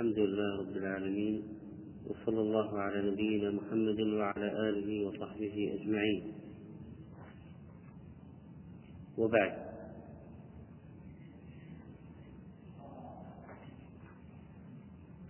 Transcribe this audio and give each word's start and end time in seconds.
الحمد 0.00 0.18
لله 0.18 0.56
رب 0.56 0.76
العالمين 0.76 1.42
وصلى 2.08 2.40
الله 2.40 2.78
على 2.78 3.10
نبينا 3.10 3.50
محمد 3.50 4.00
وعلى 4.00 4.48
آله 4.68 5.06
وصحبه 5.06 5.76
أجمعين. 5.76 6.22
وبعد. 9.18 9.52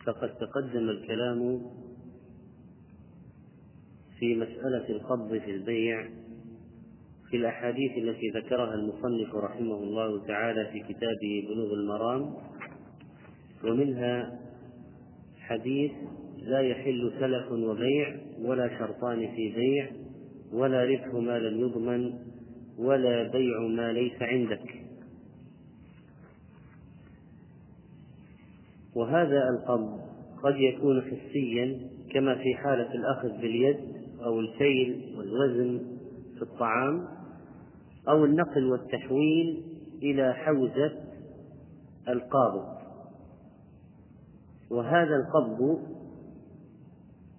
فقد 0.06 0.30
تقدم 0.38 0.90
الكلام 0.90 1.40
في 4.18 4.34
مسألة 4.36 4.88
القبض 4.88 5.38
في 5.38 5.50
البيع 5.50 6.08
في 7.30 7.36
الأحاديث 7.36 7.92
التي 7.98 8.28
ذكرها 8.28 8.74
المصنف 8.74 9.34
رحمه 9.34 9.78
الله 9.82 10.26
تعالى 10.26 10.62
في 10.72 10.78
كتابه 10.94 11.34
بلوغ 11.48 11.72
المرام 11.74 12.34
ومنها 13.64 14.49
حديث 15.50 15.92
لا 16.42 16.60
يحل 16.60 17.12
سلف 17.20 17.52
وبيع 17.52 18.16
ولا 18.38 18.78
شرطان 18.78 19.18
في 19.18 19.52
بيع 19.52 19.90
ولا 20.52 20.84
ربح 20.84 21.14
ما 21.14 21.38
لم 21.38 21.60
يضمن 21.60 22.12
ولا 22.78 23.28
بيع 23.28 23.60
ما 23.60 23.92
ليس 23.92 24.22
عندك. 24.22 24.74
وهذا 28.94 29.48
القبض 29.48 30.00
قد 30.42 30.56
يكون 30.56 31.02
حسيا 31.02 31.80
كما 32.14 32.34
في 32.34 32.54
حالة 32.54 32.94
الأخذ 32.94 33.40
باليد 33.40 33.76
أو 34.24 34.40
الكيل 34.40 35.14
والوزن 35.18 35.80
في 36.36 36.42
الطعام 36.42 37.08
أو 38.08 38.24
النقل 38.24 38.64
والتحويل 38.64 39.62
إلى 40.02 40.34
حوزة 40.34 40.92
القابض. 42.08 42.79
وهذا 44.70 45.16
القبض 45.16 45.78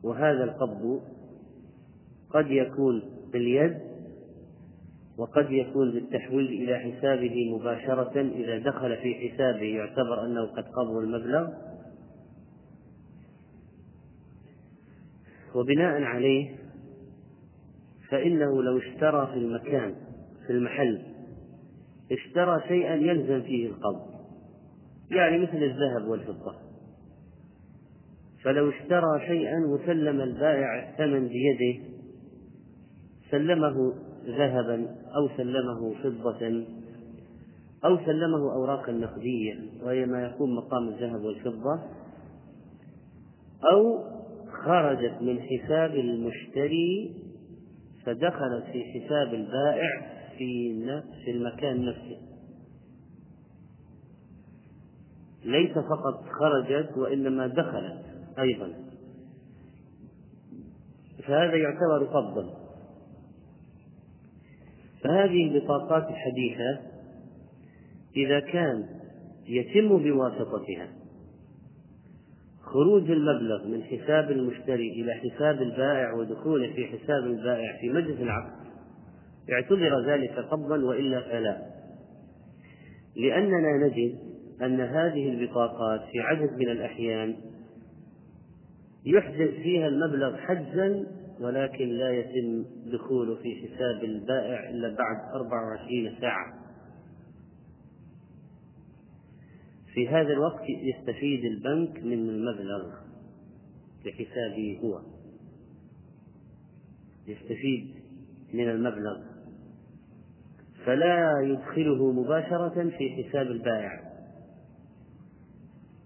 وهذا 0.03 0.43
القبض 0.43 1.01
قد 2.29 2.51
يكون 2.51 3.01
باليد 3.33 3.91
وقد 5.17 5.51
يكون 5.51 5.91
بالتحويل 5.91 6.45
إلى 6.45 6.79
حسابه 6.79 7.55
مباشرة 7.55 8.21
إذا 8.21 8.57
دخل 8.57 8.97
في 8.97 9.15
حسابه 9.15 9.65
يعتبر 9.65 10.25
أنه 10.25 10.45
قد 10.45 10.63
قبض 10.63 10.95
المبلغ. 10.97 11.49
وبناء 15.55 16.01
عليه 16.01 16.55
فإنه 18.09 18.63
لو 18.63 18.77
اشترى 18.77 19.27
في 19.33 19.39
المكان 19.39 19.95
في 20.47 20.53
المحل 20.53 21.01
اشترى 22.11 22.61
شيئا 22.67 22.95
يلزم 22.95 23.41
فيه 23.41 23.67
القبض. 23.67 24.11
يعني 25.11 25.37
مثل 25.37 25.57
الذهب 25.57 26.07
والفضة. 26.07 26.55
فلو 28.43 28.69
اشترى 28.69 29.27
شيئا 29.27 29.59
وسلم 29.65 30.21
البائع 30.21 30.89
الثمن 30.89 31.27
بيده 31.27 31.83
سلمه 33.31 33.93
ذهبا 34.25 34.95
أو 35.15 35.29
سلمه 35.37 35.93
فضة 36.03 36.65
أو 37.85 37.97
سلمه 38.05 38.53
أوراقا 38.53 38.91
نقدية 38.91 39.59
وهي 39.83 40.05
ما 40.05 40.23
يكون 40.23 40.55
مقام 40.55 40.87
الذهب 40.87 41.21
والفضة 41.21 41.79
أو 43.71 43.99
خرجت 44.65 45.21
من 45.21 45.39
حساب 45.39 45.95
المشتري 45.95 47.15
فدخلت 48.05 48.63
في 48.71 48.83
حساب 48.83 49.33
البائع 49.33 50.11
في 50.37 50.73
في 51.25 51.31
المكان 51.31 51.85
نفسه. 51.85 52.17
ليس 55.45 55.71
فقط 55.71 56.23
خرجت 56.39 56.97
وإنما 56.97 57.47
دخلت. 57.47 58.00
أيضا. 58.39 58.73
فهذا 61.23 61.55
يعتبر 61.55 62.05
قبضا 62.05 62.61
فهذه 65.03 65.47
البطاقات 65.47 66.07
الحديثة 66.09 66.79
إذا 68.15 68.39
كان 68.39 68.85
يتم 69.47 69.97
بواسطتها 69.97 70.87
خروج 72.61 73.11
المبلغ 73.11 73.67
من 73.67 73.83
حساب 73.83 74.31
المشتري 74.31 74.89
إلى 74.91 75.13
حساب 75.13 75.61
البائع 75.61 76.13
ودخوله 76.13 76.73
في 76.73 76.85
حساب 76.85 77.23
البائع 77.23 77.77
في 77.81 77.89
مجلس 77.89 78.19
العقد 78.19 78.51
اعتبر 79.51 80.05
ذلك 80.05 80.31
قبضا 80.31 80.85
وإلا 80.85 81.21
فلا. 81.21 81.61
لأننا 83.15 83.87
نجد 83.87 84.17
أن 84.61 84.81
هذه 84.81 85.29
البطاقات 85.29 86.01
في 86.11 86.19
عدد 86.19 86.51
من 86.57 86.69
الأحيان 86.69 87.35
يحجز 89.05 89.49
فيها 89.49 89.87
المبلغ 89.87 90.37
حجزا 90.37 91.07
ولكن 91.39 91.89
لا 91.89 92.11
يتم 92.11 92.65
دخوله 92.91 93.35
في 93.35 93.55
حساب 93.55 94.03
البائع 94.03 94.69
إلا 94.69 94.95
بعد 94.95 95.35
24 95.35 96.15
ساعة. 96.21 96.61
في 99.93 100.07
هذا 100.09 100.33
الوقت 100.33 100.63
يستفيد 100.69 101.45
البنك 101.45 102.03
من 102.03 102.29
المبلغ 102.29 102.93
لحسابه 104.05 104.79
هو. 104.83 105.01
يستفيد 107.27 107.95
من 108.53 108.69
المبلغ. 108.69 109.21
فلا 110.85 111.41
يدخله 111.41 112.11
مباشرة 112.11 112.89
في 112.97 113.23
حساب 113.23 113.47
البائع. 113.47 114.10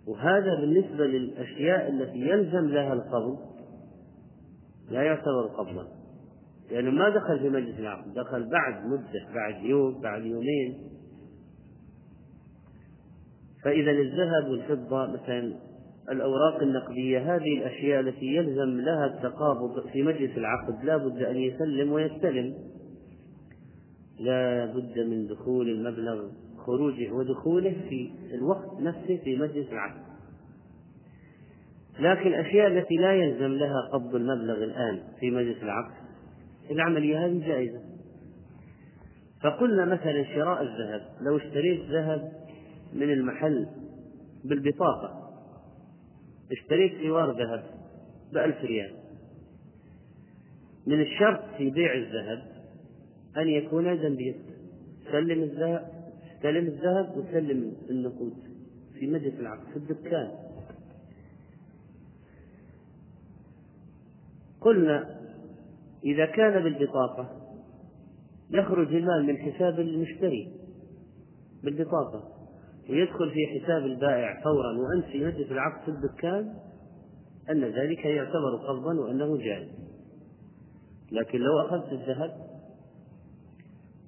وهذا 0.08 0.56
بالنسبة 0.56 1.06
للأشياء 1.06 1.90
التي 1.90 2.20
يلزم 2.20 2.68
لها 2.68 2.94
القبض 2.94 3.38
لا 4.90 5.04
يعتبر 5.04 5.48
قبضا. 5.58 5.88
لأنه 6.72 6.92
ما 6.92 7.10
دخل 7.10 7.40
في 7.40 7.50
مجلس 7.50 7.80
العقد 7.80 8.14
دخل 8.14 8.50
بعد 8.50 8.86
مدة 8.86 9.34
بعد 9.36 9.64
يوم 9.64 10.02
بعد 10.02 10.26
يومين. 10.26 10.78
فإذا 13.64 13.92
الذهب 13.92 14.50
والفضة 14.50 15.06
مثلا 15.06 15.54
الأوراق 16.12 16.62
النقدية 16.62 17.36
هذه 17.36 17.58
الأشياء 17.58 18.00
التي 18.00 18.26
يلزم 18.26 18.82
لها 18.82 19.06
التقابض 19.06 19.88
في 19.88 20.04
مجلس 20.04 20.38
العقد 20.38 20.84
لا 20.84 20.98
بد 20.98 21.24
أن 21.24 21.38
يسلم 21.38 21.92
ويستلم. 21.92 22.56
لا 24.20 24.66
بد 24.66 25.00
من 25.00 25.28
دخول 25.28 25.70
المبلغ 25.70 26.30
خروجه 26.66 27.12
ودخوله 27.12 27.76
في 27.90 28.12
الوقت 28.34 28.82
نفسه 28.82 29.18
في 29.24 29.36
مجلس 29.36 29.72
العقد 29.72 30.06
لكن 32.00 32.28
الأشياء 32.28 32.68
التي 32.68 32.96
لا 32.96 33.14
يلزم 33.14 33.52
لها 33.52 33.90
قبض 33.94 34.16
المبلغ 34.16 34.64
الآن 34.64 35.04
في 35.20 35.32
مجلس 35.32 35.64
العقد 35.64 35.94
العملية 36.72 37.26
هذه 37.26 37.48
جائزة. 37.48 37.82
فقلنا 39.44 39.86
مثلا 39.86 40.24
شراء 40.24 40.62
الذهب 40.62 41.02
لو 41.22 41.38
اشتريت 41.38 41.82
ذهب 41.90 42.32
من 42.94 43.12
المحل 43.12 43.68
بالبطاقة 44.46 45.30
اشتريت 46.52 46.94
سوار 47.04 47.32
ذهب 47.32 47.64
بألف 48.34 48.64
ريال 48.64 48.92
من 50.88 51.02
الشرط 51.02 51.44
في 51.58 51.70
بيع 51.70 51.94
الذهب 51.94 52.44
أن 53.38 53.48
يكون 53.48 54.16
بيد 54.16 54.36
سلم 55.12 55.44
الذهب 55.44 55.95
استلم 56.36 56.68
الذهب 56.68 57.18
وسلم 57.18 57.74
النقود. 57.90 58.34
في 59.00 59.08
مجلس 59.08 59.40
العقد 59.40 59.68
في 59.74 59.78
الدكان. 59.78 60.32
قلنا 64.62 65.20
إذا 66.04 66.26
كان 66.26 66.64
بالبطاقة 66.64 67.42
يخرج 68.50 68.96
المال 68.96 69.26
من 69.26 69.38
حساب 69.38 69.80
المشتري. 69.80 70.52
بالبطاقة. 71.64 72.24
ويدخل 72.90 73.32
في 73.32 73.60
حساب 73.60 73.86
البائع 73.86 74.42
فورا. 74.44 74.78
وأنت 74.78 75.06
في 75.06 75.26
مجلس 75.26 75.52
العقد 75.52 75.84
في 75.84 75.92
الدكان 75.92 76.54
أن 77.50 77.64
ذلك 77.64 78.06
يعتبر 78.06 78.56
قبضا 78.68 79.00
وأنه 79.00 79.38
جائز. 79.38 79.70
لكن 81.12 81.40
لو 81.40 81.60
أخذت 81.60 81.92
الذهب 81.92 82.32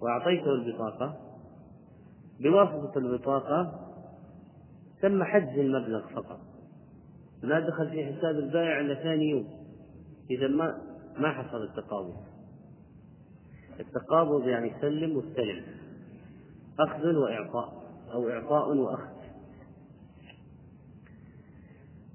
وأعطيته 0.02 0.54
البطاقة 0.54 1.27
بواسطة 2.40 2.98
البطاقة 2.98 3.88
تم 5.02 5.24
حجز 5.24 5.60
المبلغ 5.60 6.08
فقط. 6.08 6.40
ما 7.44 7.60
دخل 7.60 7.90
في 7.90 8.06
حساب 8.06 8.36
البائع 8.36 8.80
إلا 8.80 8.96
ثاني 8.96 9.30
يوم. 9.30 9.48
إذا 10.32 10.48
ما 10.48 10.82
ما 11.18 11.32
حصل 11.32 11.64
التقابض. 11.64 12.16
التقابض 13.80 14.48
يعني 14.48 14.74
سلم 14.82 15.18
واستلم 15.18 15.64
أخذ 16.80 17.16
وإعطاء 17.16 17.74
أو 18.14 18.30
إعطاء 18.30 18.78
وأخذ. 18.78 19.18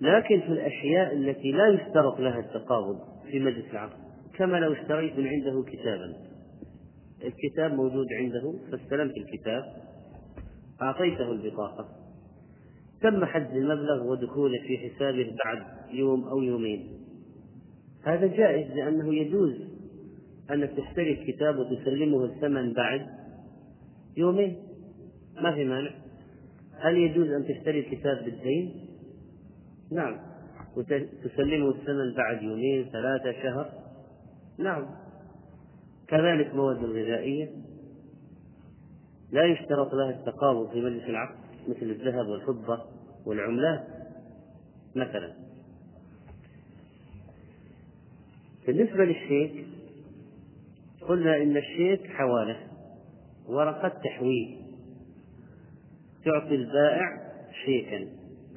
لكن 0.01 0.41
في 0.41 0.49
الأشياء 0.49 1.15
التي 1.15 1.53
لا 1.53 1.69
يشترط 1.69 2.21
لها 2.21 2.39
التقابض 2.39 2.99
في 3.31 3.41
مجلس 3.41 3.71
العقد 3.71 4.03
كما 4.35 4.57
لو 4.57 4.73
اشتريت 4.73 5.19
من 5.19 5.27
عنده 5.27 5.63
كتابا. 5.63 6.17
الكتاب 7.25 7.75
موجود 7.75 8.07
عنده 8.13 8.55
فاستلمت 8.71 9.15
الكتاب. 9.17 9.63
أعطيته 10.83 11.33
البطاقة. 11.33 11.89
تم 13.01 13.25
حجز 13.25 13.57
المبلغ 13.57 14.07
ودخوله 14.07 14.59
في 14.67 14.79
حسابه 14.79 15.37
بعد 15.45 15.63
يوم 15.91 16.25
أو 16.25 16.43
يومين. 16.43 16.89
هذا 18.03 18.27
جائز 18.27 18.73
لأنه 18.77 19.15
يجوز 19.15 19.55
أنك 20.51 20.71
تشتري 20.71 21.13
الكتاب 21.13 21.59
وتسلمه 21.59 22.25
الثمن 22.25 22.73
بعد 22.73 23.07
يومين. 24.17 24.57
ما 25.43 25.55
في 25.55 25.65
مانع. 25.65 25.91
هل 26.81 26.97
يجوز 26.97 27.29
أن 27.29 27.45
تشتري 27.45 27.81
الكتاب 27.81 28.25
بالدين؟ 28.25 28.87
نعم. 29.93 30.19
وتسلمه 30.77 31.69
الثمن 31.69 32.15
بعد 32.17 32.43
يومين 32.43 32.85
ثلاثة 32.93 33.43
شهر؟ 33.43 33.71
نعم. 34.59 34.87
كذلك 36.09 36.55
مواد 36.55 36.85
الغذائية 36.85 37.51
لا 39.33 39.45
يشترط 39.45 39.95
لها 39.95 40.11
التقابض 40.11 40.71
في 40.71 40.81
مجلس 40.81 41.05
العقد 41.05 41.39
مثل 41.69 41.83
الذهب 41.83 42.27
والفضة 42.27 42.85
والعملات 43.27 43.87
مثلا. 44.97 45.33
بالنسبة 48.67 49.05
للشيك 49.05 49.67
قلنا 51.09 51.37
إن 51.37 51.57
الشيك 51.57 52.07
حوالة 52.07 52.69
ورقة 53.47 53.89
تحويل. 53.89 54.63
تعطي 56.25 56.55
البائع 56.55 57.33
شيكا 57.65 58.09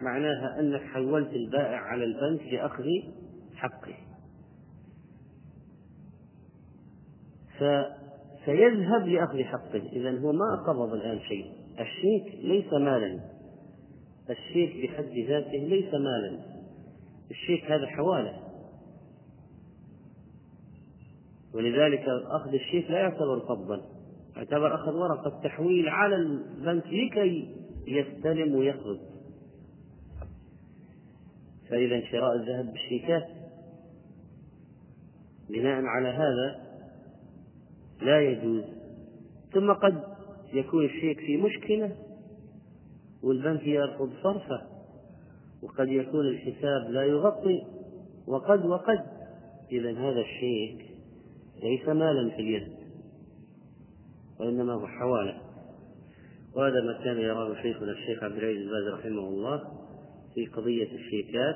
معناها 0.02 0.60
أنك 0.60 0.82
حولت 0.82 1.34
البائع 1.34 1.80
على 1.80 2.04
البنك 2.04 2.54
لأخذ 2.54 2.86
حقه. 3.56 3.96
فسيذهب 8.46 9.08
لأخذ 9.08 9.44
حقه 9.44 9.82
إذا 9.94 10.20
هو 10.20 10.32
ما 10.32 10.64
قبض 10.68 10.94
الآن 10.94 11.20
شيء. 11.20 11.52
الشيك 11.80 12.40
ليس 12.44 12.74
مالا. 12.74 13.20
الشيك 14.30 14.84
بحد 14.84 15.18
ذاته 15.28 15.58
ليس 15.58 15.94
مالا. 15.94 16.40
الشيك 17.32 17.72
هذا 17.72 17.88
حوالة. 17.88 18.40
ولذلك 21.54 22.06
أخذ 22.32 22.54
الشيك 22.54 22.92
لا 22.92 23.00
يعتبر 23.00 23.40
قبضا. 23.40 23.82
يعتبر 24.36 24.76
أخذ 24.76 24.92
ورقة 24.92 25.42
تحويل 25.44 25.90
على 25.90 26.16
البنك 26.16 26.86
لكي 26.86 27.56
يستلم 27.88 28.56
ويقبض 28.56 29.00
فإذا 31.70 32.02
شراء 32.12 32.36
الذهب 32.36 32.72
بالشيكات 32.72 33.28
بناء 35.50 35.84
على 35.86 36.08
هذا 36.08 36.66
لا 38.02 38.22
يجوز. 38.22 38.64
ثم 39.54 39.74
قد 39.74 40.04
يكون 40.54 40.86
الشيك 40.86 41.20
في 41.20 41.38
مشكلة 41.38 41.96
والبنك 43.24 43.68
يرفض 43.68 44.10
صرفه 44.24 44.62
وقد 45.64 45.88
يكون 45.88 46.28
الحساب 46.28 46.92
لا 46.92 47.04
يغطي 47.04 47.64
وقد 48.28 48.66
وقد. 48.66 49.06
إذا 49.72 49.92
هذا 49.92 50.22
الشيك 50.22 50.86
ليس 51.64 51.88
مالا 51.88 52.30
في 52.30 52.42
اليد 52.42 52.68
وإنما 54.40 54.74
هو 54.74 54.88
حوالة. 54.88 55.42
وهذا 56.56 56.82
ما 56.82 57.04
كان 57.04 57.18
يراه 57.18 57.62
شيخنا 57.62 57.92
الشيخ 57.92 58.24
عبد 58.24 58.38
العزيز 58.38 58.70
باز 58.70 58.94
رحمه 58.94 59.28
الله 59.28 59.64
في 60.34 60.46
قضية 60.46 60.92
الشيكات 60.92 61.56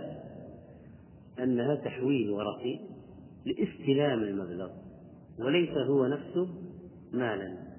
أنها 1.40 1.76
تحويل 1.76 2.30
ورقي 2.30 2.80
لاستلام 3.46 4.24
المبلغ. 4.24 4.70
وليس 5.46 5.70
هو 5.90 6.08
نفسه 6.08 6.48
مالا. 7.14 7.70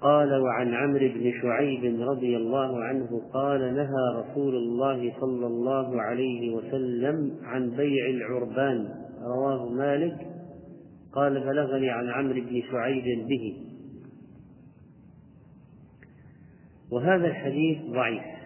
قال 0.00 0.40
وعن 0.40 0.74
عمرو 0.74 1.08
بن 1.08 1.32
شعيب 1.42 2.00
رضي 2.00 2.36
الله 2.36 2.84
عنه 2.84 3.22
قال 3.32 3.60
نهى 3.60 4.22
رسول 4.22 4.54
الله 4.54 5.20
صلى 5.20 5.46
الله 5.46 6.02
عليه 6.02 6.54
وسلم 6.54 7.36
عن 7.42 7.70
بيع 7.70 8.06
العربان. 8.06 8.88
رواه 9.22 9.68
مالك. 9.68 10.26
قال 11.12 11.40
بلغني 11.40 11.90
عن 11.90 12.08
عمرو 12.08 12.40
بن 12.40 12.62
شعيب 12.70 13.28
به. 13.28 13.56
وهذا 16.92 17.26
الحديث 17.26 17.78
ضعيف. 17.92 18.37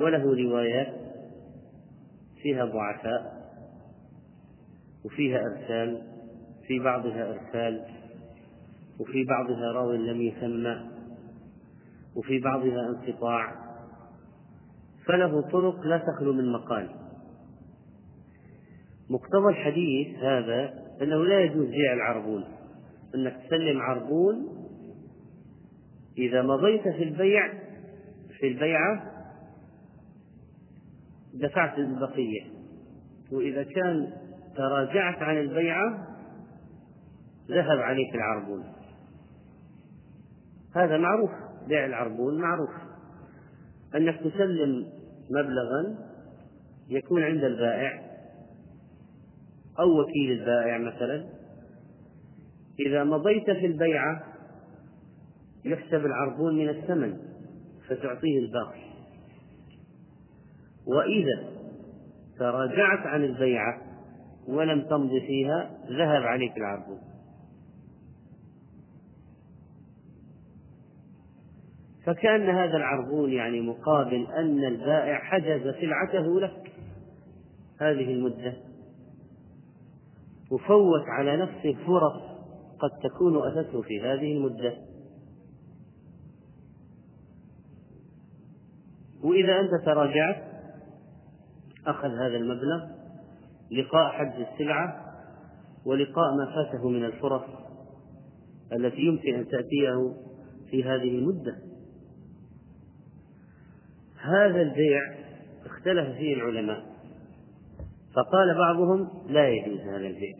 وله 0.00 0.36
روايات 0.44 0.94
فيها 2.42 2.64
ضعفاء 2.64 3.40
وفيها 5.04 5.38
ارسال 5.38 6.02
في 6.66 6.78
بعضها 6.78 7.30
إرسال 7.30 7.84
وفي 9.00 9.24
بعضها 9.24 9.72
راو 9.72 9.92
لم 9.92 10.22
يسمى 10.22 10.90
وفي 12.16 12.38
بعضها 12.38 12.88
انقطاع. 12.88 13.54
فله 15.06 15.40
طرق 15.40 15.80
لا 15.80 15.98
تخلو 15.98 16.32
من 16.32 16.52
مقال. 16.52 16.88
مقتضى 19.10 19.48
الحديث 19.48 20.18
هذا 20.18 20.74
أنه 21.02 21.24
لا 21.24 21.40
يجوز 21.40 21.68
بيع 21.68 21.92
العربون 21.92 22.44
أنك 23.14 23.36
تسلم 23.46 23.80
عربون 23.80 24.48
إذا 26.18 26.42
مضيت 26.42 26.82
في 26.82 27.02
البيع 27.02 27.52
في 28.40 28.48
البيعة 28.48 29.09
دفعت 31.34 31.78
البقية. 31.78 32.42
وإذا 33.32 33.62
كان 33.62 34.12
تراجعت 34.56 35.22
عن 35.22 35.38
البيعة 35.38 36.06
ذهب 37.50 37.78
عليك 37.78 38.14
العربون. 38.14 38.64
هذا 40.76 40.98
معروف 40.98 41.30
بيع 41.68 41.86
العربون 41.86 42.40
معروف. 42.40 42.70
أنك 43.94 44.16
تسلم 44.20 44.86
مبلغا 45.30 45.98
يكون 46.88 47.22
عند 47.22 47.44
البائع 47.44 48.02
أو 49.78 50.00
وكيل 50.00 50.32
البائع 50.32 50.78
مثلا. 50.78 51.26
إذا 52.86 53.04
مضيت 53.04 53.50
في 53.50 53.66
البيعة 53.66 54.22
يحسب 55.64 56.06
العربون 56.06 56.58
من 56.58 56.68
الثمن 56.68 57.18
فتعطيه 57.88 58.38
الباقي. 58.38 58.89
وإذا 60.86 61.50
تراجعت 62.38 63.06
عن 63.06 63.24
البيعة 63.24 63.82
ولم 64.48 64.80
تمض 64.80 65.10
فيها 65.10 65.70
ذهب 65.88 66.22
عليك 66.22 66.56
العربون 66.56 67.00
فكأن 72.04 72.48
هذا 72.48 72.76
العربون 72.76 73.32
يعني 73.32 73.60
مقابل 73.60 74.26
أن 74.26 74.64
البائع 74.64 75.18
حجز 75.18 75.74
سلعته 75.80 76.40
لك. 76.40 76.72
هذه 77.80 78.12
المدة 78.12 78.56
وفوت 80.50 81.04
على 81.08 81.36
نفسه 81.36 81.76
فرص 81.86 82.22
قد 82.78 82.90
تكون 83.02 83.36
أتته 83.36 83.82
في 83.82 84.00
هذه 84.00 84.32
المدة. 84.32 84.74
وإذا 89.22 89.60
أنت 89.60 89.84
تراجعت 89.84 90.49
أخذ 91.86 92.08
هذا 92.08 92.36
المبلغ 92.36 92.86
لقاء 93.70 94.12
حجز 94.12 94.46
السلعة 94.52 95.04
ولقاء 95.86 96.36
ما 96.36 96.46
فاته 96.54 96.88
من 96.88 97.04
الفرص 97.04 97.42
التي 98.72 99.00
يمكن 99.00 99.34
أن 99.34 99.48
تأتيه 99.48 100.14
في 100.70 100.84
هذه 100.84 101.18
المدة. 101.18 101.56
هذا 104.22 104.62
البيع 104.62 105.00
اختلف 105.66 106.16
فيه 106.16 106.34
العلماء 106.34 106.82
فقال 108.14 108.54
بعضهم 108.58 109.08
لا 109.28 109.48
يجوز 109.48 109.80
هذا 109.80 110.06
البيع. 110.06 110.36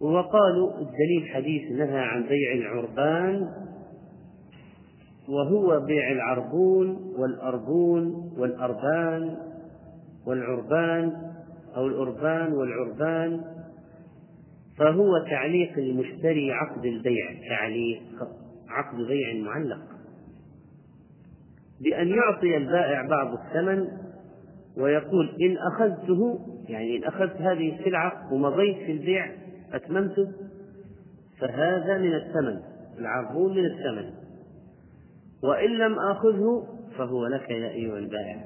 وقالوا 0.00 0.78
الدليل 0.78 1.28
حديث 1.34 1.72
نهى 1.72 1.98
عن 1.98 2.26
بيع 2.28 2.52
العربان 2.52 3.48
وهو 5.28 5.80
بيع 5.80 6.12
العربون 6.12 7.14
والأربون 7.18 8.32
والأربان 8.38 9.36
والعربان 10.26 11.12
أو 11.76 11.86
الأربان 11.86 12.52
والعربان 12.52 13.40
فهو 14.78 15.24
تعليق 15.30 15.78
المشتري 15.78 16.52
عقد 16.52 16.84
البيع 16.84 17.32
تعليق 17.48 18.02
عقد 18.68 18.96
بيع 18.96 19.44
معلق. 19.44 19.82
بأن 21.80 22.08
يعطي 22.08 22.56
البائع 22.56 23.06
بعض 23.06 23.38
الثمن 23.38 23.88
ويقول 24.76 25.28
إن 25.42 25.56
أخذته 25.72 26.38
يعني 26.68 26.96
إن 26.96 27.04
أخذت 27.04 27.36
هذه 27.36 27.78
السلعة 27.78 28.32
ومضيت 28.32 28.76
في 28.76 28.92
البيع 28.92 29.32
أتممته 29.72 30.32
فهذا 31.40 31.98
من 31.98 32.14
الثمن 32.14 32.60
العربون 32.98 33.52
من 33.56 33.64
الثمن. 33.64 34.21
وإن 35.42 35.70
لم 35.70 35.98
آخذه 35.98 36.66
فهو 36.98 37.26
لك 37.26 37.50
يا 37.50 37.68
أيها 37.68 37.98
البائع 37.98 38.44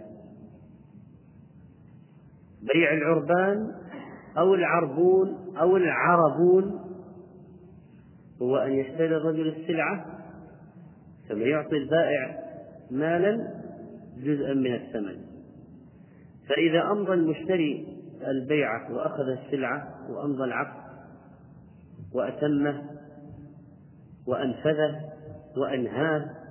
بيع 2.75 2.93
العربان 2.93 3.75
أو 4.39 4.55
العربون 4.55 5.57
أو 5.61 5.77
العربون 5.77 6.81
هو 8.43 8.57
أن 8.57 8.73
يشتري 8.73 9.17
الرجل 9.17 9.49
السلعة 9.49 10.07
ثم 11.29 11.41
يعطي 11.41 11.77
البائع 11.77 12.39
مالا 12.91 13.55
جزءا 14.17 14.55
من 14.55 14.75
الثمن. 14.75 15.17
فإذا 16.49 16.83
أمضى 16.93 17.13
المشتري 17.13 17.97
البيعة 18.27 18.93
وأخذ 18.95 19.29
السلعة 19.29 19.89
وأمضى 20.11 20.45
العقد 20.45 20.87
وأتمه 22.15 22.83
وأنفذه 24.27 25.01
وأنهاه 25.57 26.46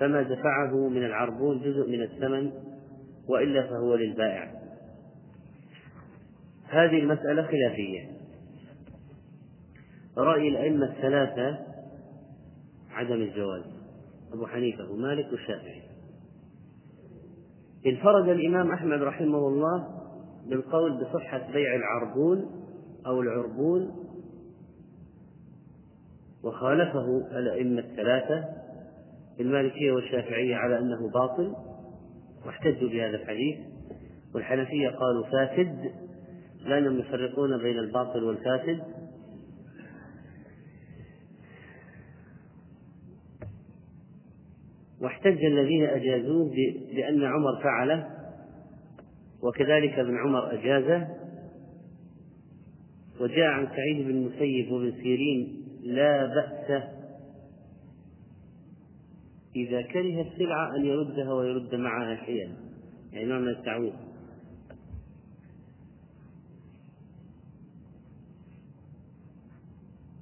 فما 0.00 0.22
دفعه 0.22 0.88
من 0.88 1.04
العربون 1.04 1.60
جزء 1.60 1.90
من 1.90 2.02
الثمن 2.02 2.52
وإلا 3.28 3.66
فهو 3.66 3.94
للبائع. 3.94 4.52
هذه 6.68 6.98
المسألة 6.98 7.42
خلافية. 7.42 8.10
رأي 10.16 10.48
الأئمة 10.48 10.86
الثلاثة 10.86 11.58
عدم 12.90 13.22
الجواز. 13.22 13.62
أبو 14.32 14.46
حنيفة 14.46 14.90
ومالك 14.90 15.32
والشافعي. 15.32 15.82
انفرد 17.86 18.28
الإمام 18.28 18.72
أحمد 18.72 19.02
رحمه 19.02 19.48
الله 19.48 19.88
بالقول 20.46 21.04
بصحة 21.04 21.52
بيع 21.52 21.74
العربون 21.74 22.46
أو 23.06 23.20
العربون 23.20 24.08
وخالفه 26.42 27.38
الأئمة 27.38 27.80
الثلاثة 27.80 28.57
المالكية 29.40 29.92
والشافعية 29.92 30.56
على 30.56 30.78
أنه 30.78 31.10
باطل 31.10 31.54
واحتجوا 32.46 32.88
بهذا 32.88 33.16
الحديث 33.16 33.58
والحنفية 34.34 34.88
قالوا 34.88 35.26
فاسد 35.26 35.92
لأنهم 36.64 36.98
يفرقون 36.98 37.58
بين 37.58 37.78
الباطل 37.78 38.24
والفاسد. 38.24 38.80
واحتج 45.00 45.44
الذين 45.44 45.84
أجازوه 45.84 46.50
بأن 46.94 47.24
عمر 47.24 47.62
فعله 47.62 48.06
وكذلك 49.42 49.98
ابن 49.98 50.16
عمر 50.16 50.52
أجازه. 50.52 51.08
وجاء 53.20 53.46
عن 53.46 53.66
سعيد 53.66 54.06
بن 54.06 54.10
المسيب 54.10 54.72
وابن 54.72 54.92
سيرين 55.02 55.64
لا 55.82 56.26
بأس 56.26 56.82
إذا 59.66 59.82
كره 59.82 60.22
السلعة 60.22 60.76
أن 60.76 60.84
يردها 60.84 61.32
ويرد 61.32 61.74
معها 61.74 62.26
شيئا. 62.26 62.54
يعني 63.12 63.26
نوع 63.26 63.38
من 63.38 63.48
التعويض. 63.48 63.94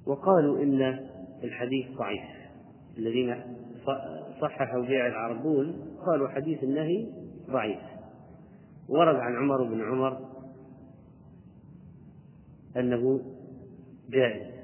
وقالوا 0.05 0.63
إن 0.63 0.99
الحديث 1.43 1.97
ضعيف. 1.97 2.23
الذين 2.97 3.43
صححوا 4.41 4.85
بيع 4.85 5.07
العربون 5.07 5.97
قالوا 6.05 6.27
حديث 6.27 6.63
النهي 6.63 7.07
ضعيف. 7.49 7.79
ورد 8.89 9.15
عن 9.15 9.35
عمر 9.35 9.63
بن 9.63 9.81
عمر 9.81 10.17
أنه 12.77 13.21
جائز. 14.09 14.56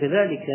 وكذلك 0.00 0.46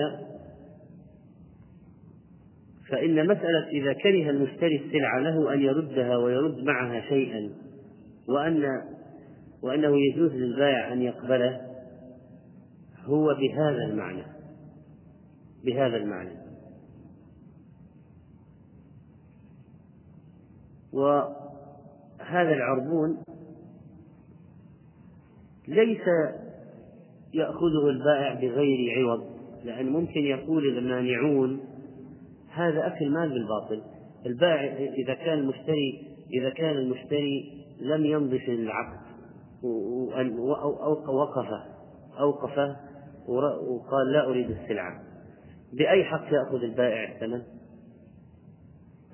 فإن 2.90 3.28
مسألة 3.28 3.68
إذا 3.68 3.94
كره 3.94 4.30
المشتري 4.30 4.86
السلعة 4.86 5.20
له 5.20 5.54
أن 5.54 5.62
يردها 5.62 6.18
ويرد 6.18 6.64
معها 6.64 7.02
شيئا 7.02 7.52
وأن 8.30 8.66
وأنه 9.62 9.98
يجوز 9.98 10.32
للبائع 10.32 10.94
أن 10.94 11.02
يقبله 11.02 11.62
هو 13.06 13.34
بهذا 13.34 13.86
المعنى. 13.86 14.24
بهذا 15.66 15.98
المعنى. 15.98 16.36
وهذا 20.94 22.54
العربون 22.54 23.24
ليس 25.68 26.08
يأخذه 27.34 27.90
البائع 27.90 28.34
بغير 28.34 28.98
عوض. 28.98 29.35
لأن 29.66 29.90
ممكن 29.90 30.20
يقول 30.20 30.78
المانعون 30.78 31.60
هذا 32.54 32.88
أكل 32.88 33.10
مال 33.10 33.30
بالباطل. 33.30 33.82
البائع 34.26 34.94
إذا 34.94 35.14
كان 35.14 35.40
المشتري 35.40 36.08
إذا 36.34 36.50
كان 36.50 36.78
المشتري 36.78 37.66
لم 37.82 38.06
يمضي 38.06 38.40
في 38.40 38.54
العقد 38.54 39.06
أو 39.64 41.20
وقفه 41.20 41.64
أوقفه 42.20 42.76
وقال 43.28 44.12
لا 44.12 44.30
أريد 44.30 44.52
السلعة. 44.52 45.02
بأي 45.74 46.04
حق 46.04 46.34
يأخذ 46.34 46.64
البائع 46.64 47.14
الثمن؟ 47.14 47.42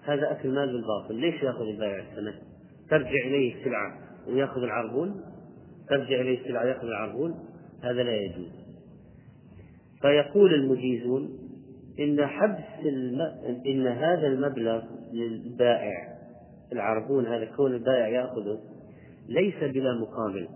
هذا 0.03 0.31
أكل 0.31 0.49
مال 0.49 0.71
بالباطل. 0.71 1.15
ليش 1.15 1.43
يأخذ 1.43 1.61
البائع 1.61 1.99
الثمن؟ 1.99 2.33
ترجع 2.89 3.09
إليه 3.09 3.55
السلعة 3.55 3.97
ويأخذ 4.27 4.63
العربون؟ 4.63 5.21
ترجع 5.89 6.21
إليه 6.21 6.41
السلعة 6.41 6.63
ويأخذ 6.63 6.87
العربون؟ 6.87 7.39
هذا 7.83 8.03
لا 8.03 8.15
يجوز. 8.15 8.60
فيقول 10.01 10.53
المجيزون 10.53 11.37
إن 11.99 12.25
حبس 12.27 12.85
الم... 12.85 13.21
إن 13.65 13.87
هذا 13.87 14.27
المبلغ 14.27 14.83
للبائع 15.13 16.17
العربون 16.71 17.25
هذا 17.25 17.45
كون 17.45 17.73
البائع 17.73 18.07
يأخذه 18.07 18.59
ليس 19.27 19.55
بلا 19.63 19.93
مقابل 19.93 20.47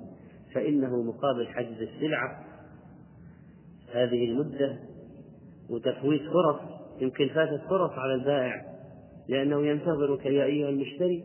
فإنه 0.53 1.01
مقابل 1.01 1.47
حجز 1.47 1.81
السلعة. 1.81 2.45
هذه 3.93 4.25
المدة 4.25 4.79
وتفويت 5.69 6.21
فرص 6.21 6.59
يمكن 7.01 7.27
فاتت 7.27 7.61
فرص 7.69 7.91
على 7.91 8.13
البائع 8.13 8.65
لأنه 9.27 9.65
ينتظرك 9.67 10.25
يا 10.25 10.43
أيها 10.43 10.69
المشتري 10.69 11.23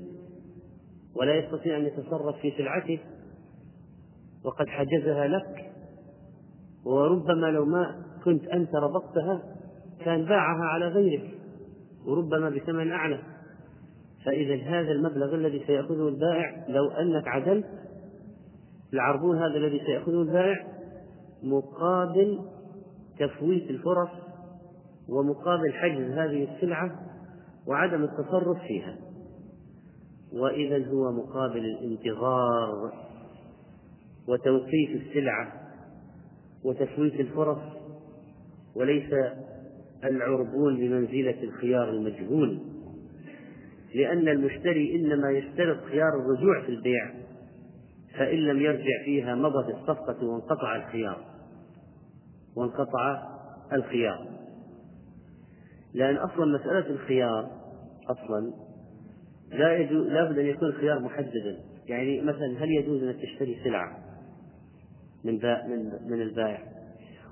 ولا 1.15 1.35
يستطيع 1.35 1.77
أن 1.77 1.87
يتصرف 1.87 2.37
في 2.37 2.53
سلعته 2.59 2.99
وقد 4.45 4.67
حجزها 4.69 5.29
لك 5.29 5.73
وربما 6.85 7.47
لو 7.47 7.65
ما 7.65 8.05
كنت 8.25 8.47
أنت 8.47 8.75
ربطتها 8.75 9.43
كان 10.05 10.25
باعها 10.25 10.65
على 10.65 10.89
غيرك 10.89 11.31
وربما 12.07 12.51
بثمن 12.51 12.93
أعلى. 12.93 13.19
فإذا 14.25 14.55
هذا 14.55 14.93
المبلغ 14.93 15.35
الذي 15.35 15.65
سيأخذه 15.67 16.09
البائع 16.09 16.65
لو 16.69 16.89
أنك 16.89 17.29
عدلت 17.29 17.67
العربون 18.93 19.37
هذا 19.37 19.57
الذي 19.57 19.81
سيأخذه 19.87 20.23
البائع 20.23 20.67
مقابل 21.43 22.39
تفويت 23.19 23.71
الفرص 23.71 24.11
ومقابل 25.09 25.73
حجز 25.73 26.11
هذه 26.11 26.55
السلعة 26.55 26.91
وعدم 27.67 28.05
التصرف 28.05 28.59
فيها. 28.63 28.97
وإذا 30.33 30.89
هو 30.89 31.13
مقابل 31.13 31.65
الانتظار 31.65 32.93
وتوقيف 34.29 34.91
السلعة 34.91 35.53
وتفويت 36.65 37.21
الفرص 37.21 37.80
وليس 38.75 39.15
العربون 40.05 40.77
بمنزلة 40.77 41.43
الخيار 41.43 41.91
المجهول 41.91 42.59
لأن 43.95 44.29
المشتري 44.29 44.95
إنما 44.97 45.31
يشترط 45.31 45.85
خيار 45.85 46.09
الرجوع 46.09 46.63
في 46.63 46.69
البيع 46.69 47.11
فإن 48.19 48.39
لم 48.39 48.61
يرجع 48.61 49.05
فيها 49.05 49.35
مضت 49.35 49.75
الصفقة 49.75 50.27
وانقطع 50.27 50.77
الخيار 50.77 51.25
وانقطع 52.57 53.23
الخيار. 53.73 54.27
لأن 55.95 56.17
أصلا 56.17 56.59
مسألة 56.59 56.87
الخيار 56.87 57.51
أصلا 58.09 58.53
لا 59.53 59.77
يجوز 59.77 60.07
لابد 60.07 60.39
أن 60.39 60.47
يكون 60.47 60.69
الخيار 60.69 60.99
محددا. 60.99 61.59
يعني 61.87 62.21
مثلا 62.21 62.65
هل 62.65 62.71
يجوز 62.71 63.03
أنك 63.03 63.17
تشتري 63.17 63.61
سلعة 63.65 63.99
من 65.25 65.35
من 65.69 66.11
من 66.11 66.23
البائع؟ 66.23 66.63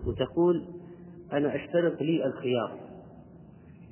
وتقول 0.06 0.77
أنا 1.32 1.56
أشترط 1.56 2.02
لي 2.02 2.26
الخيار. 2.26 2.78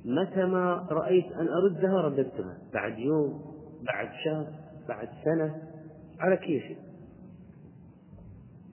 متى 0.05 0.45
ما 0.45 0.87
رأيت 0.91 1.31
أن 1.31 1.47
أردها 1.47 2.01
رددتها. 2.01 2.57
بعد 2.73 2.99
يوم 2.99 3.41
بعد 3.85 4.09
شهر 4.25 4.47
بعد 4.87 5.09
سنة 5.25 5.61
على 6.19 6.37
كيفي 6.37 6.75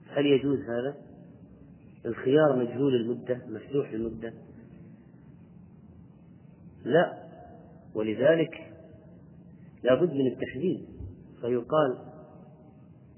هل 0.09 0.25
يجوز 0.25 0.59
هذا؟ 0.59 0.95
الخيار 2.05 2.55
مجهول 2.55 2.95
المدة 2.95 3.41
مفتوح 3.47 3.89
المدة؟ 3.89 4.33
لا. 6.83 7.13
ولذلك 7.95 8.71
لابد 9.83 10.13
من 10.13 10.27
التحديد. 10.27 10.85
فيقال 11.41 11.97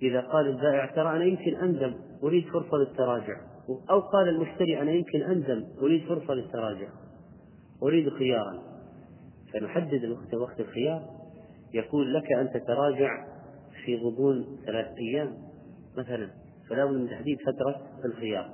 إذا 0.01 0.21
قال 0.21 0.47
البائع 0.47 0.85
ترى 0.95 1.15
أنا 1.15 1.23
يمكن 1.23 1.55
أندم 1.55 1.93
أريد 2.23 2.45
فرصة 2.47 2.77
للتراجع. 2.77 3.46
أو 3.69 3.99
قال 3.99 4.29
المشتري 4.29 4.81
أنا 4.81 4.91
يمكن 4.91 5.21
أندم 5.21 5.63
أريد 5.81 6.03
فرصة 6.03 6.33
للتراجع. 6.33 6.87
أريد 7.83 8.09
خيارا. 8.09 8.63
فنحدد 9.53 10.17
وقت 10.33 10.59
الخيار. 10.59 11.01
يقول 11.73 12.13
لك 12.13 12.31
أن 12.31 12.49
تتراجع 12.49 13.27
في 13.85 13.95
غضون 13.95 14.57
ثلاث 14.65 14.87
أيام 14.97 15.37
مثلا. 15.97 16.29
فلا 16.69 16.85
بد 16.85 16.91
من 16.91 17.09
تحديد 17.09 17.37
فترة 17.41 17.81
الخيار. 18.05 18.49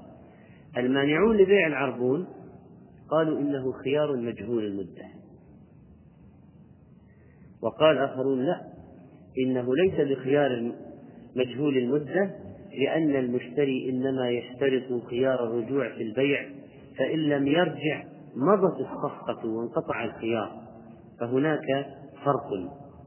المانعون 0.78 1.38
لبيع 1.38 1.68
العربون 1.68 2.28
قالوا 3.10 3.40
إنه 3.40 3.72
خيار 3.72 4.16
مجهول 4.16 4.66
المدة. 4.66 5.06
وقال 7.62 7.98
آخرون 7.98 8.46
لا 8.46 8.62
إنه 9.38 9.76
ليس 9.76 10.18
بخيار 10.18 10.74
مجهول 11.36 11.78
المدة 11.78 12.43
لأن 12.78 13.16
المشتري 13.16 13.90
إنما 13.90 14.30
يشترط 14.30 15.04
خيار 15.10 15.44
الرجوع 15.44 15.90
في 15.90 16.04
البيع 16.04 16.50
فإن 16.98 17.20
لم 17.20 17.48
يرجع 17.48 18.04
مضت 18.36 18.80
الصفقة 18.80 19.48
وانقطع 19.48 20.04
الخيار 20.04 20.64
فهناك 21.20 21.86
فرق 22.26 22.50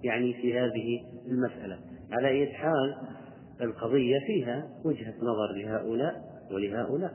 يعني 0.05 0.35
في 0.35 0.59
هذه 0.61 1.01
المسألة. 1.27 1.79
على 2.13 2.29
أي 2.29 2.47
حال 2.53 2.97
القضية 3.61 4.19
فيها 4.27 4.69
وجهة 4.85 5.15
نظر 5.23 5.53
لهؤلاء 5.57 6.15
ولهؤلاء. 6.53 7.13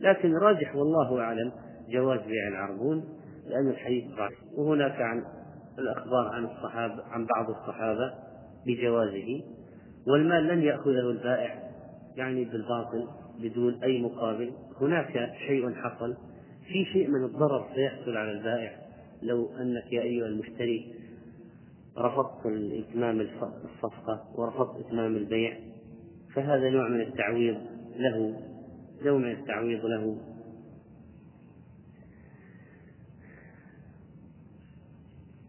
لكن 0.00 0.34
راجح 0.34 0.76
والله 0.76 1.20
أعلم 1.20 1.52
جواز 1.88 2.20
بيع 2.20 2.48
العربون 2.48 3.04
لأن 3.46 3.68
الحديث 3.68 4.04
ضعيف 4.16 4.38
وهناك 4.58 5.00
عن 5.00 5.24
الأخبار 5.78 6.28
عن 6.28 6.44
الصحابة 6.44 7.02
عن 7.04 7.26
بعض 7.26 7.50
الصحابة 7.50 8.12
بجوازه 8.66 9.42
والمال 10.08 10.46
لن 10.46 10.62
يأخذه 10.62 11.10
البائع 11.10 11.70
يعني 12.16 12.44
بالباطل 12.44 13.08
بدون 13.40 13.82
أي 13.82 14.02
مقابل. 14.02 14.52
هناك 14.80 15.30
شيء 15.46 15.74
حصل 15.74 16.16
في 16.66 16.84
شيء 16.84 17.08
من 17.08 17.24
الضرر 17.24 17.68
سيحصل 17.74 18.16
على 18.16 18.32
البائع. 18.32 18.72
لو 19.22 19.50
أنك 19.60 19.92
يا 19.92 20.02
أيها 20.02 20.26
المشتري 20.26 20.94
رفضت 21.98 22.46
إتمام 22.72 23.20
الصفقة 23.20 24.24
ورفضت 24.36 24.86
إتمام 24.86 25.16
البيع 25.16 25.58
فهذا 26.34 26.70
نوع 26.70 26.88
من 26.88 27.00
التعويض 27.00 27.56
له 27.96 28.40
نوع 29.02 29.18
من 29.18 29.30
التعويض 29.30 29.86
له. 29.86 30.18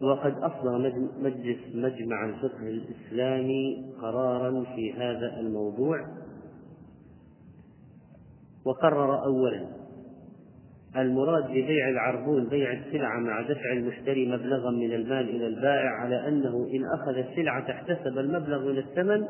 وقد 0.02 0.34
أصدر 0.38 0.92
مجلس 1.20 1.58
مجمع 1.74 2.24
الفقه 2.24 2.62
الإسلامي 2.62 3.92
قرارا 4.02 4.64
في 4.74 4.92
هذا 4.92 5.40
الموضوع. 5.40 6.06
وقرر 8.64 9.24
أولا 9.24 9.66
المراد 10.96 11.44
ببيع 11.44 11.88
العربون 11.88 12.48
بيع 12.48 12.72
السلعة 12.72 13.20
مع 13.20 13.42
دفع 13.42 13.72
المشتري 13.72 14.32
مبلغا 14.32 14.70
من 14.70 14.92
المال 14.92 15.28
إلى 15.28 15.46
البائع 15.46 15.90
على 15.90 16.28
أنه 16.28 16.68
إن 16.74 16.84
أخذ 16.84 17.16
السلعة 17.16 17.70
احتسب 17.70 18.18
المبلغ 18.18 18.72
من 18.72 18.78
الثمن 18.78 19.24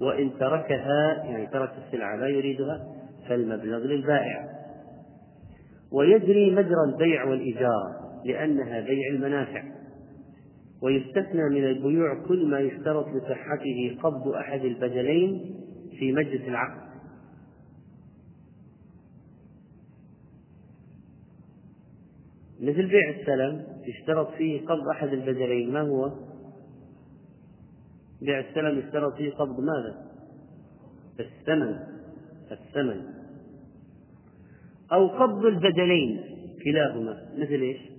وإن 0.00 0.30
تركها 0.38 1.24
يعني 1.24 1.46
ترك 1.46 1.70
السلعة 1.86 2.16
لا 2.16 2.28
يريدها 2.28 2.86
فالمبلغ 3.28 3.78
للبائع. 3.78 4.48
ويجري 5.92 6.50
مجرى 6.50 6.84
البيع 6.92 7.24
والإجارة 7.24 7.98
لأنها 8.24 8.80
بيع 8.80 9.10
المنافع. 9.10 9.77
ويستثنى 10.82 11.42
من 11.50 11.64
البيوع 11.64 12.26
كل 12.28 12.46
ما 12.46 12.60
يشترط 12.60 13.06
لصحته 13.08 13.96
قبض 14.02 14.28
أحد 14.28 14.64
البدلين 14.64 15.54
في 15.98 16.12
مجلس 16.12 16.48
العقد 16.48 16.88
مثل 22.60 22.86
بيع 22.86 23.10
السلم 23.20 23.66
يشترط 23.86 24.30
فيه 24.30 24.60
قبض 24.66 24.88
أحد 24.88 25.08
البدلين 25.08 25.72
ما 25.72 25.80
هو؟ 25.80 26.12
بيع 28.20 28.38
السلم 28.38 28.78
يشترط 28.78 29.14
فيه 29.14 29.30
قبض 29.30 29.60
ماذا؟ 29.60 30.08
الثمن 31.20 31.78
الثمن 32.52 33.04
أو 34.92 35.08
قبض 35.08 35.44
البدلين 35.44 36.20
كلاهما 36.64 37.30
مثل 37.38 37.52
إيش؟ 37.52 37.97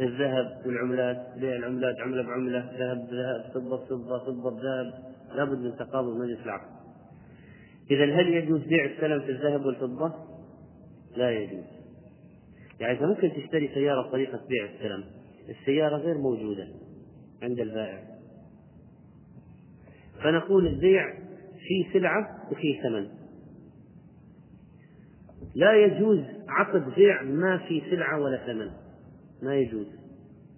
الذهب 0.00 0.62
والعملات 0.66 1.26
بيع 1.36 1.56
العملات 1.56 2.00
عملة 2.00 2.22
بعملة 2.22 2.58
ذهب 2.78 3.08
بذهب 3.10 3.50
فضة 3.54 3.76
بفضة 3.76 4.18
فضة 4.18 4.50
بذهب 4.50 4.92
لابد 5.34 5.58
من 5.58 5.76
تقابل 5.76 6.18
مجلس 6.18 6.40
العقد. 6.44 6.78
إذا 7.90 8.04
هل 8.04 8.28
يجوز 8.28 8.60
بيع 8.60 8.84
السلم 8.84 9.20
في 9.20 9.30
الذهب 9.30 9.66
والفضة؟ 9.66 10.12
لا 11.16 11.30
يجوز. 11.30 11.64
يعني 12.80 12.92
أنت 12.92 13.02
ممكن 13.02 13.32
تشتري 13.36 13.68
سيارة 13.74 14.08
بطريقة 14.08 14.40
بيع 14.48 14.64
السلم. 14.64 15.04
السيارة 15.48 15.96
غير 15.96 16.18
موجودة 16.18 16.68
عند 17.42 17.60
البائع. 17.60 18.02
فنقول 20.22 20.66
البيع 20.66 21.04
فيه 21.68 21.92
سلعة 21.92 22.48
وفيه 22.52 22.82
ثمن. 22.82 23.08
لا 25.54 25.74
يجوز 25.74 26.20
عقد 26.48 26.94
بيع 26.94 27.22
ما 27.22 27.58
في 27.58 27.82
سلعة 27.90 28.20
ولا 28.20 28.46
ثمن. 28.46 28.70
ما 29.42 29.54
يجوز. 29.54 29.86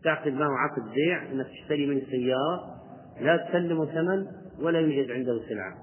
تعقد 0.04 0.32
معه 0.32 0.50
عقد 0.58 0.92
بيع 0.94 1.32
إنك 1.32 1.46
تشتري 1.46 1.86
منه 1.86 2.02
سيارة 2.10 2.80
لا 3.20 3.36
تسلمه 3.36 3.84
ثمن 3.86 4.26
ولا 4.60 4.80
يوجد 4.80 5.10
عنده 5.10 5.40
سلعة. 5.48 5.78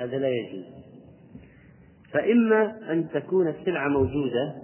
هذا 0.00 0.18
لا 0.18 0.28
يجوز. 0.28 0.64
فإما 2.12 2.92
أن 2.92 3.08
تكون 3.08 3.48
السلعة 3.48 3.88
موجودة 3.88 4.54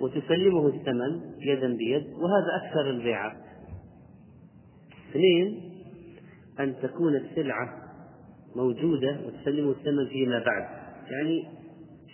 وتسلمه 0.00 0.66
الثمن 0.66 1.20
يدا 1.40 1.76
بيد 1.76 2.06
وهذا 2.06 2.66
أكثر 2.66 2.90
البيعات 2.90 3.36
اثنين 5.10 5.60
أن 6.60 6.74
تكون 6.82 7.16
السلعة 7.16 7.68
موجودة 8.56 9.20
وتسلمه 9.26 9.70
الثمن 9.70 10.06
فيما 10.08 10.38
بعد. 10.38 10.68
يعني 11.10 11.44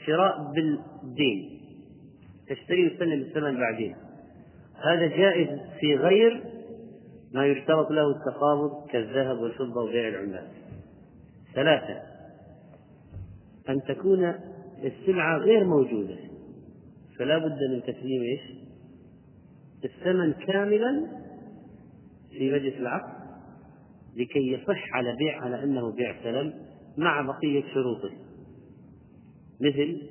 شراء 0.07 0.53
بالدين. 0.53 1.61
تشتري 2.49 2.87
وتسلم 2.87 3.13
الثمن 3.13 3.61
بعدين. 3.61 3.97
هذا 4.85 5.07
جائز 5.07 5.49
في 5.81 5.97
غير 5.97 6.45
ما 7.35 7.47
يشترط 7.47 7.91
له 7.91 8.11
التقابض 8.11 8.87
كالذهب 8.91 9.39
والفضة 9.39 9.83
وبيع 9.83 10.09
العملات. 10.09 10.51
ثلاثة 11.55 12.03
أن 13.69 13.83
تكون 13.89 14.35
السلعة 14.85 15.39
غير 15.39 15.65
موجودة. 15.65 16.17
فلا 17.19 17.39
بد 17.39 17.59
من 17.73 17.83
تسليم 17.83 18.23
إيش؟ 18.23 18.41
الثمن 19.85 20.33
كاملا 20.33 21.07
في 22.31 22.53
مجلس 22.53 22.75
العقد 22.75 23.25
لكي 24.17 24.53
يصح 24.53 24.95
على 24.95 25.17
بيع 25.17 25.41
على 25.41 25.65
أنه 25.65 25.93
بيع 25.93 26.23
سلم 26.23 26.55
مع 26.97 27.23
بقية 27.23 27.65
شروطه. 27.75 28.11
مثل 29.61 30.03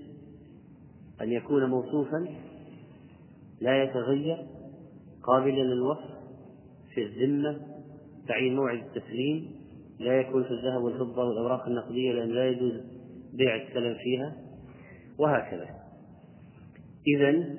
أن 1.21 1.31
يكون 1.31 1.65
موصوفا 1.65 2.27
لا 3.61 3.83
يتغير 3.83 4.37
قابلا 5.23 5.61
للوصف 5.61 6.09
في 6.93 7.03
الذمة 7.03 7.59
تعيين 8.27 8.55
موعد 8.55 8.77
التسليم 8.77 9.51
لا 9.99 10.19
يكون 10.19 10.43
في 10.43 10.51
الذهب 10.51 10.83
والفضة 10.83 11.23
والأوراق 11.23 11.67
النقدية 11.67 12.11
لأن 12.11 12.29
لا 12.29 12.47
يجوز 12.47 12.73
بيع 13.33 13.55
السلم 13.55 13.95
فيها 14.03 14.35
وهكذا. 15.19 15.67
إذا 17.07 17.55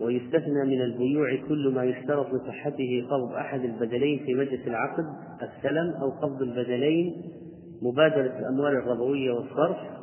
ويستثنى 0.00 0.64
من 0.64 0.82
البيوع 0.82 1.36
كل 1.48 1.72
ما 1.74 1.84
يشترط 1.84 2.26
لصحته 2.34 3.06
قبض 3.10 3.32
أحد 3.32 3.64
البدلين 3.64 4.24
في 4.26 4.34
مجلس 4.34 4.66
العقد 4.66 5.04
السلم 5.42 5.90
أو 5.90 6.10
قبض 6.10 6.42
البدلين 6.42 7.22
مبادلة 7.82 8.38
الأموال 8.38 8.72
الربوية 8.72 9.32
والصرف 9.32 10.01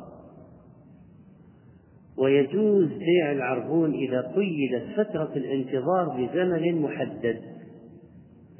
ويجوز 2.20 2.88
بيع 2.88 3.32
العربون 3.32 3.94
إذا 3.94 4.20
قيدت 4.20 4.96
فترة 4.96 5.32
الانتظار 5.36 6.08
بزمن 6.08 6.82
محدد. 6.82 7.40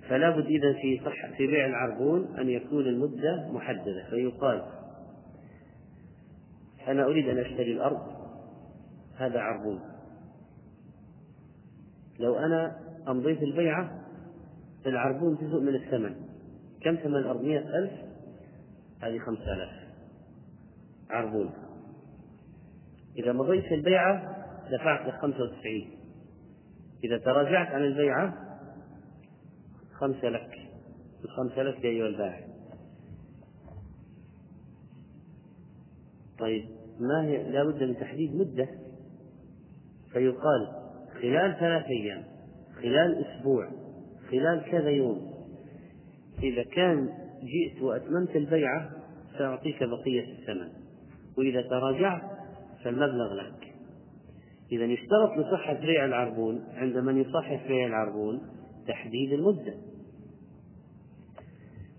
فلا 0.08 0.30
بد 0.30 0.46
إذا 0.46 0.72
في 0.72 1.00
صح 1.04 1.36
في 1.36 1.46
بيع 1.46 1.66
العربون 1.66 2.36
أن 2.38 2.48
يكون 2.48 2.86
المدة 2.86 3.48
محددة. 3.52 4.04
فيقال 4.10 4.62
أنا 6.88 7.04
أريد 7.04 7.28
أن 7.28 7.38
أشتري 7.38 7.72
الأرض 7.72 8.00
هذا 9.16 9.40
عربون. 9.40 9.80
لو 12.18 12.38
أنا 12.38 12.76
أمضيت 13.08 13.42
البيعة 13.42 14.00
العربون 14.86 15.34
جزء 15.36 15.60
من 15.60 15.74
الثمن. 15.74 16.14
كم 16.82 16.94
ثمن 16.94 17.16
الأرض؟ 17.16 17.42
مئة 17.42 17.78
ألف؟ 17.78 17.92
هذه 19.02 19.18
خمسة 19.18 19.52
آلاف 19.52 19.70
عربون. 21.10 21.50
إذا 23.18 23.32
مضيت 23.32 23.64
في 23.64 23.74
البيعة 23.74 24.36
دفعت 24.70 25.06
لك 25.06 25.14
95 25.14 26.00
إذا 27.04 27.18
تراجعت 27.18 27.68
عن 27.68 27.82
البيعة 27.82 28.34
خمسة 29.92 30.28
لك. 30.28 30.58
الخمسة 31.24 31.62
لك 31.62 31.84
يا 31.84 31.90
أيها 31.90 32.06
البائع 32.06 32.46
طيب 36.38 36.64
ما 37.00 37.24
هي؟ 37.24 37.50
لا 37.50 37.64
بد 37.64 37.82
من 37.82 37.96
تحديد 37.96 38.34
مدة. 38.34 38.68
فيقال 40.12 40.68
خلال 41.22 41.56
ثلاث 41.60 41.84
أيام 41.86 42.24
خلال 42.82 43.24
أسبوع 43.24 43.70
خلال 44.30 44.62
كذا 44.70 44.90
يوم. 44.90 45.30
إذا 46.42 46.62
كان 46.62 47.08
جئت 47.42 47.82
وأتممت 47.82 48.36
البيعة 48.36 48.90
سأعطيك 49.38 49.84
بقية 49.84 50.32
الثمن. 50.32 50.68
وإذا 51.38 51.62
تراجعت 51.62 52.39
فالمبلغ 52.84 53.34
لك. 53.34 53.74
إذا 54.72 54.84
يشترط 54.84 55.38
لصحة 55.38 55.74
بيع 55.74 56.04
العربون 56.04 56.64
عند 56.74 56.96
من 56.96 57.16
يصحح 57.16 57.66
بيع 57.68 57.86
العربون 57.86 58.40
تحديد 58.88 59.32
المدة. 59.32 59.74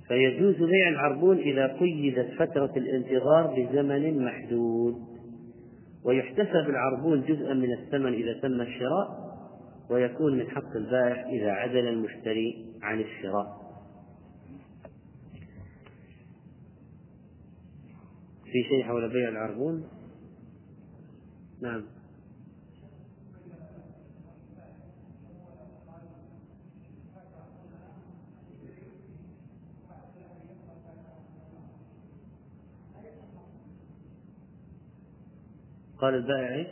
فيجوز 0.08 0.56
بيع 0.56 0.89
العربون 0.89 1.38
إذا 1.38 1.67
قيدت 1.67 2.34
فترة 2.39 2.72
الانتظار 2.78 3.48
بزمن 3.48 4.26
محدود. 4.26 4.96
ويحتسب 6.06 6.70
العربون 6.70 7.22
جزءا 7.22 7.54
من 7.54 7.74
الثمن 7.74 8.13
إذا 8.13 8.39
تم 8.41 8.62
الشراء 8.62 9.32
ويكون 9.89 10.38
من 10.38 10.50
حق 10.50 10.76
البائع 10.76 11.30
إذا 11.30 11.52
عدل 11.52 11.88
المشتري 11.88 12.65
عن 12.82 13.00
الشراء. 13.00 13.62
في 18.44 18.63
شيء 18.70 18.84
حول 18.84 19.10
بيع 19.10 19.30
العربون؟ 19.30 20.00
نعم 21.62 21.84
قال 36.00 36.15
البائع 36.15 36.56
إيش؟ 36.56 36.67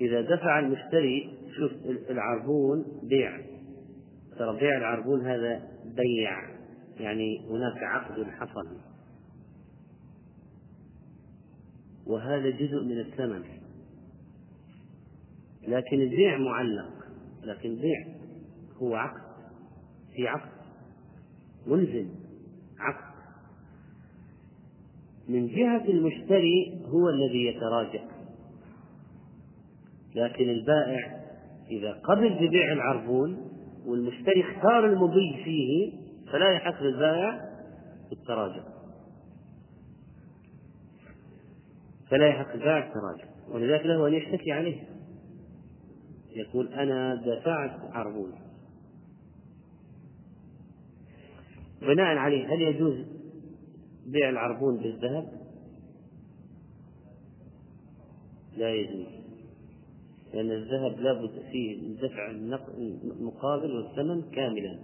إذا 0.00 0.20
دفع 0.20 0.58
المشتري 0.58 1.38
شوف 1.56 1.72
العربون 2.10 3.00
بيع 3.02 3.51
ترى 4.42 4.60
بيع 4.60 4.78
العربون 4.78 5.26
هذا 5.26 5.62
بيع. 5.84 6.62
يعني 7.00 7.46
هناك 7.50 7.82
عقد 7.82 8.24
حصل. 8.24 8.68
وهذا 12.06 12.50
جزء 12.50 12.84
من 12.84 13.00
الثمن. 13.00 13.42
لكن 15.68 16.00
البيع 16.00 16.38
معلق. 16.38 16.92
لكن 17.42 17.70
البيع 17.70 18.06
هو 18.76 18.94
عقد. 18.94 19.22
في 20.16 20.28
عقد. 20.28 20.50
ملزم 21.66 22.08
عقد. 22.78 23.12
من 25.28 25.46
جهة 25.46 25.84
المشتري 25.84 26.82
هو 26.86 27.08
الذي 27.08 27.46
يتراجع. 27.46 28.04
لكن 30.14 30.50
البائع 30.50 31.22
إذا 31.70 31.92
قبل 31.92 32.34
ببيع 32.34 32.72
العربون 32.72 33.51
والمشتري 33.86 34.40
اختار 34.40 34.86
المضي 34.86 35.44
فيه 35.44 35.92
فلا 36.32 36.52
يحق 36.52 36.82
للبائع 36.82 37.52
التراجع. 38.12 38.64
فلا 42.10 42.28
يحق 42.28 42.52
البائع 42.52 42.86
التراجع. 42.86 43.24
ولذلك 43.50 43.86
له 43.86 44.08
أن 44.08 44.14
يشتكي 44.14 44.52
عليه. 44.52 44.82
يقول 46.36 46.68
أنا 46.68 47.14
دفعت 47.14 47.80
عربون 47.92 48.32
بناء 51.82 52.16
عليه 52.16 52.54
هل 52.54 52.62
يجوز 52.62 52.96
بيع 54.06 54.28
العربون 54.28 54.76
بالذهب؟ 54.76 55.32
لا 58.56 58.74
يجوز. 58.74 59.21
لأن 60.34 60.50
الذهب 60.50 61.00
لابد 61.00 61.42
فيه 61.52 61.96
دفع 62.02 62.30
المقابل 63.20 63.70
والثمن 63.76 64.22
كاملا 64.30 64.78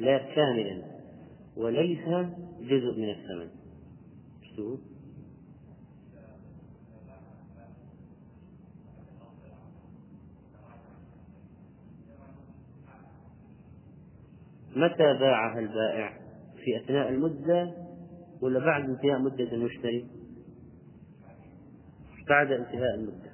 لا 0.00 0.18
كاملا 0.18 0.82
وليس 1.56 2.08
جزء 2.60 2.98
من 2.98 3.10
الثمن. 3.10 3.48
متى 14.76 15.18
باعها 15.20 15.58
البائع؟ 15.58 16.18
في 16.64 16.76
أثناء 16.76 17.08
المدة 17.08 17.74
ولا 18.40 18.58
بعد 18.58 18.90
انتهاء 18.90 19.18
مدة 19.18 19.52
المشتري؟ 19.52 20.06
بعد 22.28 22.52
انتهاء 22.52 22.94
المدة. 22.94 23.27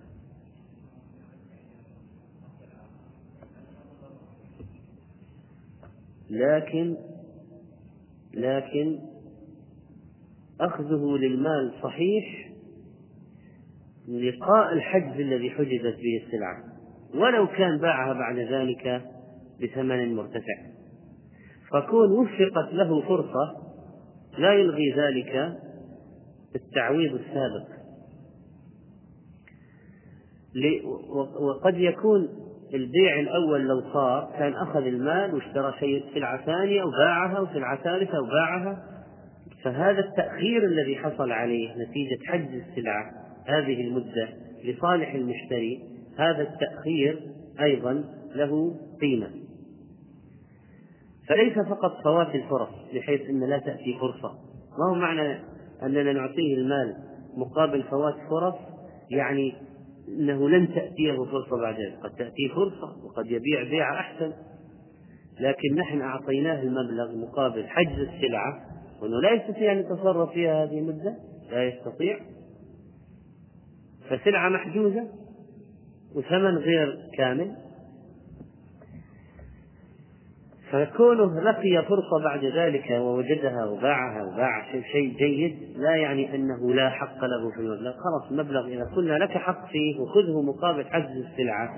لكن 6.34 6.96
لكن 8.34 8.98
أخذه 10.60 11.16
للمال 11.16 11.72
صحيح 11.82 12.50
لقاء 14.08 14.72
الحجز 14.72 15.20
الذي 15.20 15.50
حجزت 15.50 15.96
به 15.96 16.22
السلعة. 16.26 16.64
ولو 17.14 17.46
كان 17.46 17.78
باعها 17.78 18.12
بعد 18.12 18.38
ذلك 18.38 19.02
بثمن 19.62 20.14
مرتفع. 20.14 20.56
فكون 21.70 22.12
وفقت 22.12 22.72
له 22.72 23.00
فرصة 23.00 23.56
لا 24.38 24.52
يلغي 24.52 24.92
ذلك 24.92 25.58
التعويض 26.56 27.14
السابق. 27.14 27.74
وقد 31.40 31.78
يكون 31.78 32.43
البيع 32.74 33.20
الأول 33.20 33.60
لو 33.60 33.80
صار 33.92 34.30
كان 34.38 34.54
أخذ 34.54 34.80
المال 34.80 35.34
واشترى 35.34 35.74
شيء 35.80 36.04
سلعة 36.14 36.44
ثانية 36.46 36.84
وباعها 36.84 37.40
وسلعة 37.40 37.82
ثالثة 37.82 38.20
وباعها 38.20 38.82
فهذا 39.64 40.00
التأخير 40.00 40.64
الذي 40.64 40.96
حصل 40.96 41.32
عليه 41.32 41.70
نتيجة 41.70 42.18
حجز 42.26 42.62
السلعة 42.68 43.10
هذه 43.46 43.80
المدة 43.80 44.28
لصالح 44.64 45.14
المشتري 45.14 45.80
هذا 46.18 46.42
التأخير 46.42 47.20
أيضا 47.60 48.04
له 48.34 48.74
قيمة. 49.00 49.30
فليس 51.28 51.58
فقط 51.68 52.02
فوات 52.04 52.34
الفرص 52.34 52.68
بحيث 52.94 53.20
أن 53.30 53.40
لا 53.40 53.58
تأتي 53.58 53.98
فرصة. 54.00 54.34
ما 54.78 54.90
هو 54.90 54.94
معنى 54.94 55.38
أننا 55.82 56.12
نعطيه 56.12 56.54
المال 56.54 56.94
مقابل 57.37 57.82
فوات 57.82 58.14
فرص 58.30 58.54
يعني 59.10 59.54
أنه 60.08 60.48
لن 60.48 60.74
تأتيه 60.74 61.16
فرصة 61.16 61.60
بعد 61.60 61.74
ذلك. 61.74 61.98
قد 62.02 62.10
تأتيه 62.10 62.48
فرصة 62.54 63.04
وقد 63.04 63.26
يبيع 63.26 63.62
بيع 63.62 64.00
أحسن. 64.00 64.32
لكن 65.40 65.74
نحن 65.74 66.00
أعطيناه 66.00 66.62
المبلغ 66.62 67.16
مقابل 67.16 67.66
حجز 67.68 67.98
السلعة 67.98 68.60
وأنه 69.02 69.20
لا 69.20 69.30
يستطيع 69.30 69.72
أن 69.72 69.78
يتصرف 69.78 70.30
فيها 70.30 70.64
هذه 70.64 70.78
المدة 70.78 71.16
لا 71.50 71.64
يستطيع. 71.64 72.18
فسلعة 74.08 74.48
محجوزة 74.48 75.08
وثمن 76.14 76.58
غير 76.58 76.96
كامل. 77.18 77.63
فكونه 80.74 81.40
لقي 81.40 81.84
فرصة 81.88 82.24
بعد 82.24 82.44
ذلك 82.44 82.90
ووجدها 82.90 83.64
وباعها 83.64 84.24
وباع 84.24 84.72
شيء 84.92 85.16
جيد 85.16 85.78
لا 85.78 85.96
يعني 85.96 86.34
أنه 86.34 86.74
لا 86.74 86.90
حق 86.90 87.24
له 87.24 87.50
في 87.50 87.60
المبلغ. 87.60 87.92
خلاص 87.92 88.30
المبلغ 88.30 88.66
إذا 88.66 88.84
قلنا 88.96 89.14
لك 89.14 89.30
حق 89.30 89.68
فيه 89.68 90.00
وخذه 90.00 90.42
مقابل 90.42 90.84
حجز 90.84 91.24
السلعة 91.30 91.74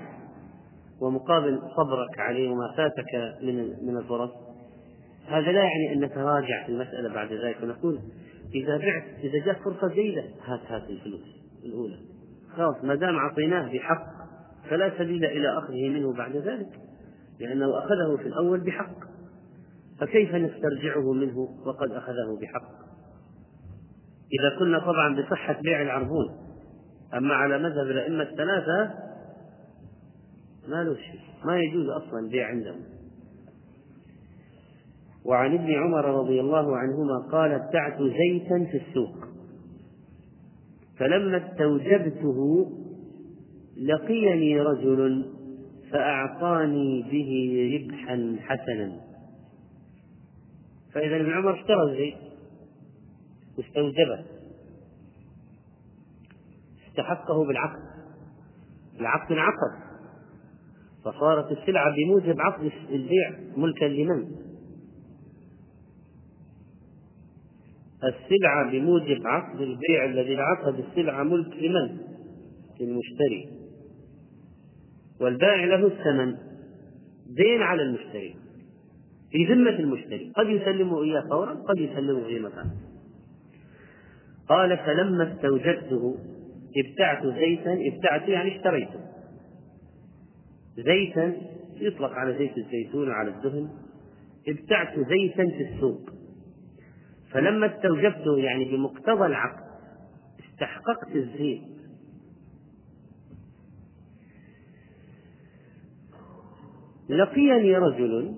ومقابل 1.01 1.59
صبرك 1.77 2.19
عليه 2.19 2.49
وما 2.49 2.73
فاتك 2.77 3.41
من 3.43 3.55
من 3.57 3.97
الفرص. 3.97 4.31
هذا 5.27 5.51
لا 5.51 5.63
يعني 5.63 5.93
أن 5.93 6.03
نتراجع 6.03 6.65
في 6.65 6.71
المسألة 6.71 7.13
بعد 7.13 7.33
ذلك 7.33 7.57
ونقول 7.63 7.99
إذا 8.55 8.77
بعت 8.77 9.03
إذا 9.23 9.45
جاءت 9.45 9.57
فرصة 9.57 9.93
جيدة 9.93 10.23
هات 10.45 10.71
هات 10.71 10.89
الفلوس 10.89 11.25
الأولى. 11.65 11.97
خلاص 12.55 12.83
ما 12.83 12.95
دام 12.95 13.15
أعطيناه 13.15 13.73
بحق 13.73 14.03
فلا 14.69 14.91
سبيل 14.97 15.25
إلى 15.25 15.57
أخذه 15.57 15.89
منه 15.89 16.13
بعد 16.13 16.35
ذلك. 16.35 16.86
لأنه 17.39 17.77
أخذه 17.79 18.17
في 18.17 18.27
الأول 18.27 18.59
بحق. 18.59 19.07
فكيف 19.99 20.35
نسترجعه 20.35 21.13
منه 21.13 21.37
وقد 21.65 21.91
أخذه 21.91 22.39
بحق؟ 22.41 22.87
إذا 24.39 24.59
كنا 24.59 24.79
طبعا 24.79 25.21
بصحة 25.21 25.61
بيع 25.61 25.81
العربون 25.81 26.25
أما 27.13 27.33
على 27.33 27.57
مذهب 27.57 27.87
الأئمة 27.87 28.23
الثلاثة 28.23 28.93
ما 30.67 30.83
له 30.83 30.95
شيء 30.95 31.19
ما 31.45 31.59
يجوز 31.59 31.89
أصلا 31.89 32.19
البيع 32.19 32.47
عندهم. 32.47 32.81
وعن 35.25 35.53
ابن 35.53 35.73
عمر 35.73 36.05
رضي 36.05 36.41
الله 36.41 36.77
عنهما 36.77 37.17
قال 37.31 37.51
ابتعت 37.51 38.01
زيتا 38.01 38.65
في 38.71 38.77
السوق. 38.87 39.15
فلما 40.97 41.51
استوجبته 41.51 42.69
لقيني 43.77 44.61
رجل 44.61 45.36
فأعطاني 45.91 47.03
به 47.11 47.31
ربحا 47.75 48.35
حسنا. 48.39 49.01
فإذا 50.93 51.15
ابن 51.15 51.33
عمر 51.33 51.59
اشترى 51.59 51.91
الزيت 51.91 52.15
واستوجبه. 53.57 54.25
استحقه 56.89 57.45
بالعقد. 57.47 57.81
العقد 58.99 59.31
انعقد. 59.31 59.87
فصارت 61.05 61.51
السلعة 61.51 61.95
بموجب 61.95 62.41
عقد 62.41 62.71
البيع 62.89 63.31
ملكا 63.57 63.85
لمن؟ 63.85 64.31
السلعة 68.03 68.71
بموجب 68.71 69.27
عقد 69.27 69.61
البيع 69.61 70.05
الذي 70.05 70.35
انعقد 70.35 70.79
السلعة 70.79 71.23
ملك 71.23 71.53
لمن؟ 71.53 71.97
للمشتري. 72.79 73.56
والبائع 75.21 75.65
له 75.65 75.87
الثمن. 75.87 76.35
دين 77.27 77.61
على 77.61 77.81
المشتري. 77.81 78.35
في 79.31 79.45
ذمة 79.45 79.79
المشتري. 79.79 80.31
قد 80.35 80.49
يسلمه 80.49 81.03
إياه 81.03 81.21
فورا 81.21 81.53
قد 81.53 81.77
يسلمه 81.77 82.23
في 82.23 82.39
مكان. 82.39 82.71
قال 84.49 84.77
فلما 84.77 85.33
استوجدته 85.33 86.17
ابتعت 86.77 87.25
زيتا 87.25 87.73
ابتعت 87.73 88.29
يعني 88.29 88.57
اشتريته. 88.57 88.99
زيتا 90.77 91.33
يطلق 91.75 92.11
على 92.11 92.37
زيت 92.37 92.57
الزيتون 92.57 93.09
وعلى 93.09 93.29
الدهن. 93.29 93.69
ابتعت 94.47 94.99
زيتا 94.99 95.45
في 95.45 95.73
السوق. 95.73 96.09
فلما 97.31 97.75
استوجبته 97.75 98.37
يعني 98.37 98.65
بمقتضى 98.65 99.25
العقد 99.25 99.67
استحققت 100.51 101.15
الزيت. 101.15 101.76
لقيني 107.09 107.77
رجل 107.77 108.35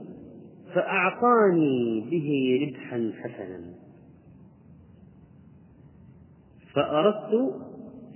فأعطاني 0.74 2.02
به 2.12 2.60
ربحا 2.68 3.12
حسنا. 3.24 3.74
فأردت 6.74 7.34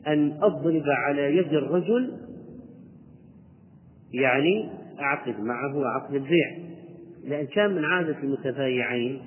أن 0.07 0.31
أضرب 0.41 0.83
على 0.87 1.37
يد 1.37 1.53
الرجل 1.53 2.17
يعني 4.13 4.69
أعقد 4.99 5.39
معه 5.39 5.87
عقد 5.87 6.13
البيع 6.13 6.57
لأن 7.23 7.45
كان 7.45 7.75
من 7.75 7.85
عادة 7.85 8.17
المتبايعين 8.23 9.21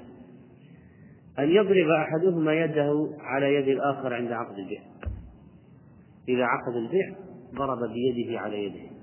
أن 1.38 1.48
يضرب 1.48 1.88
أحدهما 1.88 2.54
يده 2.54 3.10
على 3.20 3.54
يد 3.54 3.68
الآخر 3.68 4.14
عند 4.14 4.32
عقد 4.32 4.58
البيع. 4.58 4.80
إذا 6.28 6.44
عقد 6.44 6.76
البيع 6.76 7.14
ضرب 7.54 7.78
بيده 7.92 8.40
على 8.40 8.64
يده. 8.64 8.95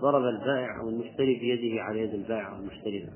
ضرب 0.00 0.24
البائع 0.24 0.80
أو 0.80 0.88
المشتري 0.88 1.34
بيده 1.38 1.82
على 1.82 2.00
يد 2.00 2.14
البائع 2.14 2.52
أو 2.52 2.56
المشتري 2.56 3.08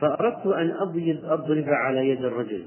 فأردت 0.00 0.46
أن 0.46 0.70
أضرب 1.24 1.64
على 1.68 2.08
يد 2.08 2.24
الرجل. 2.24 2.66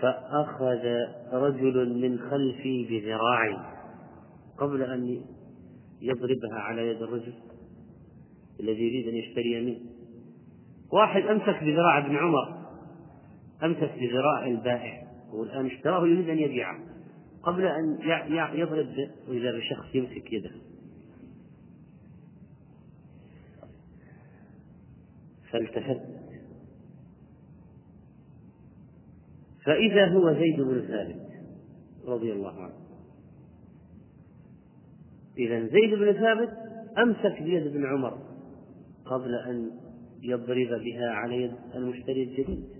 فأخذ 0.00 0.86
رجل 1.32 2.00
من 2.02 2.18
خلفي 2.18 2.84
بذراعي 2.90 3.56
قبل 4.58 4.82
أن 4.82 5.20
يضربها 6.02 6.58
على 6.58 6.88
يد 6.88 7.02
الرجل 7.02 7.32
الذي 8.60 8.82
يريد 8.82 9.08
أن 9.08 9.14
يشتري 9.14 9.64
منه. 9.64 9.80
واحد 10.92 11.22
أمسك 11.22 11.64
بذراع 11.64 12.06
ابن 12.06 12.16
عمر 12.16 12.56
أمسك 13.64 13.92
بذراع 14.00 14.46
البائع 14.46 15.02
والآن 15.32 15.66
اشتراه 15.66 16.06
يريد 16.06 16.28
أن 16.28 16.38
يبيعه. 16.38 16.95
قبل 17.46 17.66
أن 17.66 17.98
يضرب 18.54 19.10
وإذا 19.28 19.58
بشخص 19.58 19.94
يمسك 19.94 20.32
يده. 20.32 20.50
فالتفت. 25.50 26.00
فإذا 29.64 30.08
هو 30.08 30.32
زيد 30.32 30.60
بن 30.60 30.80
ثابت 30.80 31.26
رضي 32.06 32.32
الله 32.32 32.62
عنه. 32.62 32.74
إذا 35.38 35.60
زيد 35.60 35.94
بن 35.98 36.12
ثابت 36.12 36.52
أمسك 36.98 37.42
بيد 37.42 37.66
ابن 37.66 37.86
عمر 37.86 38.18
قبل 39.04 39.34
أن 39.34 39.70
يضرب 40.22 40.80
بها 40.84 41.10
على 41.10 41.42
يد 41.42 41.54
المشتري 41.74 42.22
الجديد. 42.22 42.75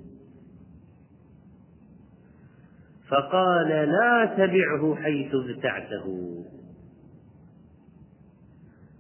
فقال 3.11 3.69
لا 3.69 4.35
تبعه 4.37 4.95
حيث 4.95 5.31
ابتعته. 5.35 6.45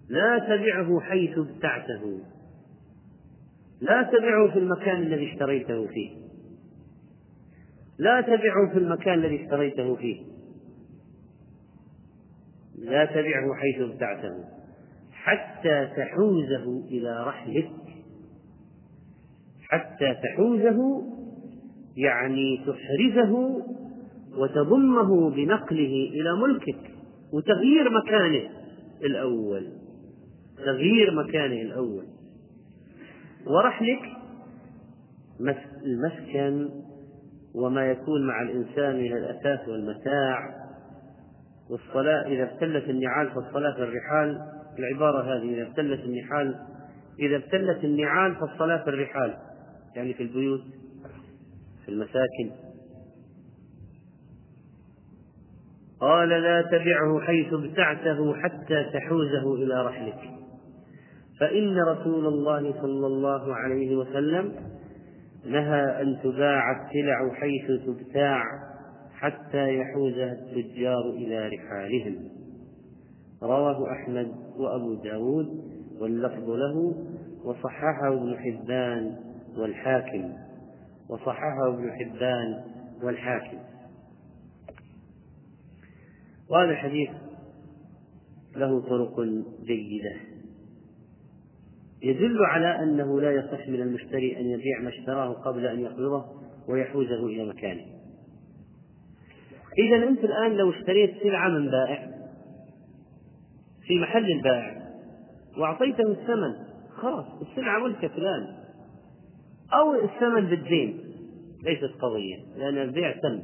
لا 0.09 0.39
تبعه 0.39 1.01
حيث 1.01 1.39
ابتعته. 1.39 2.21
لا 3.81 4.03
تبعه 4.03 4.51
في 4.53 4.59
المكان 4.59 5.03
الذي 5.03 5.33
اشتريته 5.33 5.87
فيه. 5.87 6.11
لا 7.99 8.21
تبعه 8.21 8.73
في 8.73 8.79
المكان 8.79 9.15
الذي 9.19 9.45
اشتريته 9.45 9.97
فيه. 9.97 10.23
لا 12.79 13.05
تبعه 13.05 13.55
حيث 13.55 13.91
ابتعته. 13.91 14.45
حتى 15.13 15.89
تحوزه 15.97 16.85
إلى 16.89 17.25
رحلك. 17.27 17.71
حتى 19.69 20.15
تحوزه 20.15 21.03
يعني 21.97 22.65
تحرزه 22.67 23.63
وتضمه 24.37 25.31
بنقله 25.31 26.11
إلى 26.13 26.37
ملكك 26.37 26.91
وتغيير 27.33 27.91
مكانه 27.91 28.51
الأول. 29.05 29.69
تغيير 30.57 31.15
مكانه 31.15 31.63
الأول. 31.63 32.05
ورحلك 33.47 34.01
المسكن 35.85 36.69
وما 37.55 37.91
يكون 37.91 38.27
مع 38.27 38.43
الإنسان 38.43 38.97
من 38.97 39.13
الأثاث 39.13 39.69
والمتاع. 39.69 40.67
والصلاة 41.71 42.27
إذا 42.27 42.53
ابتلت 42.53 42.91
النعال 42.91 43.31
فالصلاة 43.31 43.75
في 43.75 43.83
الرحال 43.83 44.41
العبارة 44.79 45.23
هذه 45.23 45.55
إذا 45.55 45.63
ابتلت 45.63 46.01
النحال 46.01 46.55
إذا 47.19 47.37
ابتلت 47.37 47.85
النعال 47.85 48.35
فالصلاة 48.35 48.85
في 48.85 48.91
الرحال. 48.91 49.37
يعني 49.97 50.15
في 50.15 50.23
البيوت 50.23 50.63
في 51.85 51.89
المساكن. 51.93 52.66
قال 56.01 56.29
لا 56.29 56.63
تبعه 56.63 57.21
حيث 57.21 57.53
ابتعته 57.53 58.35
حتى 58.35 58.85
تحوزه 58.93 59.55
إلى 59.55 59.87
رحلك. 59.87 60.31
فإن 61.41 61.79
رسول 61.89 62.27
الله 62.27 62.73
صلى 62.83 63.07
الله 63.07 63.55
عليه 63.55 63.97
وسلم 63.97 64.53
نهى 65.47 66.03
أن 66.03 66.19
تباع 66.23 66.71
السلع 66.73 67.35
حيث 67.35 67.81
تبتاع 67.87 68.43
حتى 69.15 69.79
يحوزها 69.79 70.33
التجار 70.33 71.11
إلى 71.11 71.49
رحالهم. 71.49 72.17
رواه 73.43 73.93
أحمد 73.93 74.33
وأبو 74.57 74.95
داود 74.95 75.47
واللفظ 76.01 76.51
له 76.51 76.95
وصححه 77.45 78.09
ابن 78.09 78.37
حبان 78.37 79.17
والحاكم. 79.59 80.33
وصححه 81.11 81.69
ابن 81.69 81.91
حبان 81.91 82.55
والحاكم. 83.03 83.59
وهذا 86.51 86.71
الحديث 86.71 87.11
له 88.57 88.81
طرق 88.81 89.21
جيدة. 89.65 90.17
يدل 92.03 92.45
على 92.45 92.83
أنه 92.83 93.21
لا 93.21 93.31
يصح 93.31 93.69
من 93.69 93.83
المشتري 93.83 94.41
أن 94.41 94.47
يبيع 94.47 94.81
ما 94.81 94.89
اشتراه 94.89 95.33
قبل 95.33 95.67
أن 95.67 95.81
يقبضه 95.81 96.25
ويحوزه 96.69 97.27
إلى 97.27 97.45
مكانه. 97.45 97.85
إذا 99.79 100.09
أنت 100.09 100.25
الآن 100.25 100.53
لو 100.57 100.71
اشتريت 100.71 101.23
سلعة 101.23 101.49
من 101.49 101.71
بائع 101.71 102.11
في 103.87 103.99
محل 103.99 104.33
البائع 104.33 104.83
وأعطيته 105.59 106.11
الثمن 106.11 106.55
خلاص 106.97 107.27
السلعة 107.43 107.79
ملكك 107.79 108.19
الآن. 108.19 108.67
أو 109.73 109.95
الثمن 109.95 110.47
بالدين 110.47 111.01
ليست 111.63 111.95
قضية 112.01 112.37
لأن 112.57 112.79
البيع 112.79 113.13
تم 113.13 113.43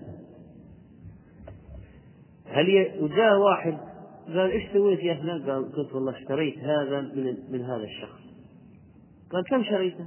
هل. 2.53 3.03
وجاء 3.03 3.39
واحد 3.39 3.79
قال 4.27 4.51
إيش 4.51 4.73
سويت 4.73 5.01
يا 5.01 5.15
فلان؟ 5.15 5.51
قال 5.51 5.73
قلت 5.73 5.93
والله 5.93 6.19
اشتريت 6.19 6.59
هذا 6.59 7.01
من 7.01 7.37
من 7.53 7.61
هذا 7.61 7.85
الشخص. 7.85 8.21
قال 9.31 9.45
كم 9.45 9.65
شريته؟ 9.65 10.07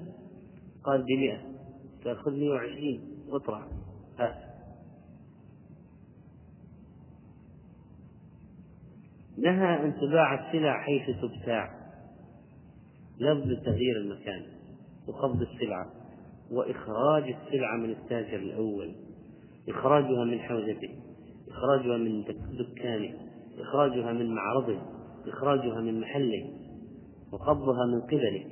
قال 0.84 1.02
ب 1.02 1.12
100 1.12 1.38
قال 2.06 2.18
خذ 2.18 2.32
120 2.32 3.00
واطرح 3.30 3.68
هات 4.20 4.36
نهى 9.38 9.86
أن 9.86 9.96
تباع 9.96 10.48
السلع 10.48 10.82
حيث 10.82 11.16
تبتاع 11.22 11.86
لفظ 13.20 13.64
تغيير 13.66 13.98
المكان 13.98 14.46
وقبض 15.08 15.42
السلعة 15.42 15.92
وإخراج 16.52 17.24
السلعة 17.24 17.78
من 17.78 17.90
التاجر 17.90 18.38
الأول 18.38 18.96
إخراجها 19.70 20.24
من 20.24 20.40
حوزته 20.40 20.90
إخراجها 21.58 21.98
من 21.98 22.24
دكانه 22.58 23.14
إخراجها 23.60 24.14
من 24.14 24.36
معرضه 24.36 24.82
إخراجها 25.28 25.82
من 25.82 26.00
محله 26.00 26.50
وقبضها 27.32 27.86
من 27.86 28.02
قبله. 28.02 28.46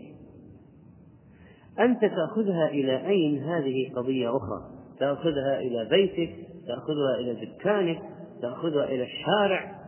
أنت 1.79 2.01
تأخذها 2.01 2.67
إلى 2.67 3.07
أين؟ 3.07 3.43
هذه 3.43 3.93
قضية 3.95 4.37
أخرى. 4.37 4.69
تأخذها 4.99 5.59
إلى 5.59 5.89
بيتك 5.89 6.35
تأخذها 6.67 7.15
إلى 7.19 7.45
دكانك 7.45 8.01
تأخذها 8.41 8.85
إلى 8.85 9.03
الشارع. 9.03 9.79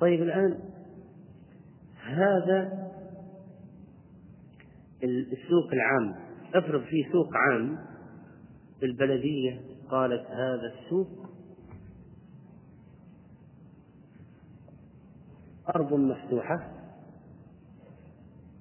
طيب 0.00 0.22
الآن 0.22 0.58
هذا 2.04 2.72
السوق 5.04 5.72
العام. 5.72 6.14
افرض 6.54 6.82
في 6.82 7.06
سوق 7.12 7.36
عام 7.36 7.78
البلدية 8.82 9.60
قالت 9.90 10.26
هذا 10.30 10.72
السوق 10.74 11.21
أرض 15.68 15.92
مفتوحة. 15.94 16.72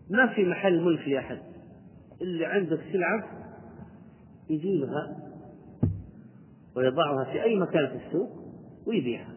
ما 0.10 0.34
في 0.36 0.46
محل 0.46 0.82
ملك 0.82 1.08
لأحد. 1.08 1.40
اللي 2.22 2.46
عنده 2.46 2.80
سلعة 2.92 3.24
يجيبها 4.50 5.18
ويضعها 6.76 7.24
في 7.24 7.44
أي 7.44 7.60
مكان 7.60 7.88
في 7.88 8.06
السوق 8.08 8.30
ويبيعها. 8.88 9.34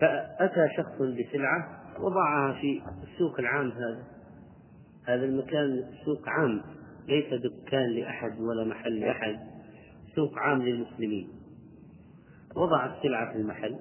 فأتى 0.00 0.68
شخص 0.76 1.02
بسلعة 1.02 1.82
وضعها 2.00 2.52
في 2.60 2.82
السوق 3.02 3.38
العام 3.38 3.70
هذا. 3.70 4.04
هذا 5.04 5.24
المكان 5.24 5.84
سوق 6.04 6.28
عام 6.28 6.62
ليس 7.08 7.34
دكان 7.34 7.90
لأحد 7.90 8.40
ولا 8.40 8.64
محل 8.64 9.00
لأحد 9.00 9.38
سوق 10.14 10.38
عام 10.38 10.62
للمسلمين. 10.62 11.28
وضع 12.56 12.96
السلعة 12.96 13.32
في 13.32 13.38
المحل. 13.38 13.76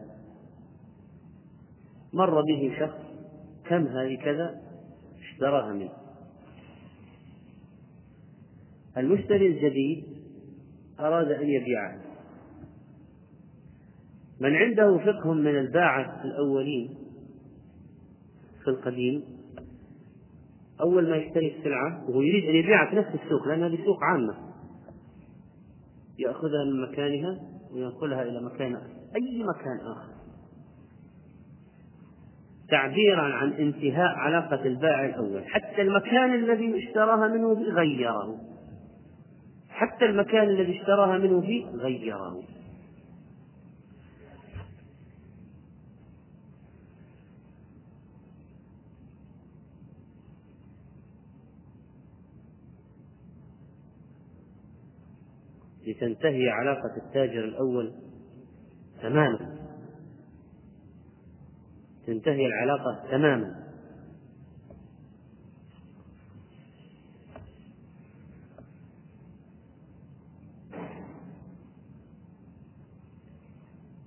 مر 2.14 2.42
به 2.42 2.76
شخص 2.80 2.98
كم 3.66 3.88
هذه 3.88 4.16
كذا؟ 4.16 4.62
اشتراها 5.22 5.74
منه؟ 5.74 5.92
المشتري 8.98 9.48
الجديد 9.48 10.04
أراد 11.00 11.32
أن 11.32 11.50
يبيعها 11.50 12.02
من 14.40 14.56
عنده 14.56 14.98
فقه 14.98 15.34
من 15.34 15.58
الباعة 15.58 16.24
الأولين 16.26 16.96
في 18.64 18.68
القديم 18.68 19.24
أول 20.82 21.10
ما 21.10 21.16
يشتري 21.16 21.58
السلعة 21.58 22.10
وهو 22.10 22.22
يريد 22.22 22.50
أن 22.50 22.56
يبيعها 22.56 22.90
في 22.90 22.96
نفس 22.96 23.24
السوق 23.24 23.48
لأن 23.48 23.64
هذه 23.64 23.86
سوق 23.86 24.04
عامة. 24.04 24.52
يأخذها 26.20 26.66
من 26.66 26.82
مكانها 26.82 27.40
وينقلها 27.72 28.24
إلى 28.24 28.42
مكان 28.42 28.76
أي 29.16 29.44
مكان 29.44 29.80
آخر؟ 29.80 30.11
تعبيرا 32.72 33.22
عن 33.22 33.54
انتهاء 33.54 34.10
علاقة 34.16 34.66
البائع 34.66 35.06
الأول. 35.06 35.44
حتى 35.46 35.82
المكان 35.82 36.34
الذي 36.34 36.88
اشتراها 36.88 37.28
منه 37.28 37.56
فيه 37.56 37.72
غيره. 37.72 38.40
حتى 39.70 40.06
المكان 40.06 40.50
الذي 40.50 40.80
اشتراها 40.80 41.18
منه 41.18 41.42
فيه 41.42 41.66
غيره. 41.66 42.44
لتنتهي 55.88 56.50
علاقة 56.50 56.98
التاجر 56.98 57.44
الأول 57.44 57.92
تماما. 59.02 59.61
تنتهي 62.08 62.46
العلاقة 62.46 63.04
تماما. 63.12 63.62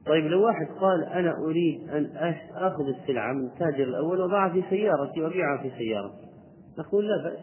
طيب 0.07 0.25
لو 0.25 0.47
واحد 0.47 0.67
قال 0.67 1.05
أنا 1.05 1.37
أريد 1.39 1.91
أن 1.91 2.07
آخذ 2.55 2.85
السلعة 2.89 3.33
من 3.33 3.47
التاجر 3.47 3.85
الأول 3.85 4.21
وأضعها 4.21 4.53
في 4.53 4.63
سيارتي 4.71 5.21
وأبيعها 5.21 5.63
في 5.63 5.71
سيارتي. 5.79 6.29
نقول 6.79 7.09
لا 7.09 7.23
بأس. 7.23 7.39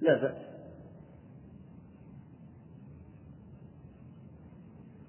لا 0.00 0.22
بأس. 0.22 0.44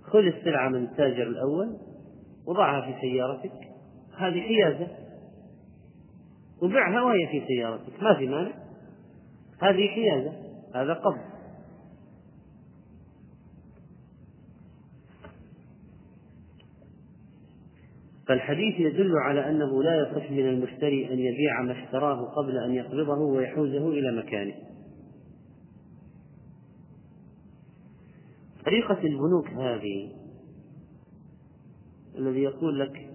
خذ 0.04 0.20
السلعة 0.20 0.70
من 0.70 0.84
التاجر 0.84 1.24
الأول 1.24 1.78
وضعها 2.46 2.82
في 2.82 3.02
سيارتك. 3.02 3.65
هذه 4.18 4.42
حيازة 4.42 4.88
وبعها 6.62 7.02
وهي 7.02 7.28
في 7.28 7.48
سيارتك. 7.48 8.04
ما 8.04 8.14
في 8.14 8.28
مانع. 8.28 8.54
هذه 9.62 9.88
حيازة 9.88 10.34
هذا 10.76 10.94
قبض. 10.94 11.36
فالحديث 18.28 18.80
يدل 18.80 19.18
على 19.18 19.50
أنه 19.50 19.84
لا 19.84 20.02
يصح 20.02 20.32
من 20.32 20.50
المشتري 20.50 21.14
أن 21.14 21.20
يبيع 21.20 21.62
ما 21.62 21.84
اشتراه 21.84 22.22
قبل 22.22 22.58
أن 22.58 22.74
يقبضه 22.74 23.20
ويحوزه 23.20 23.90
إلى 23.90 24.12
مكانه. 24.12 24.56
طريقة 28.66 29.00
البنوك 29.04 29.48
هذه 29.48 30.12
الذي 32.18 32.42
يقول 32.42 32.80
لك 32.80 33.15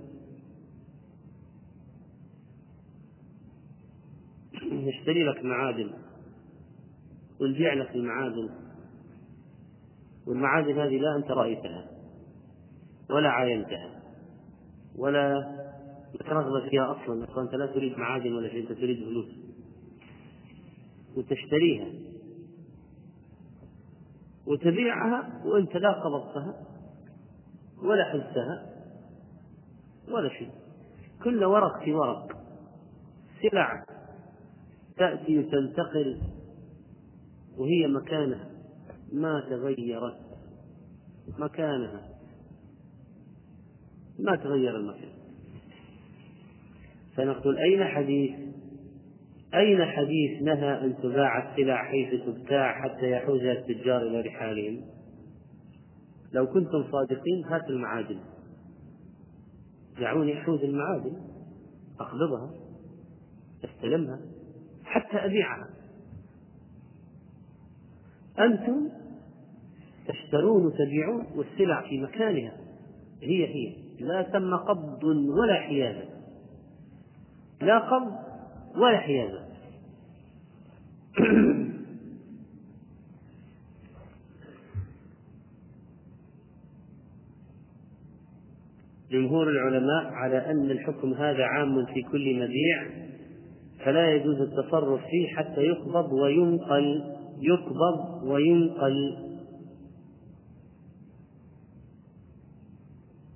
نشتري 4.90 5.24
لك 5.24 5.44
معادن. 5.44 5.90
ونبيع 7.40 7.74
لك 7.74 7.94
المعادن. 7.94 8.50
والمعادن 10.26 10.78
هذه 10.78 10.98
لا 10.98 11.16
أنت 11.16 11.30
رأيتها. 11.30 11.90
ولا 13.10 13.28
عاينتها. 13.28 14.02
ولا 14.98 15.38
لك 16.14 16.28
رغبة 16.28 16.68
فيها 16.70 16.92
أصلا. 16.92 17.42
أنت 17.42 17.54
لا 17.54 17.66
تريد 17.66 17.98
معادن 17.98 18.32
ولا 18.32 18.48
شيء 18.48 18.62
أنت 18.62 18.72
تريد 18.72 19.04
فلوس. 19.04 19.28
وتشتريها. 21.16 21.88
وتبيعها 24.46 25.42
وأنت 25.44 25.76
لا 25.76 25.92
قبضتها 25.92 26.66
ولا 27.82 28.04
حزتها 28.04 28.66
ولا 30.08 30.28
شيء. 30.28 30.50
كل 31.24 31.44
ورق 31.44 31.84
في 31.84 31.94
ورق. 31.94 32.36
سلع 33.42 33.84
تأتي 35.00 35.38
وتنتقل 35.38 36.20
وهي 37.58 37.86
مكانها 37.86 38.50
ما 39.12 39.40
تغيرت. 39.50 40.16
مكانها. 41.38 42.08
ما 44.18 44.36
تغير 44.36 44.76
المكان. 44.76 45.10
فنقول 47.16 47.58
أين 47.58 47.84
حديث؟ 47.84 48.30
أين 49.54 49.84
حديث 49.84 50.42
نهى 50.42 50.84
أن 50.84 50.96
تباع 51.02 51.52
السلع 51.52 51.84
حيث 51.84 52.22
تبتاع 52.24 52.82
حتى 52.82 53.10
يحوزها 53.10 53.52
التجار 53.52 54.02
إلى 54.02 54.20
رحالهم؟ 54.20 54.80
لو 56.32 56.46
كنتم 56.46 56.84
صادقين 56.92 57.44
هات 57.44 57.70
المعادن. 57.70 58.20
دعوني 60.00 60.40
أحوز 60.40 60.60
المعادن. 60.60 61.16
أقبضها 62.00 62.54
أستلمها. 63.64 64.20
حتى 64.90 65.16
أبيعها. 65.16 65.68
أنتم 68.38 68.88
تشترون 70.08 70.66
وتبيعون 70.66 71.26
والسلع 71.34 71.82
في 71.88 72.00
مكانها. 72.00 72.52
هي 73.22 73.46
هي. 73.46 73.76
لا 74.00 74.22
تم 74.22 74.56
قبض 74.56 75.04
ولا 75.04 75.54
حيازة. 75.54 76.08
لا 77.60 77.78
قبض 77.78 78.16
ولا 78.76 78.98
حيازة. 78.98 79.50
جمهور 89.10 89.48
العلماء 89.48 90.12
على 90.12 90.50
أن 90.50 90.70
الحكم 90.70 91.14
هذا 91.14 91.44
عام 91.44 91.86
في 91.86 92.02
كل 92.02 92.34
مبيع. 92.34 92.99
فلا 93.84 94.14
يجوز 94.14 94.40
التصرف 94.40 95.00
فيه 95.10 95.28
حتى 95.36 95.60
يقبض 95.60 96.12
وينقل 96.12 97.02
يقبض 97.40 98.22
وينقل. 98.24 99.16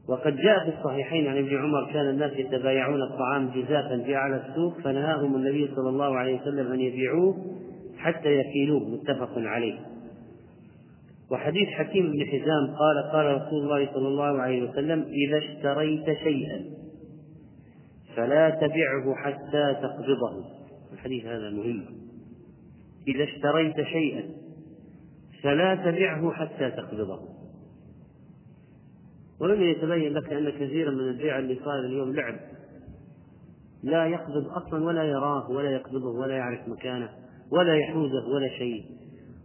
وقد 0.08 0.36
جاء 0.36 0.70
في 0.70 0.78
الصحيحين 0.78 1.26
عن 1.26 1.38
ابن 1.38 1.56
عمر 1.56 1.92
كان 1.92 2.08
الناس 2.10 2.32
يتبايعون 2.32 3.02
الطعام 3.02 3.48
جزافا 3.48 4.02
في 4.06 4.16
اعلى 4.16 4.36
السوق 4.48 4.80
فنهاهم 4.80 5.34
النبي 5.34 5.70
صلى 5.76 5.88
الله 5.88 6.16
عليه 6.16 6.40
وسلم 6.40 6.72
أن 6.72 6.80
يبيعوه 6.80 7.36
حتى 7.98 8.28
يكيلوه 8.28 8.88
متفق 8.88 9.32
عليه. 9.36 9.78
وحديث 11.30 11.68
حكيم 11.68 12.12
بن 12.12 12.26
حزام 12.26 12.76
قال 12.76 13.12
قال 13.12 13.42
رسول 13.42 13.62
الله 13.62 13.92
صلى 13.94 14.08
الله 14.08 14.40
عليه 14.40 14.70
وسلم 14.70 15.02
إذا 15.02 15.38
اشتريت 15.38 16.18
شيئا 16.18 16.83
فلا 18.16 18.50
تبعه 18.50 19.14
حتى 19.14 19.74
تقبضه. 19.82 20.44
الحديث 20.92 21.26
هذا 21.26 21.50
مهم. 21.50 21.84
إذا 23.08 23.24
اشتريت 23.24 23.86
شيئا 23.86 24.30
فلا 25.42 25.74
تبعه 25.74 26.32
حتى 26.32 26.70
تقبضه. 26.70 27.20
ولم 29.40 29.62
يتبين 29.62 30.12
لك 30.12 30.32
أن 30.32 30.50
كثيرا 30.50 30.90
من 30.90 31.08
البيع 31.08 31.38
اللي 31.38 31.58
صار 31.64 31.78
اليوم 31.78 32.14
لعب. 32.14 32.36
لا 33.82 34.06
يقبض 34.06 34.46
أصلا 34.46 34.84
ولا 34.84 35.04
يراه 35.04 35.50
ولا 35.50 35.70
يقبضه 35.70 36.10
ولا 36.20 36.36
يعرف 36.36 36.68
مكانه 36.68 37.08
ولا 37.52 37.74
يحوزه 37.74 38.28
ولا 38.34 38.48
شيء. 38.58 38.84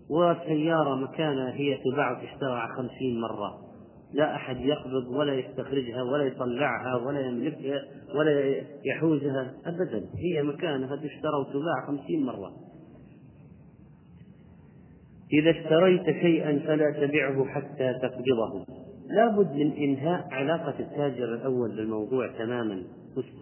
وسيارة 0.09 0.95
مكانها 0.95 1.53
هي 1.53 1.77
تباع 1.77 2.13
تشترى 2.13 2.67
خمسين 2.77 3.21
مرة. 3.21 3.68
لا 4.13 4.35
أحد 4.35 4.57
يقبض 4.59 5.07
ولا 5.07 5.33
يستخرجها 5.33 6.03
ولا 6.03 6.23
يطلعها 6.23 6.95
ولا 6.95 7.19
يملكها 7.19 7.81
ولا 8.15 8.55
يحوزها 8.85 9.53
أبدا. 9.65 10.05
هي 10.17 10.43
مكانها 10.43 10.95
تشترى 10.95 11.35
وتباع 11.39 11.87
خمسين 11.87 12.25
مرة. 12.25 12.51
إذا 15.33 15.49
اشتريت 15.49 16.03
شيئا 16.03 16.59
فلا 16.67 16.91
تبعه 16.91 17.45
حتى 17.45 17.93
تقبضه. 17.93 18.65
لا 19.09 19.27
بد 19.27 19.55
من 19.55 19.71
إنهاء 19.71 20.27
علاقة 20.31 20.73
التاجر 20.79 21.33
الأول 21.33 21.75
بالموضوع 21.75 22.27
تماما. 22.27 22.83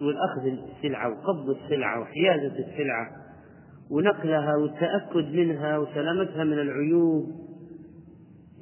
والأخذ 0.02 0.46
السلعة 0.46 1.08
وقبض 1.08 1.56
السلعة 1.62 2.00
وحيازة 2.00 2.58
السلعة 2.58 3.10
ونقلها 3.90 4.56
والتأكد 4.56 5.34
منها 5.34 5.78
وسلامتها 5.78 6.44
من 6.44 6.58
العيوب 6.58 7.26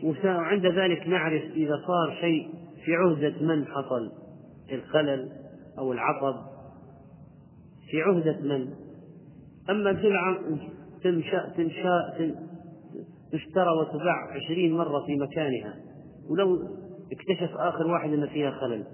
وعند 0.05 0.67
ذلك 0.67 1.09
نعرف 1.09 1.43
إذا 1.43 1.75
صار 1.87 2.17
شيء 2.21 2.51
في 2.85 2.95
عهدة 2.95 3.35
من 3.41 3.67
حصل؟ 3.67 4.13
الخلل 4.73 5.29
أو 5.79 5.93
العطب. 5.93 6.37
في 7.91 8.03
عهدة 8.03 8.41
من؟ 8.41 8.69
أما 9.71 10.03
سلعة 10.03 10.39
تنشأ 11.03 11.53
تنشأ 11.57 12.15
تشترى 13.33 13.71
وتباع 13.81 14.33
عشرين 14.33 14.77
مرة 14.77 15.07
في 15.07 15.17
مكانها. 15.17 15.75
ولو 16.31 16.57
اكتشف 17.13 17.57
آخر 17.57 17.87
واحد 17.87 18.13
أن 18.13 18.27
فيها 18.27 18.51
خلل. 18.51 18.85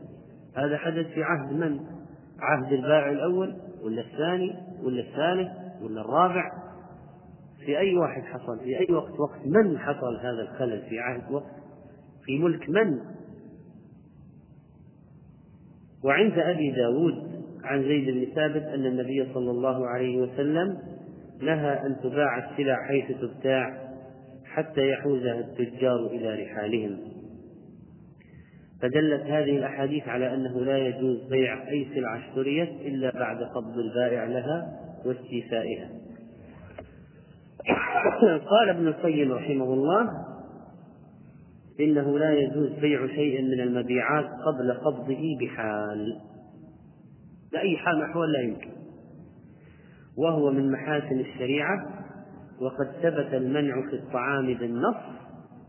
هذا 0.56 0.76
حدث 0.78 1.06
في 1.06 1.22
عهد 1.22 1.52
من؟ 1.52 1.80
عهد 2.40 2.72
البائع 2.72 3.10
الأول 3.10 3.56
ولا 3.82 4.00
الثاني 4.00 4.54
ولا 4.82 5.00
الثالث 5.00 5.48
ولا 5.82 6.00
الرابع؟ 6.00 6.61
في 7.66 7.78
أي 7.78 7.96
واحد 7.96 8.22
حصل 8.22 8.58
في 8.58 8.78
أي 8.78 8.94
وقت 8.94 9.20
وقت 9.20 9.46
من 9.46 9.78
حصل 9.78 10.16
هذا 10.16 10.42
الخلل 10.42 10.82
في 10.88 11.00
عهد 11.00 11.32
وقت؟ 11.32 11.52
في 12.24 12.38
ملك 12.38 12.68
من؟ 12.68 12.98
وعند 16.04 16.38
أبي 16.38 16.70
داود 16.70 17.42
عن 17.64 17.82
زيد 17.82 18.14
بن 18.14 18.34
ثابت 18.34 18.62
أن 18.62 18.86
النبي 18.86 19.32
صلى 19.34 19.50
الله 19.50 19.86
عليه 19.86 20.18
وسلم 20.18 20.78
نهى 21.42 21.86
أن 21.86 21.96
تباع 22.02 22.50
السلع 22.50 22.76
حيث 22.88 23.16
تبتاع 23.20 23.92
حتى 24.44 24.90
يحوزها 24.90 25.40
التجار 25.40 26.06
إلى 26.06 26.44
رحالهم. 26.44 26.98
فدلت 28.82 29.22
هذه 29.22 29.56
الأحاديث 29.56 30.08
على 30.08 30.34
أنه 30.34 30.60
لا 30.60 30.78
يجوز 30.78 31.28
بيع 31.30 31.68
أي 31.68 31.86
سلعة 31.94 32.18
اشتريت 32.18 32.68
إلا 32.68 33.10
بعد 33.14 33.42
قبض 33.42 33.78
البائع 33.78 34.24
لها 34.24 34.80
واستيفائها. 35.04 36.01
قال 38.50 38.68
ابن 38.68 38.88
القيم 38.88 39.32
رحمه 39.32 39.64
الله 39.64 40.10
إنه 41.80 42.18
لا 42.18 42.32
يجوز 42.32 42.68
بيع 42.68 43.06
شيء 43.06 43.42
من 43.42 43.60
المبيعات 43.60 44.24
قبل 44.24 44.72
قبضه 44.72 45.38
بحال. 45.40 46.20
بأي 47.52 47.76
حال 47.76 47.96
من 47.96 48.02
الأحوال 48.02 48.32
لا 48.32 48.40
يمكن. 48.40 48.70
وهو 50.18 50.50
من 50.50 50.72
محاسن 50.72 51.20
الشريعة 51.20 52.04
وقد 52.60 52.86
ثبت 53.02 53.34
المنع 53.34 53.90
في 53.90 53.96
الطعام 53.96 54.54
بالنص 54.54 54.96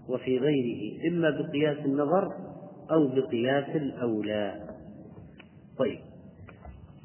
وفي 0.10 0.38
غيره 0.38 1.12
إما 1.12 1.30
بقياس 1.30 1.78
النظر 1.86 2.28
أو 2.91 3.08
بقياس 3.08 3.76
الأولى. 3.76 4.70
طيب 5.78 6.00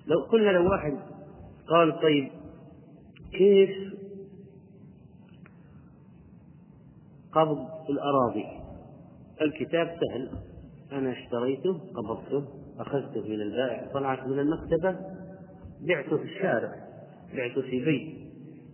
لو 0.07 0.21
قلنا 0.21 0.51
لو 0.51 0.71
واحد 0.71 0.93
قال 1.69 2.01
طيب 2.01 2.29
كيف 3.33 3.88
قبض 7.39 7.67
الأراضي. 7.91 8.47
الكتاب 9.43 9.87
سهل. 9.87 10.31
أنا 10.93 11.13
اشتريته 11.13 11.81
قبضته 11.95 12.45
أخذته 12.79 13.21
من 13.29 13.41
البائع 13.41 13.93
طلعت 13.93 14.27
من 14.27 14.39
المكتبة. 14.39 14.97
بعته 15.81 16.17
في 16.17 16.23
الشارع. 16.23 16.73
بعته 17.35 17.63
في 17.63 17.85
بيت. 17.85 18.19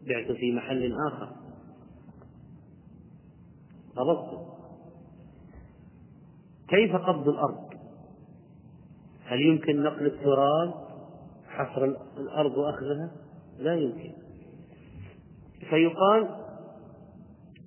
بعته 0.08 0.34
في 0.34 0.52
محل 0.52 0.96
آخر. 1.08 1.28
قبضته. 3.96 4.54
كيف 6.68 6.96
قبض 6.96 7.28
الأرض؟ 7.28 7.74
هل 9.24 9.40
يمكن 9.40 9.82
نقل 9.82 10.06
التراب 10.06 10.74
حفر 11.48 11.84
الأرض 12.18 12.58
وأخذها؟ 12.58 13.10
لا 13.58 13.74
يمكن. 13.74 14.12
فيقال 15.70 16.43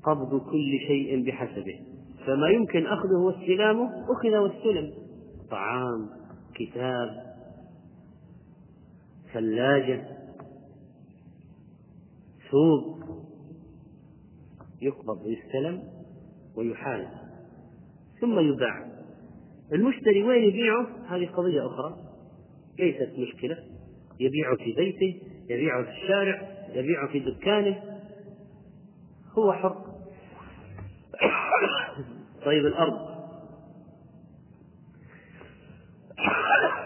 قبض 0.03 0.41
كل 0.41 0.79
شيء 0.87 1.25
بحسبه. 1.25 1.79
فما 2.25 2.49
يمكن 2.49 2.85
أخذه 2.85 3.17
واستلامه 3.25 3.89
أخذ 4.11 4.37
واستلم. 4.37 4.93
طعام 5.51 6.09
كتاب 6.55 7.09
ثلاجة 9.33 10.07
ثوب 12.51 12.97
يقبض 14.81 15.25
ويستلم 15.25 15.83
ويحال 16.55 17.07
ثم 18.21 18.39
يباع. 18.39 18.87
المشتري 19.73 20.23
وين 20.23 20.43
يبيعه؟ 20.43 20.87
هذه 21.07 21.25
قضية 21.25 21.65
أخرى. 21.67 21.97
ليست 22.79 23.11
مشكلة. 23.19 23.57
يبيعه 24.19 24.55
في 24.55 24.73
بيته 24.73 25.21
يبيعه 25.49 25.83
في 25.83 25.89
الشارع 25.89 26.41
يبيعه 26.73 27.11
في 27.11 27.19
دكانه. 27.19 27.83
هو 29.37 29.53
حر. 29.53 29.85
طيب 32.45 32.65
الأرض. 32.65 33.17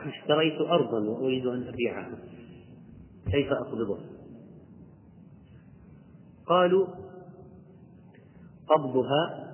اشتريت 0.06 0.62
أرضا 0.62 1.00
وأريد 1.00 1.46
أن 1.46 1.68
أبيعها. 1.68 2.18
كيف 3.32 3.52
أقبضها؟ 3.52 4.06
قالوا 6.46 6.88
قبضها 8.68 9.48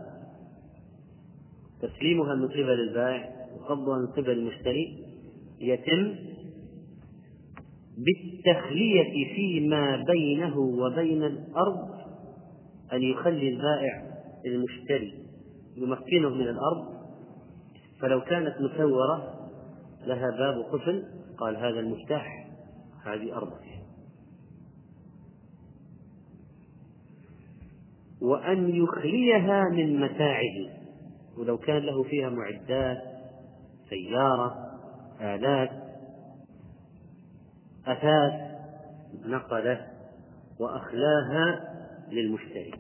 تسليمها 1.81 2.35
من 2.35 2.47
قبل 2.47 2.79
البائع 2.89 3.47
وقبضها 3.59 3.97
من 3.97 4.07
قبل 4.07 4.29
المشتري 4.29 5.05
يتم 5.59 6.15
بالتخلية 7.97 9.35
فيما 9.35 10.03
بينه 10.03 10.57
وبين 10.59 11.23
الأرض 11.23 11.96
أن 12.93 13.01
يخلي 13.01 13.49
البائع 13.49 14.17
المشتري 14.45 15.13
يمكنه 15.75 16.29
من 16.29 16.47
الأرض 16.47 16.97
فلو 18.01 18.21
كانت 18.21 18.55
مسورة 18.61 19.33
لها 20.05 20.29
باب 20.31 20.61
قفل 20.61 21.03
قال 21.37 21.57
هذا 21.57 21.79
المفتاح 21.79 22.47
هذه 23.05 23.37
أرضك 23.37 23.67
وأن 28.21 28.69
يخليها 28.69 29.63
من 29.69 29.99
متاعه 29.99 30.77
ولو 31.37 31.57
كان 31.57 31.77
له 31.77 32.03
فيها 32.03 32.29
معدات 32.29 32.97
سيارة 33.89 34.55
آلات 35.21 35.71
أثاث 37.87 38.33
نقلة 39.25 39.87
وأخلاها 40.59 41.76
للمشتري. 42.11 42.71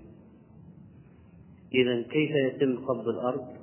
إذا 1.73 2.01
كيف 2.01 2.31
يتم 2.31 2.85
قبض 2.85 3.07
الأرض؟ 3.07 3.57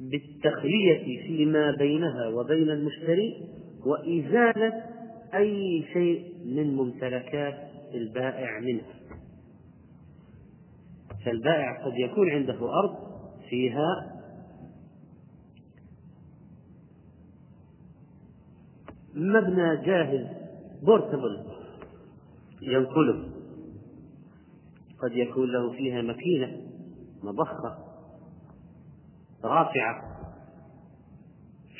بالتخلية 0.00 1.26
فيما 1.26 1.70
بينها 1.70 2.28
وبين 2.28 2.70
المشتري 2.70 3.48
وإزالة 3.86 4.72
أي 5.34 5.84
شيء 5.92 6.34
من 6.44 6.76
ممتلكات 6.76 7.70
البائع 7.94 8.60
منها. 8.60 8.94
فالبائع 11.24 11.84
قد 11.84 11.92
يكون 11.98 12.30
عنده 12.30 12.58
أرض 12.80 12.96
فيها 13.48 14.18
مبنى 19.14 19.86
جاهز 19.86 20.26
بورتبل 20.82 21.44
ينقله. 22.62 23.37
قد 25.02 25.12
يكون 25.12 25.52
له 25.52 25.72
فيها 25.72 26.02
ماكينة 26.02 26.60
مضخة 27.22 27.78
رافعة 29.44 30.18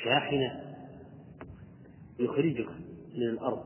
شاحنة 0.04 0.76
يخرجك 2.18 2.68
من 3.14 3.22
الأرض. 3.22 3.64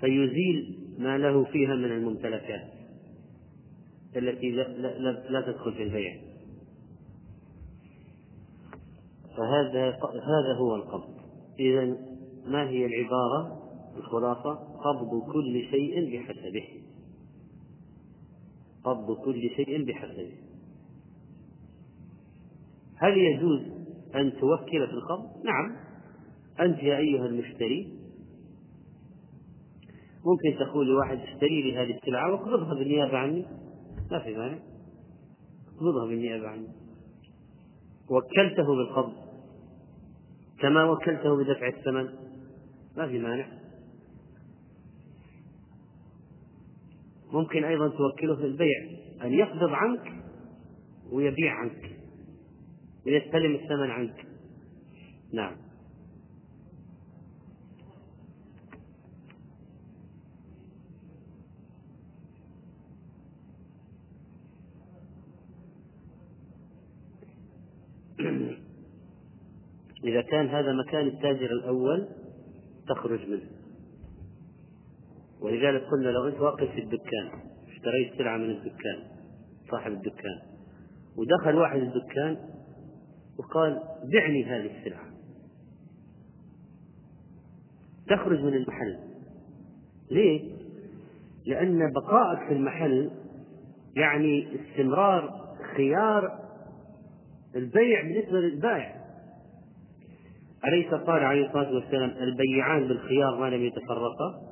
فيزيل 0.00 0.78
ما 0.98 1.18
له 1.18 1.44
فيها 1.44 1.74
من 1.74 1.92
الممتلكات 1.92 2.68
التي 4.16 4.50
لا, 4.50 4.62
لا, 4.68 5.10
لا 5.30 5.40
تدخل 5.40 5.72
في 5.72 5.82
البيع. 5.82 6.20
فهذا 9.36 9.88
هذا 10.14 10.54
هو 10.58 10.76
القبض 10.76 11.14
إذا 11.58 11.96
ما 12.46 12.68
هي 12.68 12.86
العبارة 12.86 13.62
الخلاصة؟ 13.96 14.69
قبض 14.84 15.32
كل 15.32 15.62
شيء 15.70 16.16
بحسبه. 16.16 16.68
قبض 18.84 19.16
كل 19.16 19.50
شيء 19.56 19.84
بحسبه. 19.84 20.32
هل 22.96 23.18
يجوز 23.18 23.60
أن 24.14 24.32
توكل 24.32 24.86
في 24.86 24.92
القبض؟ 24.92 25.44
نعم. 25.44 25.76
أنت 26.60 26.82
يا 26.82 26.96
أيها 26.96 27.26
المشتري 27.26 28.00
ممكن 30.24 30.58
تقول 30.58 30.86
لواحد 30.86 31.18
اشتري 31.18 31.62
لي 31.62 31.76
هذه 31.76 31.96
السلعة 31.96 32.32
واقبضها 32.32 32.74
بالنيابة 32.74 33.18
عني 33.18 33.46
ما 34.10 34.18
في 34.18 34.36
مانع. 34.36 34.58
اقبضها 35.76 36.06
بالنيابة 36.06 36.48
عني 36.48 36.68
وكلته 38.10 38.66
بالقبض 38.66 39.12
كما 40.60 40.84
وكلته 40.84 41.36
بدفع 41.36 41.68
الثمن. 41.68 42.08
ما 42.96 43.08
في 43.08 43.18
مانع. 43.18 43.59
ممكن 47.32 47.64
أيضا 47.64 47.88
توكله 47.88 48.36
في 48.36 48.44
البيع 48.44 48.78
أن 49.22 49.32
يقبض 49.32 49.70
عنك 49.70 50.12
ويبيع 51.12 51.52
عنك 51.52 51.90
ويستلم 53.06 53.54
الثمن 53.54 53.90
عنك. 53.90 54.26
نعم. 55.32 55.56
إذا 70.04 70.20
كان 70.22 70.48
هذا 70.48 70.72
مكان 70.72 71.06
التاجر 71.06 71.50
الأول 71.50 72.08
تخرج 72.88 73.28
منه. 73.28 73.59
ولذلك 75.42 75.82
قلنا 75.82 76.08
لو 76.08 76.28
أنت 76.28 76.40
واقف 76.40 76.70
في 76.70 76.80
الدكان 76.80 77.30
اشتريت 77.68 78.18
سلعة 78.18 78.36
من 78.36 78.50
الدكان 78.50 79.02
صاحب 79.70 79.92
الدكان 79.92 80.38
ودخل 81.16 81.54
واحد 81.54 81.80
الدكان 81.80 82.36
وقال 83.38 83.80
بعني 84.12 84.44
هذه 84.44 84.78
السلعة. 84.78 85.10
تخرج 88.08 88.40
من 88.40 88.54
المحل. 88.54 88.98
ليه؟ 90.10 90.52
لأن 91.46 91.92
بقائك 91.92 92.48
في 92.48 92.54
المحل 92.54 93.10
يعني 93.96 94.48
استمرار 94.60 95.40
خيار 95.76 96.38
البيع 97.56 98.02
بالنسبة 98.02 98.38
للبائع. 98.38 99.00
أليس 100.64 100.94
قال 100.94 101.24
عليه 101.24 101.46
الصلاة 101.46 101.74
والسلام 101.74 102.10
البيعان 102.10 102.88
بالخيار 102.88 103.40
ما 103.40 103.50
لم 103.50 103.64
يتفرقا؟ 103.64 104.49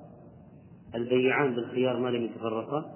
البيعان 0.94 1.54
بالخيار 1.54 2.00
ما 2.00 2.08
لم 2.08 2.24
يتفرقا. 2.24 2.94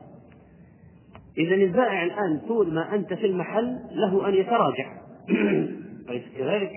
إذا 1.38 1.54
البائع 1.54 2.04
الآن 2.04 2.40
طول 2.48 2.74
ما 2.74 2.94
أنت 2.94 3.14
في 3.14 3.26
المحل 3.26 3.80
له 3.90 4.28
أن 4.28 4.34
يتراجع. 4.34 5.02
أليس 6.08 6.24
كذلك؟ 6.36 6.70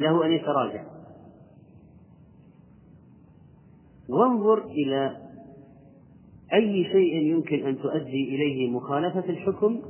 له 0.00 0.26
أن 0.26 0.32
يتراجع. 0.32 0.84
وانظر 4.08 4.64
إلى 4.66 5.16
أي 6.52 6.84
شيء 6.84 7.14
يمكن 7.14 7.66
أن 7.66 7.78
تؤدي 7.78 8.34
إليه 8.34 8.70
مخالفة 8.70 9.24
الحكم 9.30 9.82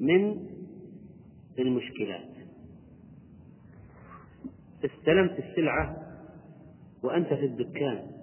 من 0.00 0.36
المشكلات. 1.58 2.30
استلمت 4.84 5.38
السلعة 5.38 5.96
وأنت 7.02 7.28
في 7.34 7.44
الدكان. 7.46 8.19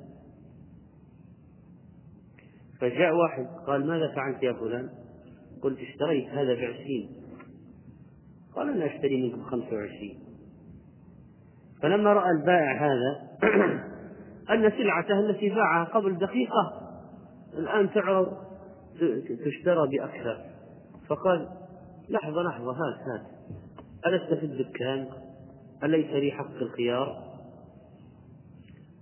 فجاء 2.82 3.16
واحد 3.16 3.48
قال 3.68 3.88
ماذا 3.88 4.16
فعلت 4.16 4.44
يا 4.44 4.54
فلان؟ 4.54 4.90
قلت 5.62 5.80
اشتريت 5.80 6.30
هذا 6.30 6.54
بعشرين. 6.54 7.10
قال 8.56 8.70
أنا 8.70 8.86
أشتري 8.86 9.22
منك 9.22 9.40
بخمسة 9.40 9.76
وعشرين. 9.76 10.20
فلما 11.82 12.14
رأى 12.14 12.32
البائع 12.32 12.86
هذا 12.86 13.28
أن 14.54 14.72
سلعته 14.72 15.20
التي 15.20 15.50
باعها 15.50 15.84
قبل 15.84 16.18
دقيقة 16.18 16.74
الآن 17.54 17.94
تعرض 17.94 18.38
تشترى 19.46 19.88
بأكثر. 19.88 20.38
فقال 21.10 21.50
لحظة 22.10 22.42
لحظة 22.42 22.72
هات 22.72 23.00
هات. 23.00 23.38
ألست 24.08 24.34
في 24.34 24.46
الدكان؟ 24.46 25.08
أليس 25.84 26.10
لي 26.10 26.32
حق 26.32 26.56
الخيار؟ 26.62 27.24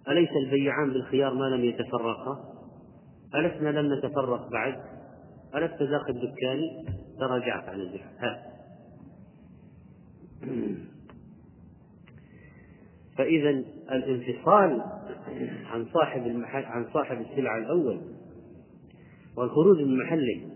أليس 0.08 0.30
البيعان 0.46 0.90
بالخيار 0.90 1.34
ما 1.34 1.46
لم 1.46 1.64
يتفرقا؟ 1.64 2.55
ألسنا 3.36 3.70
لم 3.70 3.94
نتفرق 3.94 4.50
بعد؟ 4.50 4.82
ألست 5.56 5.82
ذاك 5.82 6.10
الدكان؟ 6.10 6.60
تراجعت 7.20 7.70
عن 7.70 7.80
ها. 8.20 8.56
فإذا 13.18 13.50
الانفصال 13.92 14.82
عن 15.66 15.86
صاحب 15.94 16.28
المحل 16.28 16.66
عن 16.66 16.86
صاحب 16.94 17.18
السلعة 17.22 17.58
الأول 17.58 18.02
والخروج 19.38 19.78
من 19.78 19.98
محله 19.98 20.50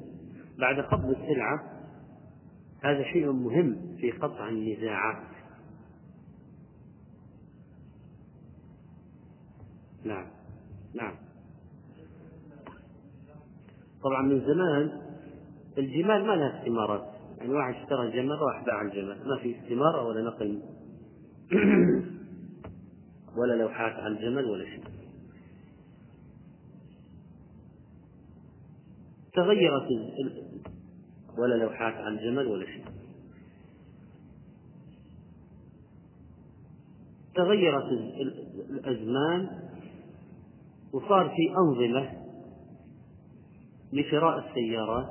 بعد 0.57 0.79
قبض 0.79 1.09
السلعة 1.09 1.79
هذا 2.83 3.03
شيء 3.03 3.31
مهم 3.31 3.95
في 3.99 4.11
قطع 4.11 4.49
النزاعات. 4.49 5.23
نعم. 10.03 10.25
نعم. 10.95 11.28
طبعا 14.03 14.21
من 14.21 14.39
زمان 14.39 14.91
الجمال 15.77 16.25
ما 16.27 16.33
لها 16.33 16.59
استمارات. 16.59 17.13
يعني 17.37 17.53
واحد 17.53 17.73
اشترى 17.73 18.11
جمل 18.11 18.39
راح 18.41 18.65
باع 18.65 18.81
الجمل. 18.81 19.27
ما 19.27 19.37
في 19.41 19.59
استمارة 19.59 20.07
ولا 20.07 20.21
نقل 20.21 20.61
ولا 23.37 23.53
لوحات 23.53 23.93
عن 23.93 24.11
الجمل 24.11 24.45
ولا 24.45 24.65
شيء. 24.65 24.83
تغيرت 29.33 29.87
ولا 31.37 31.55
لوحات 31.55 31.93
عن 31.93 32.17
الجمل 32.17 32.47
ولا 32.47 32.65
شيء. 32.65 32.85
تغيرت 37.35 37.91
الأزمان 38.69 39.49
وصار 40.93 41.29
في 41.29 41.55
أنظمة 41.57 42.08
لشراء 43.93 44.39
السيارات 44.39 45.07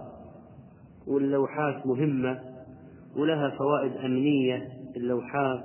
واللوحات 1.06 1.86
مهمة 1.86 2.40
ولها 3.16 3.50
فوائد 3.50 3.92
أمنية 3.96 4.68
اللوحات. 4.96 5.64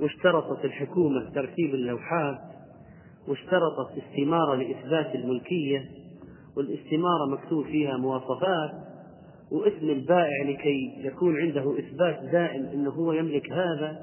واشترطت 0.00 0.64
الحكومة 0.64 1.30
ترتيب 1.34 1.74
اللوحات 1.74 2.38
واشترطت 3.28 3.98
استمارة 3.98 4.54
لإثبات 4.54 5.14
الملكية 5.14 5.84
والاستمارة 6.56 7.26
مكتوب 7.30 7.64
فيها 7.64 7.96
مواصفات 7.96 8.70
واسم 9.50 9.90
البائع 9.90 10.42
لكي 10.48 10.94
يكون 10.98 11.36
عنده 11.36 11.78
إثبات 11.78 12.22
دائم 12.32 12.64
أنه 12.64 12.90
هو 12.90 13.12
يملك 13.12 13.52
هذا. 13.52 13.98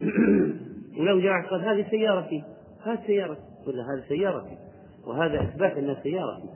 ولو 0.98 1.20
جاء 1.20 1.32
قال 1.50 1.60
هذه 1.60 1.90
سيارتي 1.90 2.42
هذه 2.84 2.98
سيارتي 3.06 3.40
ولا 3.66 3.82
هذه 3.82 4.04
سيارتي 4.08 4.65
وهذا 5.06 5.42
إثبات 5.42 5.72
أنها 5.72 6.02
سيارتي 6.02 6.48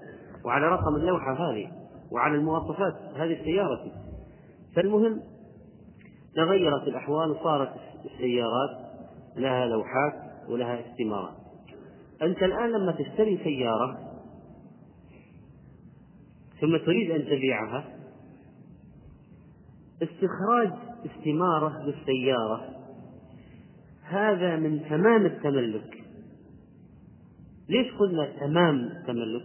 وعلى 0.44 0.68
رقم 0.68 0.96
اللوحة 0.96 1.32
هذه 1.32 1.70
وعلى 2.10 2.34
المواصفات 2.34 2.94
هذه 3.16 3.44
سيارتي 3.44 3.92
فالمهم 4.76 5.20
تغيرت 6.34 6.82
الأحوال 6.82 7.30
وصارت 7.30 7.72
السيارات 8.04 8.90
لها 9.36 9.66
لوحات 9.66 10.14
ولها 10.48 10.90
استمارات. 10.90 11.34
أنت 12.22 12.42
الآن 12.42 12.70
لما 12.70 12.92
تشتري 12.92 13.40
سيارة 13.44 13.98
ثم 16.60 16.76
تريد 16.76 17.10
أن 17.10 17.24
تبيعها 17.24 17.84
استخراج 20.02 20.72
استمارة 21.06 21.82
للسيارة 21.82 22.68
هذا 24.02 24.56
من 24.56 24.82
تمام 24.88 25.26
التملك. 25.26 25.99
ليش 27.70 27.92
قلنا 27.94 28.28
تمام 28.40 28.76
التملك؟ 28.76 29.42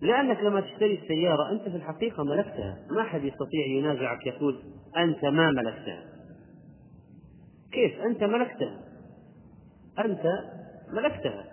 لأنك 0.00 0.40
لما 0.40 0.60
تشتري 0.60 0.98
السيارة 1.02 1.50
أنت 1.50 1.62
في 1.62 1.76
الحقيقة 1.76 2.24
ملكتها. 2.24 2.78
ما 2.90 3.00
أحد 3.00 3.24
يستطيع 3.24 3.66
ينازعك 3.66 4.26
يقول 4.26 4.58
أنت 4.96 5.24
ما 5.24 5.50
ملكتها. 5.50 6.04
كيف؟ 7.72 8.00
أنت 8.00 8.24
ملكتها. 8.24 8.80
أنت 10.04 10.22
ملكتها. 10.92 11.44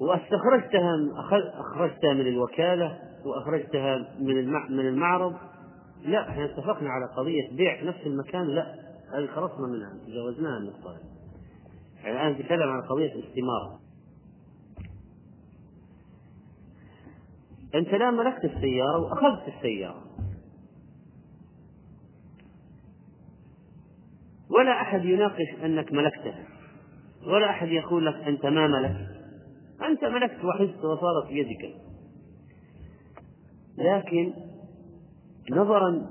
وأستخرجتها 0.00 0.96
أخرجتها 1.60 2.14
من 2.14 2.26
الوكالة 2.26 2.98
وأخرجتها 3.24 3.98
من 4.20 4.52
من 4.52 4.88
المعرض. 4.88 5.34
لا 6.04 6.28
إحنا 6.28 6.44
اتفقنا 6.44 6.90
على 6.90 7.06
قضية 7.16 7.56
بيع 7.56 7.80
في 7.80 7.86
نفس 7.86 8.06
المكان. 8.06 8.46
لا 8.46 8.74
هذه 9.14 9.26
خلصنا 9.26 9.66
منها 9.66 9.92
تجاوزناها 10.06 10.58
النقطة 10.58 11.11
يعني 12.04 12.16
الآن 12.16 12.32
نتكلم 12.32 12.70
عن 12.70 12.82
قضية 12.82 13.12
الاستمارة. 13.12 13.80
أنت 17.74 17.88
لا 17.88 18.10
ملكت 18.10 18.44
السيارة 18.44 19.00
وأخذت 19.00 19.54
السيارة. 19.56 20.02
ولا 24.50 24.80
أحد 24.82 25.04
يناقش 25.04 25.48
أنك 25.64 25.92
ملكتها. 25.92 26.44
ولا 27.26 27.50
أحد 27.50 27.68
يقول 27.68 28.06
لك 28.06 28.14
أنت 28.14 28.46
ما 28.46 28.66
ملكت. 28.66 29.12
أنت 29.82 30.04
ملكت 30.04 30.44
وحزت 30.44 30.84
وصارت 30.84 31.26
في 31.28 31.38
يدك. 31.38 31.74
لكن 33.78 34.32
نظرا 35.50 36.06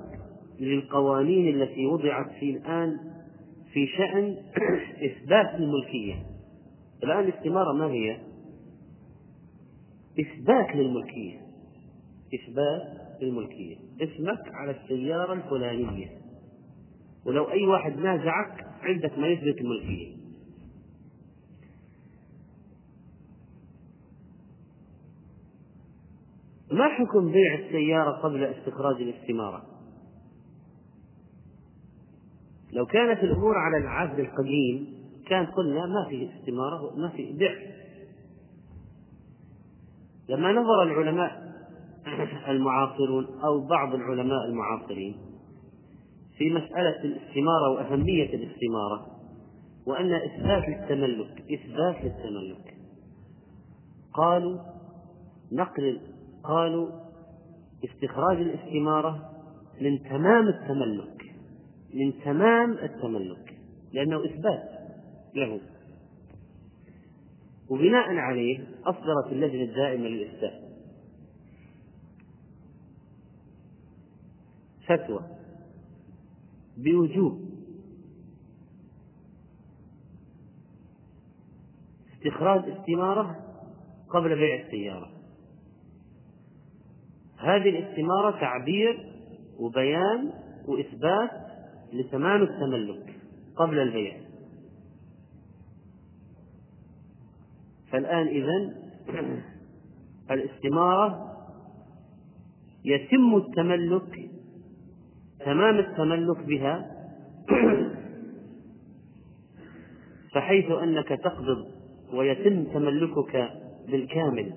للقوانين 0.60 1.62
التي 1.62 1.86
وضعت 1.86 2.30
في 2.40 2.50
الآن 2.50 3.11
في 3.72 3.86
شأن 3.86 4.36
إثبات 5.08 5.54
الملكية. 5.54 6.14
الآن 7.04 7.18
الاستمارة 7.18 7.72
ما 7.72 7.86
هي؟ 7.86 8.18
إثبات 10.20 10.76
للملكية. 10.76 11.40
إثبات 12.34 13.22
للملكية. 13.22 13.76
اسمك 14.00 14.54
على 14.54 14.70
السيارة 14.70 15.32
الفلانية. 15.32 16.08
ولو 17.26 17.50
أي 17.50 17.66
واحد 17.66 17.96
نازعك 17.98 18.66
عندك 18.82 19.18
ما 19.18 19.28
يثبت 19.28 19.60
الملكية. 19.60 20.22
ما 26.72 26.88
حكم 26.88 27.32
بيع 27.32 27.54
السيارة 27.54 28.10
قبل 28.10 28.44
استخراج 28.44 29.02
الاستمارة؟ 29.02 29.71
لو 32.72 32.86
كانت 32.86 33.24
الأمور 33.24 33.58
على 33.58 33.76
العهد 33.84 34.18
القديم 34.18 35.02
كان 35.26 35.46
قلنا 35.46 35.86
ما 35.86 36.06
في 36.08 36.30
استمارة 36.36 36.96
ما 36.96 37.08
في 37.08 37.32
بيع 37.32 37.54
لما 40.28 40.52
نظر 40.52 40.82
العلماء 40.82 41.52
المعاصرون 42.52 43.26
أو 43.44 43.66
بعض 43.66 43.94
العلماء 43.94 44.44
المعاصرين 44.48 45.16
في 46.38 46.50
مسألة 46.50 47.04
الاستمارة 47.04 47.70
وأهمية 47.70 48.34
الاستمارة 48.34 49.06
وأن 49.86 50.12
إثبات 50.12 50.68
التملك 50.68 51.44
إثبات 51.52 52.04
للتملك 52.04 52.74
قالوا 54.14 54.58
نقل 55.52 56.00
قالوا 56.44 56.88
استخراج 57.84 58.36
الاستمارة 58.36 59.30
من 59.80 60.02
تمام 60.02 60.48
التملك. 60.48 61.31
من 61.92 62.20
تمام 62.24 62.72
التملك 62.72 63.58
لأنه 63.92 64.24
إثبات 64.24 64.68
له. 65.34 65.60
وبناء 67.68 68.16
عليه 68.16 68.66
أصدرت 68.84 69.32
اللجنة 69.32 69.62
الدائمة 69.62 70.08
للإفتاء 70.08 70.72
فتوى 74.86 75.26
بوجوب 76.76 77.52
استخراج 82.12 82.70
استمارة 82.70 83.36
قبل 84.10 84.34
بيع 84.34 84.66
السيارة. 84.66 85.10
هذه 87.38 87.68
الاستمارة 87.68 88.40
تعبير 88.40 89.12
وبيان 89.58 90.32
وإثبات 90.68 91.41
لتمام 91.92 92.42
التملك 92.42 93.16
قبل 93.56 93.78
البيع 93.78 94.16
فالآن 97.92 98.26
إذن 98.26 98.74
الاستمارة 100.30 101.32
يتم 102.84 103.36
التملك 103.36 104.30
تمام 105.40 105.78
التملك 105.78 106.38
بها 106.46 106.92
فحيث 110.32 110.70
أنك 110.70 111.08
تقبض 111.08 111.66
ويتم 112.12 112.64
تملكك 112.64 113.50
بالكامل 113.88 114.52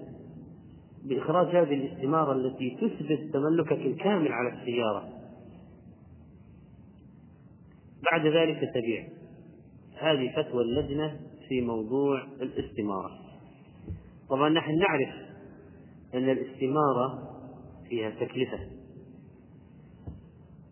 بإخراج 1.03 1.47
هذه 1.47 1.73
الاستمارة 1.73 2.33
التي 2.33 2.77
تثبت 2.81 3.33
تملكك 3.33 3.85
الكامل 3.85 4.31
على 4.31 4.49
السيارة. 4.59 5.14
بعد 8.11 8.27
ذلك 8.27 8.59
تبيع. 8.75 9.07
هذه 9.97 10.33
فتوى 10.35 10.63
اللجنة 10.63 11.19
في 11.49 11.61
موضوع 11.61 12.23
الاستمارة. 12.41 13.11
طبعا 14.29 14.49
نحن 14.49 14.71
نعرف 14.77 15.15
أن 16.13 16.29
الاستمارة 16.29 17.29
فيها 17.89 18.09
تكلفة. 18.09 18.59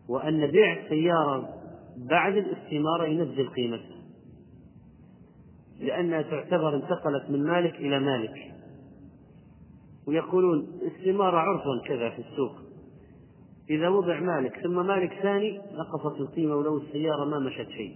وأن 0.09 0.47
بيع 0.47 0.83
السيارة 0.83 1.49
بعد 1.97 2.37
الاستمارة 2.37 3.05
ينزل 3.05 3.49
قيمتها. 3.49 4.03
لأنها 5.79 6.21
تعتبر 6.21 6.75
انتقلت 6.75 7.29
من 7.29 7.43
مالك 7.43 7.75
إلى 7.75 7.99
مالك. 7.99 8.53
ويقولون 10.07 10.79
استمارة 10.81 11.37
عرفا 11.37 11.87
كذا 11.87 12.09
في 12.09 12.19
السوق. 12.19 12.62
إذا 13.69 13.89
وضع 13.89 14.19
مالك 14.19 14.59
ثم 14.63 14.85
مالك 14.85 15.13
ثاني 15.21 15.57
نقصت 15.57 16.19
القيمة 16.19 16.55
ولو 16.55 16.77
السيارة 16.77 17.25
ما 17.25 17.39
مشت 17.39 17.69
شيء. 17.69 17.95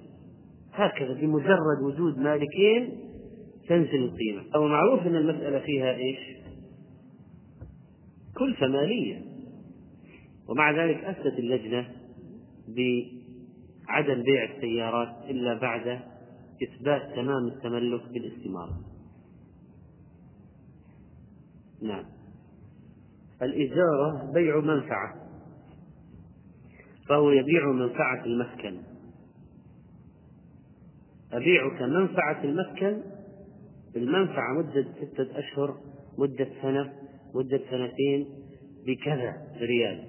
هكذا 0.74 1.14
بمجرد 1.14 1.82
وجود 1.84 2.18
مالكين 2.18 3.00
تنزل 3.70 4.04
القيمة. 4.04 4.44
أو 4.56 4.68
معروف 4.68 5.02
أن 5.02 5.16
المسألة 5.16 5.60
فيها 5.60 5.92
إيش؟ 5.96 6.20
كلفة 8.38 8.68
مالية. 8.68 9.22
ومع 10.50 10.72
ذلك 10.72 11.04
أفتت 11.04 11.40
اللجنة 11.40 11.88
بعدم 12.68 14.24
بيع 14.24 14.56
السيارات 14.56 15.30
إلا 15.30 15.54
بعد 15.54 16.00
إثبات 16.64 17.16
تمام 17.16 17.48
التملك 17.48 18.02
بالاستمارة. 18.14 18.80
نعم. 21.82 22.06
الإجارة 23.42 24.32
بيع 24.34 24.60
منفعة. 24.60 25.27
فهو 27.10 27.32
يبيع 27.32 27.72
منفعة 27.72 28.26
المسكن 28.26 28.78
أبيعك 31.34 31.82
منفعة 31.82 32.44
المسكن 32.44 33.02
المنفعة 33.96 34.54
مدة 34.54 34.86
ستة 35.02 35.40
أشهر 35.40 35.78
مدة 36.18 36.48
سنة 36.62 36.94
مدة 37.36 37.62
سنتين 37.70 38.28
بكذا 38.86 39.34
ريال. 39.60 40.04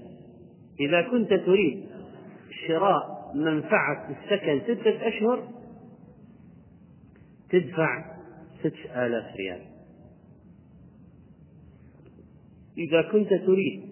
إذا 0.80 1.02
كنت 1.02 1.28
تريد 1.28 1.86
شراء 2.66 3.32
منفعة 3.34 4.10
السكن 4.10 4.60
ستة 4.74 5.08
أشهر 5.08 5.48
تدفع 7.50 8.16
ست 8.60 8.90
آلاف 8.96 9.36
ريال. 9.36 9.60
إذا 12.78 13.02
كنت 13.02 13.28
تريد 13.28 13.88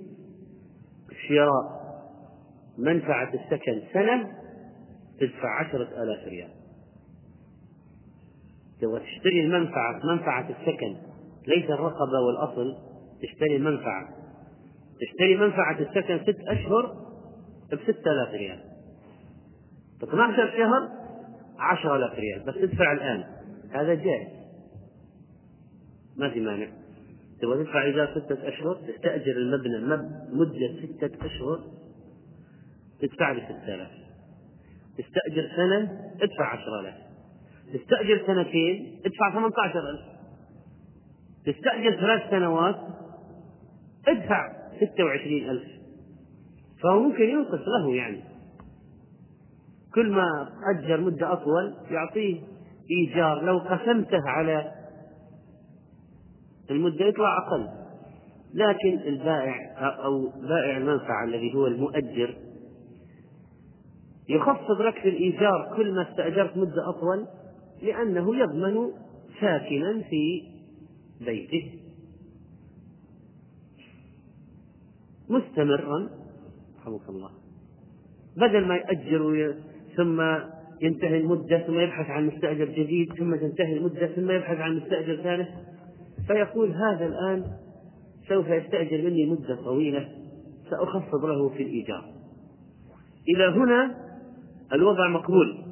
شراء 1.28 1.75
منفعة 2.78 3.34
السكن 3.34 3.82
سنة 3.92 4.32
تدفع 5.20 5.60
عشرة 5.60 6.02
آلاف 6.02 6.28
ريال. 6.28 6.50
تبغى 8.80 9.00
تشتري 9.00 9.40
المنفعة 9.40 10.00
منفعة 10.04 10.50
السكن 10.50 10.96
ليس 11.46 11.70
الرقبة 11.70 12.20
والأصل 12.26 12.76
تشتري 13.22 13.56
المنفعة. 13.56 14.08
تشتري 15.00 15.36
منفعة 15.36 15.78
السكن 15.78 16.18
ست 16.32 16.40
أشهر 16.48 17.06
بستة 17.72 18.10
آلاف 18.12 18.34
ريال. 18.34 18.60
12 20.02 20.50
شهر 20.56 20.88
10000 21.58 22.18
ريال. 22.18 22.44
بس 22.46 22.54
تدفع 22.54 22.92
الآن. 22.92 23.24
هذا 23.70 23.94
جائز. 23.94 24.28
ما 26.16 26.30
في 26.30 26.40
مانع. 26.40 26.68
تبغى 27.42 27.64
تدفع 27.64 27.84
إيجار 27.84 28.20
ستة 28.20 28.48
أشهر 28.48 28.74
تستأجر 28.74 29.32
المبنى 29.36 29.78
مدة 30.32 30.86
ستة 30.86 31.26
أشهر. 31.26 31.64
تدفع 33.00 33.32
لي 33.32 33.40
ستة 33.40 33.74
آلاف. 33.74 33.90
تستأجر 34.98 35.48
سنة 35.56 36.00
ادفع 36.22 36.44
عشرة 36.44 36.80
آلاف. 36.80 36.94
تستأجر 37.74 38.26
سنتين 38.26 39.00
ادفع 39.06 39.30
ثمانية 39.32 39.54
عشر 39.64 39.90
ألف. 39.90 40.00
تستأجر 41.46 42.00
ثلاث 42.00 42.30
سنوات 42.30 42.76
ادفع 44.08 44.52
ستة 44.76 45.04
وعشرين 45.04 45.50
ألف. 45.50 45.68
فهو 46.82 47.00
ممكن 47.00 47.24
ينقص 47.24 47.60
له 47.68 47.94
يعني. 47.94 48.24
كل 49.94 50.10
ما 50.10 50.48
أجر 50.74 51.00
مدة 51.00 51.32
أطول 51.32 51.74
يعطيه 51.90 52.40
إيجار. 52.90 53.44
لو 53.44 53.58
قسمته 53.58 54.28
على 54.28 54.72
المدة 56.70 57.04
يطلع 57.04 57.38
أقل. 57.38 57.68
لكن 58.54 59.08
البائع 59.08 59.56
أو 60.04 60.28
بائع 60.28 60.76
المنفعة 60.76 61.24
الذي 61.24 61.54
هو 61.54 61.66
المؤجر 61.66 62.45
يخفض 64.28 64.80
لك 64.80 65.06
الإيجار 65.06 65.74
كل 65.76 65.94
ما 65.94 66.10
استأجرت 66.10 66.56
مدة 66.56 66.88
أطول 66.88 67.26
لأنه 67.82 68.36
يضمن 68.36 68.90
ساكنا 69.40 70.02
في 70.10 70.42
بيته. 71.20 71.72
مستمرا. 75.28 76.10
رحمك 76.80 77.08
الله. 77.08 77.30
بدل 78.36 78.66
ما 78.66 78.76
يأجر 78.76 79.54
ثم 79.96 80.20
ينتهي 80.80 81.20
المدة 81.20 81.58
ثم 81.66 81.78
يبحث 81.78 82.10
عن 82.10 82.26
مستأجر 82.26 82.64
جديد 82.64 83.12
ثم 83.12 83.36
تنتهي 83.36 83.76
المدة 83.76 84.06
ثم 84.06 84.30
يبحث 84.30 84.58
عن 84.58 84.76
مستأجر 84.76 85.16
ثالث 85.16 85.48
فيقول 86.26 86.70
هذا 86.70 87.06
الآن 87.06 87.44
سوف 88.28 88.48
يستأجر 88.48 89.02
مني 89.02 89.26
مدة 89.26 89.56
طويلة 89.64 90.08
سأخفض 90.70 91.24
له 91.24 91.48
في 91.48 91.62
الإيجار. 91.62 92.04
إلى 93.28 93.44
هنا 93.44 94.05
الوضع 94.72 95.08
مقبول. 95.08 95.64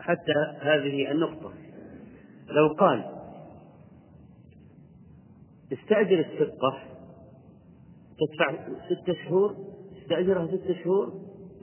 حتى 0.00 0.32
هذه 0.60 1.10
النقطة. 1.10 1.52
لو 2.48 2.68
قال 2.68 3.04
استأجر 5.72 6.20
الشقة 6.20 6.78
تدفع 8.18 8.68
ستة 8.86 9.14
شهور 9.24 9.56
استأجرها 10.02 10.46
ستة 10.46 10.84
شهور 10.84 11.12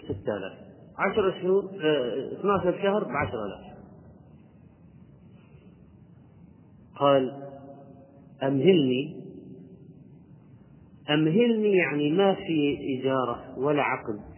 ستة 0.03 0.37
آلاف. 0.37 0.57
عشر 0.97 1.41
شهور 1.41 1.63
آه 1.63 2.39
12 2.39 2.81
شهر 2.81 3.03
بعشر 3.03 3.45
آلاف. 3.45 3.77
قال 6.95 7.43
أمهلني. 8.43 9.21
أمهلني 11.09 11.71
يعني 11.71 12.11
ما 12.11 12.33
في 12.33 12.77
إجارة 12.99 13.59
ولا 13.59 13.81
عقد. 13.83 14.30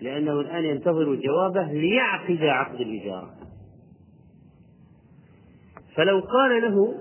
لأنه 0.00 0.40
الآن 0.40 0.64
ينتظر 0.64 1.14
جوابه 1.14 1.72
ليعقد 1.72 2.42
عقد 2.42 2.80
الإجارة. 2.80 3.34
فلو 5.94 6.20
قال 6.20 6.62
له 6.62 6.94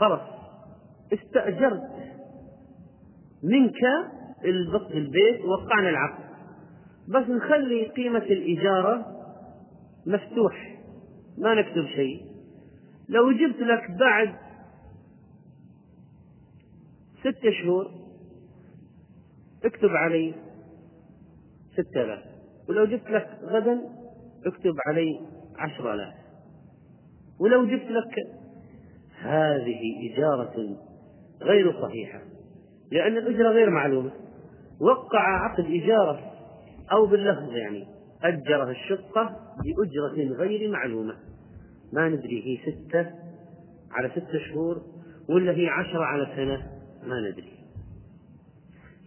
خلص 0.00 0.20
استأجرت 1.12 1.82
منك 3.42 3.80
البيت 4.94 5.44
وقعنا 5.44 5.88
العقد. 5.88 6.24
بس 7.08 7.28
نخلي 7.28 7.88
قيمة 7.88 8.18
الإجارة 8.18 9.06
مفتوح 10.06 10.78
ما 11.38 11.54
نكتب 11.54 11.86
شيء. 11.86 12.26
لو 13.08 13.32
جبت 13.32 13.60
لك 13.60 13.90
بعد 14.00 14.34
ستة 17.20 17.50
شهور 17.62 17.90
اكتب 19.64 19.88
علي 19.88 20.34
ستة 21.82 22.02
آلاف. 22.02 22.22
ولو 22.68 22.84
جبت 22.84 23.10
لك 23.10 23.28
غدا 23.42 23.80
اكتب 24.46 24.74
علي 24.86 25.20
عشرة 25.58 25.94
آلاف. 25.94 26.14
ولو 27.40 27.66
جبت 27.66 27.90
لك 27.90 28.14
هذه 29.20 30.12
إجارة 30.12 30.76
غير 31.42 31.82
صحيحة 31.82 32.20
لأن 32.92 33.16
الأجرة 33.16 33.48
غير 33.48 33.70
معلومة. 33.70 34.10
وقع 34.80 35.44
عقد 35.44 35.64
إجارة 35.64 36.32
أو 36.92 37.06
باللفظ 37.06 37.52
يعني 37.52 37.86
أجر 38.22 38.70
الشقة 38.70 39.36
بأجرة 39.64 40.36
غير 40.36 40.70
معلومة. 40.70 41.14
ما 41.92 42.08
ندري 42.08 42.42
هي 42.46 42.72
ستة 42.72 43.10
على 43.90 44.10
ستة 44.10 44.38
شهور 44.38 44.82
ولا 45.28 45.52
هي 45.52 45.68
عشرة 45.68 46.04
على 46.04 46.26
سنة 46.36 46.70
ما 47.02 47.20
ندري. 47.20 47.58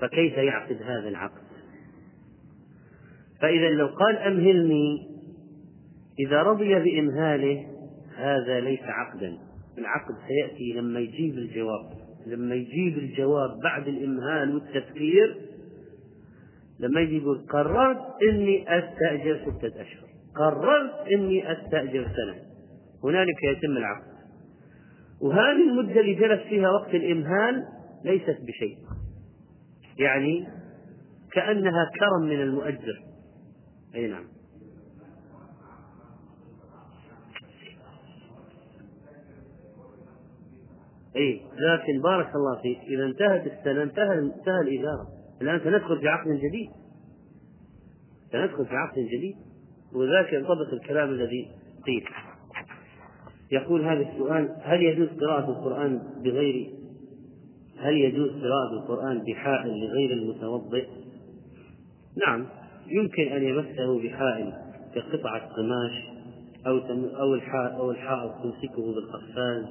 فكيف 0.01 0.37
يعقد 0.37 0.81
هذا 0.81 1.07
العقد؟ 1.09 1.40
فإذا 3.41 3.69
لو 3.69 3.87
قال 3.87 4.17
أمهلني 4.17 5.07
إذا 6.19 6.41
رضي 6.41 6.75
بإمهاله 6.75 7.67
هذا 8.17 8.59
ليس 8.59 8.83
عقدا. 8.83 9.37
العقد 9.77 10.15
سيأتي 10.27 10.73
لما 10.73 10.99
يجيب 10.99 11.37
الجواب. 11.37 11.91
لما 12.27 12.55
يجيب 12.55 12.97
الجواب 12.97 13.49
بعد 13.63 13.87
الإمهال 13.87 14.55
والتفكير 14.55 15.37
لما 16.79 17.01
يجي 17.01 17.17
يقول 17.17 17.37
قررت 17.49 18.01
إني 18.29 18.63
أستأجر 18.79 19.39
ستة 19.41 19.81
أشهر. 19.81 20.07
قررت 20.35 21.07
إني 21.11 21.51
أستأجر 21.51 22.03
سنة. 22.03 22.35
هنالك 23.03 23.43
يتم 23.43 23.77
العقد. 23.77 24.11
وهذه 25.21 25.69
المدة 25.69 26.01
اللي 26.01 26.13
جلس 26.13 26.41
فيها 26.41 26.69
وقت 26.69 26.95
الإمهال 26.95 27.63
ليست 28.05 28.37
بشيء. 28.41 28.77
يعني 29.99 30.47
كأنها 31.33 31.89
كرم 31.99 32.29
من 32.29 32.41
المؤجر. 32.41 33.10
أي 33.95 34.07
نعم. 34.07 34.27
أي 41.15 41.41
لكن 41.57 42.01
بارك 42.01 42.35
الله 42.35 42.61
فيك 42.61 42.79
إذا 42.79 43.05
انتهت 43.05 43.47
السنة 43.47 43.83
انتهى 43.83 44.19
انتهى 44.19 44.61
الاجاره 44.61 45.07
الآن 45.41 45.59
سندخل 45.59 45.99
في 45.99 46.07
عقد 46.07 46.29
جديد. 46.29 46.69
سندخل 48.31 48.65
في 48.65 48.75
عقد 48.75 48.99
جديد. 48.99 49.35
وذاك 49.93 50.33
ينطبق 50.33 50.73
الكلام 50.73 51.09
الذي 51.09 51.51
قيل. 51.85 52.05
يقول 53.51 53.85
هذا 53.85 54.11
السؤال 54.11 54.55
هل 54.61 54.81
يجوز 54.81 55.07
قراءة 55.07 55.49
القرآن 55.49 56.01
بغير 56.23 56.73
هل 57.77 57.93
يجوز 57.93 58.29
قراءة 58.29 58.73
القرآن 58.73 59.23
بحائل 59.23 59.69
لغير 59.69 60.11
المتوضئ؟ 60.11 60.87
نعم. 62.27 62.60
يمكن 62.91 63.27
أن 63.27 63.43
يمسه 63.43 64.03
بحائل 64.03 64.53
كقطعة 64.95 65.47
قماش 65.47 66.21
أو 66.67 66.77
أو 66.77 67.35
أو 67.55 67.91
الحائط 67.91 68.31
تمسكه 68.31 68.93
بالقفاز 68.93 69.65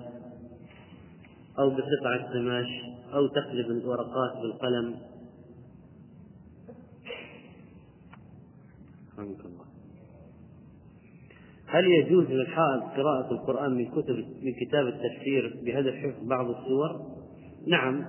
أو 1.58 1.70
بقطعة 1.70 2.32
قماش 2.32 2.68
أو 3.14 3.26
تقلب 3.26 3.70
الورقات 3.70 4.36
بالقلم. 4.42 4.96
هل 11.66 11.84
يجوز 11.84 12.24
للحائط 12.24 12.82
قراءة 12.82 13.32
القرآن 13.32 13.74
من 13.74 13.86
كتب 13.90 14.16
من 14.42 14.52
كتاب 14.60 14.86
التفسير 14.86 15.60
بهدف 15.64 15.94
حفظ 15.94 16.28
بعض 16.28 16.50
السور؟ 16.50 17.00
نعم 17.66 18.04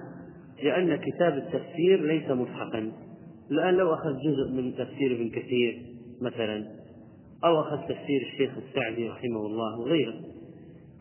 لأن 0.64 0.96
كتاب 0.96 1.38
التفسير 1.38 2.02
ليس 2.02 2.32
مصحفا 2.32 2.92
الآن 3.52 3.74
لو 3.74 3.94
أخذ 3.94 4.18
جزء 4.18 4.52
من 4.52 4.76
تفسير 4.76 5.16
ابن 5.16 5.30
كثير 5.30 5.82
مثلا 6.22 6.68
أو 7.46 7.62
أخذ 7.62 7.78
تفسير 7.78 8.22
الشيخ 8.22 8.52
السعدي 8.58 9.10
رحمه 9.10 9.46
الله 9.46 9.80
وغيره 9.80 10.14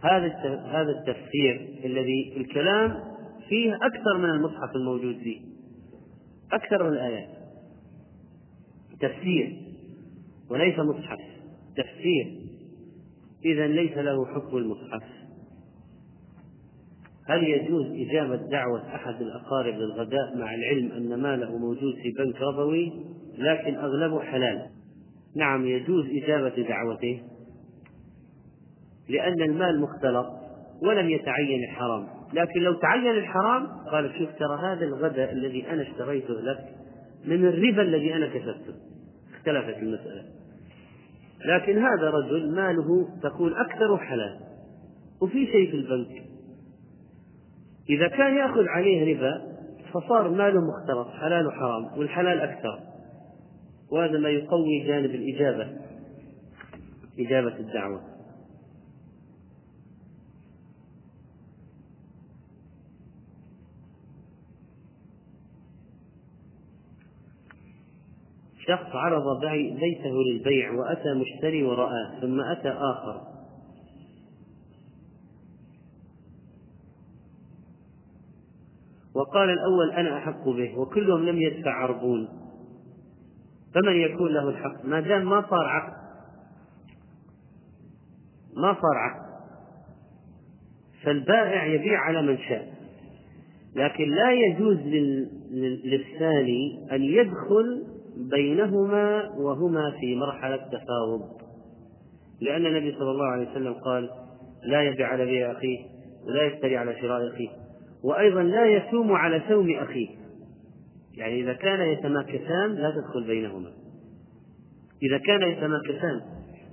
هذا 0.02 0.26
هذا 0.64 0.90
التفسير 0.90 1.80
الذي 1.84 2.34
الكلام 2.36 3.00
فيه 3.48 3.74
أكثر 3.74 4.18
من 4.18 4.30
المصحف 4.30 4.76
الموجود 4.76 5.16
فيه 5.16 5.40
أكثر 6.52 6.82
من 6.82 6.92
الآيات. 6.92 7.28
تفسير 9.00 9.56
وليس 10.50 10.78
مصحف 10.78 11.18
تفسير. 11.76 12.40
إذا 13.44 13.66
ليس 13.66 13.96
له 13.96 14.26
حكم 14.26 14.56
المصحف. 14.56 15.02
هل 17.30 17.44
يجوز 17.44 17.86
إجابة 17.86 18.36
دعوة 18.36 18.94
أحد 18.94 19.22
الأقارب 19.22 19.74
للغداء 19.74 20.36
مع 20.36 20.54
العلم 20.54 20.92
أن 20.92 21.22
ماله 21.22 21.58
موجود 21.58 21.94
في 22.02 22.10
بنك 22.10 22.40
ربوي 22.40 22.92
لكن 23.38 23.74
أغلبه 23.74 24.20
حلال؟ 24.20 24.66
نعم 25.36 25.66
يجوز 25.66 26.06
إجابة 26.06 26.62
دعوته 26.68 27.22
لأن 29.08 29.42
المال 29.42 29.80
مختلط 29.80 30.26
ولم 30.82 31.10
يتعين 31.10 31.64
الحرام. 31.64 32.06
لكن 32.34 32.60
لو 32.60 32.74
تعين 32.74 33.10
الحرام 33.10 33.66
قال 33.66 34.10
شوف 34.18 34.28
ترى 34.38 34.58
هذا 34.62 34.84
الغداء 34.84 35.32
الذي 35.32 35.70
أنا 35.70 35.82
اشتريته 35.82 36.34
لك 36.34 36.58
من 37.24 37.46
الربا 37.46 37.82
الذي 37.82 38.14
أنا 38.14 38.26
كسبته. 38.26 38.74
اختلفت 39.34 39.78
المسألة. 39.82 40.24
لكن 41.44 41.78
هذا 41.78 42.10
رجل 42.10 42.54
ماله 42.54 43.08
تقول 43.22 43.54
أكثر 43.54 43.98
حلال. 43.98 44.40
وفي 45.22 45.46
شيء 45.46 45.70
في 45.70 45.76
البنك 45.76 46.29
إذا 47.90 48.08
كان 48.08 48.36
يأخذ 48.36 48.68
عليه 48.68 49.14
ربا 49.14 49.50
فصار 49.92 50.28
ماله 50.28 50.60
مختلط 50.60 51.08
حلال 51.20 51.46
وحرام 51.46 51.98
والحلال 51.98 52.40
أكثر. 52.40 52.78
وهذا 53.92 54.18
ما 54.18 54.28
يقوي 54.28 54.86
جانب 54.86 55.10
الإجابة 55.10 55.68
إجابة 57.18 57.56
الدعوة. 57.56 58.00
شخص 68.68 68.94
عرض 68.94 69.40
بيته 69.80 70.22
للبيع 70.32 70.72
وأتى 70.72 71.14
مشتري 71.14 71.62
ورآه 71.62 72.20
ثم 72.20 72.40
أتى 72.40 72.68
آخر. 72.68 73.39
وقال 79.20 79.50
الأول 79.50 79.90
أنا 79.90 80.18
أحق 80.18 80.48
به 80.48 80.78
وكلهم 80.78 81.26
لم 81.26 81.42
يدفع 81.42 81.70
عربون. 81.70 82.28
فمن 83.74 83.96
يكون 83.96 84.32
له 84.32 84.48
الحق؟ 84.48 84.84
ما 84.84 85.00
دام 85.00 85.30
ما 85.30 85.44
صار 85.50 85.64
عقد. 85.64 85.92
ما 88.56 88.74
صار 88.74 88.96
عقد. 88.96 89.30
فالبائع 91.04 91.64
يبيع 91.64 92.00
على 92.00 92.22
من 92.22 92.38
شاء. 92.38 92.74
لكن 93.76 94.08
لا 94.08 94.32
يجوز 94.32 94.76
للثاني 95.84 96.88
أن 96.92 97.02
يدخل 97.02 97.86
بينهما 98.16 99.30
وهما 99.38 99.90
في 100.00 100.14
مرحلة 100.14 100.56
تفاوض. 100.56 101.40
لأن 102.40 102.66
النبي 102.66 102.92
صلى 102.98 103.10
الله 103.10 103.26
عليه 103.26 103.50
وسلم 103.50 103.72
قال 103.72 104.10
لا 104.64 104.82
يبيع 104.82 105.08
على 105.08 105.24
بيع 105.24 105.52
أخيه 105.52 105.78
ولا 106.26 106.42
يشتري 106.42 106.76
على 106.76 107.00
شراء 107.00 107.28
أخيه. 107.28 107.59
وأيضا 108.04 108.42
لا 108.42 108.66
يسوم 108.66 109.12
على 109.12 109.42
سوم 109.48 109.70
أخيه. 109.70 110.08
يعني 111.14 111.40
إذا 111.40 111.52
كان 111.52 111.88
يتماكسان 111.88 112.74
لا 112.74 112.90
تدخل 112.90 113.26
بينهما. 113.26 113.70
إذا 115.02 115.18
كان 115.18 115.42
يتماكسان 115.42 116.20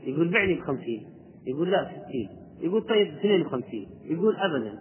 يقول 0.04 0.28
بعني 0.28 0.54
بخمسين 0.54 1.08
يقول 1.48 1.72
لا 1.72 1.86
ستين 1.86 2.30
يقول 2.62 2.82
طيب 2.82 3.08
اثنين 3.08 3.42
وخمسين 3.42 3.88
يقول 4.06 4.36
أبدا. 4.36 4.74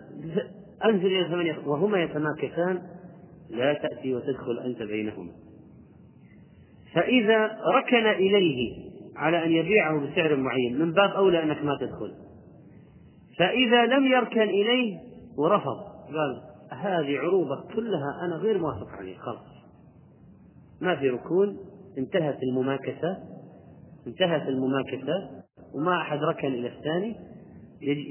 أنزل 0.84 1.06
إلى 1.06 1.28
ثمانية 1.28 1.58
وهما 1.66 2.02
يتماكسان 2.02 2.82
لا 3.50 3.72
تأتي 3.72 4.14
وتدخل 4.14 4.58
أنت 4.58 4.82
بينهما. 4.82 5.30
فإذا 6.94 7.58
ركن 7.74 8.06
إليه 8.06 8.86
على 9.16 9.44
أن 9.44 9.50
يبيعه 9.52 10.00
بسعر 10.00 10.36
معين 10.36 10.78
من 10.78 10.92
باب 10.92 11.10
أولى 11.10 11.42
أنك 11.42 11.64
ما 11.64 11.78
تدخل. 11.80 12.12
فإذا 13.38 13.86
لم 13.86 14.06
يركن 14.06 14.42
إليه 14.42 14.98
ورفض. 15.38 15.95
قال 16.06 16.42
هذه 16.70 17.18
عروضك 17.18 17.74
كلها 17.74 18.20
أنا 18.24 18.36
غير 18.36 18.58
موافق 18.58 18.88
عليه 18.88 19.18
خلاص. 19.18 19.56
ما 20.80 20.96
في 20.96 21.08
ركون 21.08 21.56
انتهت 21.98 22.42
المماكسة 22.42 23.18
انتهت 24.06 24.48
المماكسة 24.48 25.30
وما 25.74 26.00
أحد 26.00 26.18
ركن 26.18 26.48
إلى 26.48 26.68
الثاني. 26.68 27.16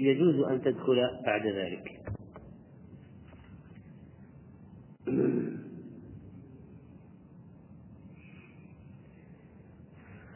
يجوز 0.10 0.40
أن 0.40 0.62
تدخل 0.62 1.10
بعد 1.26 1.48
ذلك. 1.48 2.02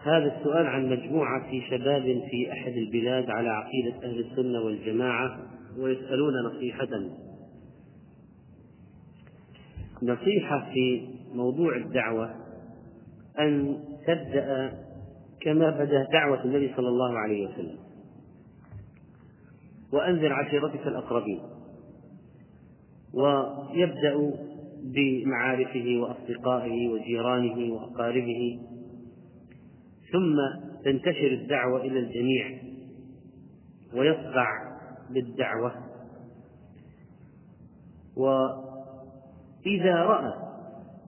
هذا 0.04 0.38
السؤال 0.38 0.68
عن 0.68 0.90
مجموعة 0.90 1.52
شباب 1.70 2.04
في 2.04 2.52
أحد 2.52 2.72
البلاد 2.72 3.30
على 3.30 3.50
عقيدة 3.50 3.96
أهل 4.04 4.20
السنة 4.20 4.62
والجماعة 4.62 5.40
ويسألون 5.78 6.34
نصيحة. 6.46 6.88
نصيحة 10.04 10.70
في 10.74 11.08
موضوع 11.34 11.76
الدعوة 11.76 12.36
أن 13.40 13.80
تبدأ 14.08 14.74
كما 15.42 15.70
بدأ 15.70 16.08
دعوة 16.14 16.44
النبي 16.44 16.74
صلى 16.78 16.88
الله 16.88 17.20
عليه 17.20 17.48
وسلم. 17.48 17.78
وأنذر 19.94 20.34
عشيرتك 20.34 20.88
الأقربين. 20.88 21.40
ويبدأ 23.14 24.34
بمعارفه 24.84 25.98
وأصدقائه 25.98 26.88
وجيرانه 26.88 27.74
وأقاربه. 27.74 28.60
ثم 30.12 30.36
تنتشر 30.84 31.32
الدعوة 31.32 31.82
إلى 31.82 32.00
الجميع. 32.00 32.62
ويصدع 33.94 34.48
بالدعوة. 35.10 35.74
وإذا 39.66 39.96
رأى 39.96 40.34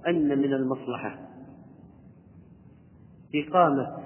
أن 0.07 0.37
من 0.37 0.53
المصلحة 0.53 1.19
إقامة 3.35 3.97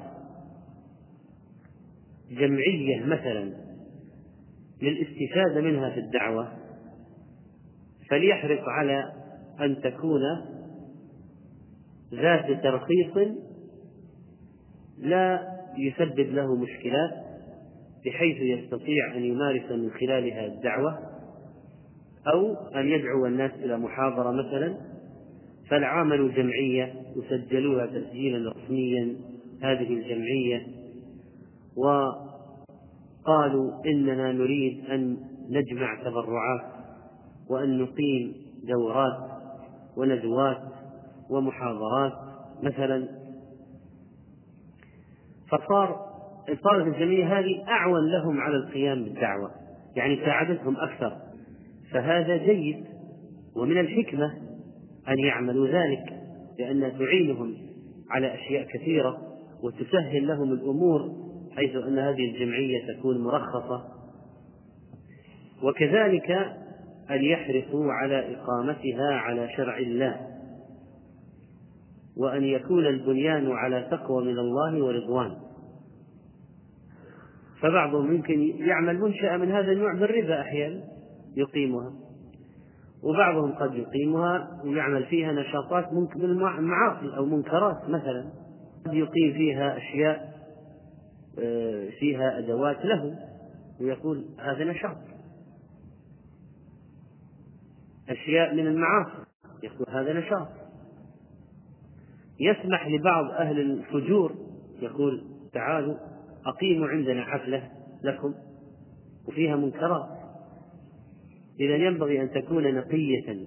جمعية 2.32 3.04
مثلا 3.06 3.54
للاستفادة 4.82 5.62
منها 5.62 5.90
في 5.90 6.00
الدعوة 6.00 6.52
فليحرص 8.10 8.62
على 8.68 9.14
أن 9.60 9.82
تكون 9.82 10.22
ذات 12.14 12.64
ترخيص 12.64 13.36
لا 14.98 15.56
يسبب 15.78 16.34
له 16.34 16.56
مشكلات 16.56 17.12
بحيث 18.06 18.38
يستطيع 18.38 19.16
أن 19.16 19.26
يمارس 19.26 19.72
من 19.72 19.92
خلالها 19.92 20.46
الدعوة. 20.46 21.15
أو 22.34 22.56
أن 22.76 22.88
يدعو 22.88 23.26
الناس 23.26 23.52
إلى 23.52 23.78
محاضرة 23.78 24.32
مثلا 24.32 24.76
فالعامل 25.70 26.34
جمعية 26.34 26.94
يسجلوها 27.16 27.86
تسجيلا 27.86 28.52
رسميا 28.52 29.16
هذه 29.62 29.94
الجمعية. 29.94 30.68
وقالوا 31.78 32.26
إننا 33.86 34.32
نريد 34.32 34.86
أن 34.90 35.18
نجمع 35.50 36.04
تبرعات 36.04 36.62
وأن 37.50 37.80
نقيم 37.80 38.34
دورات 38.64 39.32
وندوات 39.98 40.62
ومحاضرات 41.30 42.14
مثلا. 42.64 43.08
فصار 45.52 46.06
صارت 46.64 46.88
الجمعية 46.88 47.40
هذه 47.40 47.64
أعون 47.70 48.12
لهم 48.12 48.42
على 48.42 48.56
القيام 48.56 49.04
بالدعوة 49.04 49.52
يعني 49.96 50.16
ساعدتهم 50.16 50.78
أكثر. 50.78 51.25
فهذا 51.92 52.38
جيد 52.38 52.86
ومن 53.56 53.78
الحكمة 53.80 54.34
أن 55.10 55.20
يعملوا 55.20 55.68
ذلك 55.68 56.20
لأنها 56.60 56.90
تعينهم 56.90 57.54
على 58.10 58.34
أشياء 58.34 58.68
كثيرة 58.74 59.18
وتسهل 59.64 60.28
لهم 60.28 60.54
الأمور 60.54 61.26
حيث 61.56 61.76
أن 61.76 62.00
هذه 62.00 62.32
الجمعية 62.32 62.94
تكون 62.94 63.24
مرخصة. 63.24 63.84
وكذلك 65.64 66.32
أن 67.12 67.24
يحرصوا 67.24 67.92
على 67.92 68.36
إقامتها 68.36 69.14
على 69.14 69.50
شرع 69.58 69.78
الله 69.78 70.20
وأن 72.18 72.44
يكون 72.44 72.86
البنيان 72.86 73.52
على 73.52 73.88
تقوى 73.92 74.26
من 74.26 74.40
الله 74.40 74.84
ورضوان. 74.84 75.36
فبعضهم 77.62 78.16
يمكن 78.16 78.42
يعمل 78.42 79.00
منشأة 79.00 79.38
من 79.38 79.52
هذا 79.52 79.72
النوع 79.72 79.94
بالربا 79.94 80.42
أحيانا. 80.42 80.95
يقيمها. 81.36 81.94
وبعضهم 83.04 83.52
قد 83.52 83.76
يقيمها 83.76 84.62
ويعمل 84.64 85.06
فيها 85.06 85.32
نشاطات 85.32 85.94
من 85.94 86.08
المعاصي 86.60 87.18
أو 87.18 87.26
منكرات 87.26 87.90
مثلا. 87.90 88.30
قد 88.86 88.94
يقيم 88.94 89.34
فيها 89.34 89.78
أشياء 89.78 90.36
آه، 91.40 91.90
فيها 92.00 92.40
أدوات 92.40 92.86
له 92.86 93.20
ويقول 93.82 94.26
هذا 94.40 94.64
نشاط. 94.64 94.98
أشياء 98.10 98.56
من 98.56 98.68
المعاصي 98.68 99.26
يقول 99.64 99.86
هذا 99.90 100.14
نشاط. 100.14 100.48
يسمح 102.40 102.88
لبعض 102.88 103.26
أهل 103.32 103.60
الفجور 103.60 104.36
يقول 104.82 105.24
تعالوا 105.54 105.96
أقيموا 106.46 106.88
عندنا 106.88 107.24
حفلة 107.24 107.72
لكم 108.04 108.34
وفيها 109.28 109.56
منكرات. 109.56 110.15
إذا 111.60 111.76
ينبغي 111.76 112.22
أن 112.22 112.32
تكون 112.32 112.76
نقية 112.76 113.38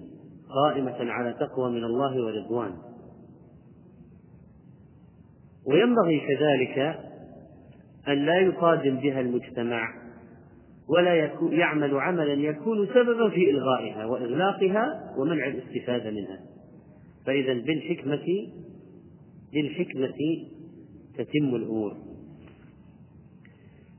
قائمة 0.49 1.11
على 1.11 1.33
تقوى 1.33 1.71
من 1.71 1.83
الله 1.83 2.23
ورضوان. 2.25 2.73
وينبغي 5.65 6.19
كذلك 6.19 6.99
أن 8.07 8.25
لا 8.25 8.39
يصادم 8.39 8.95
بها 8.95 9.21
المجتمع 9.21 9.99
ولا 10.89 11.31
يعمل 11.51 11.95
عملا 11.95 12.33
يكون 12.33 12.87
سببا 12.87 13.29
في 13.29 13.49
إلغائها 13.49 14.05
وإغلاقها 14.05 15.13
ومنع 15.17 15.47
الاستفادة 15.47 16.11
منها. 16.11 16.39
فإذا 17.25 17.53
بالحكمة 17.53 18.25
بالحكمة 19.53 20.17
تتم 21.17 21.55
الأمور. 21.55 21.97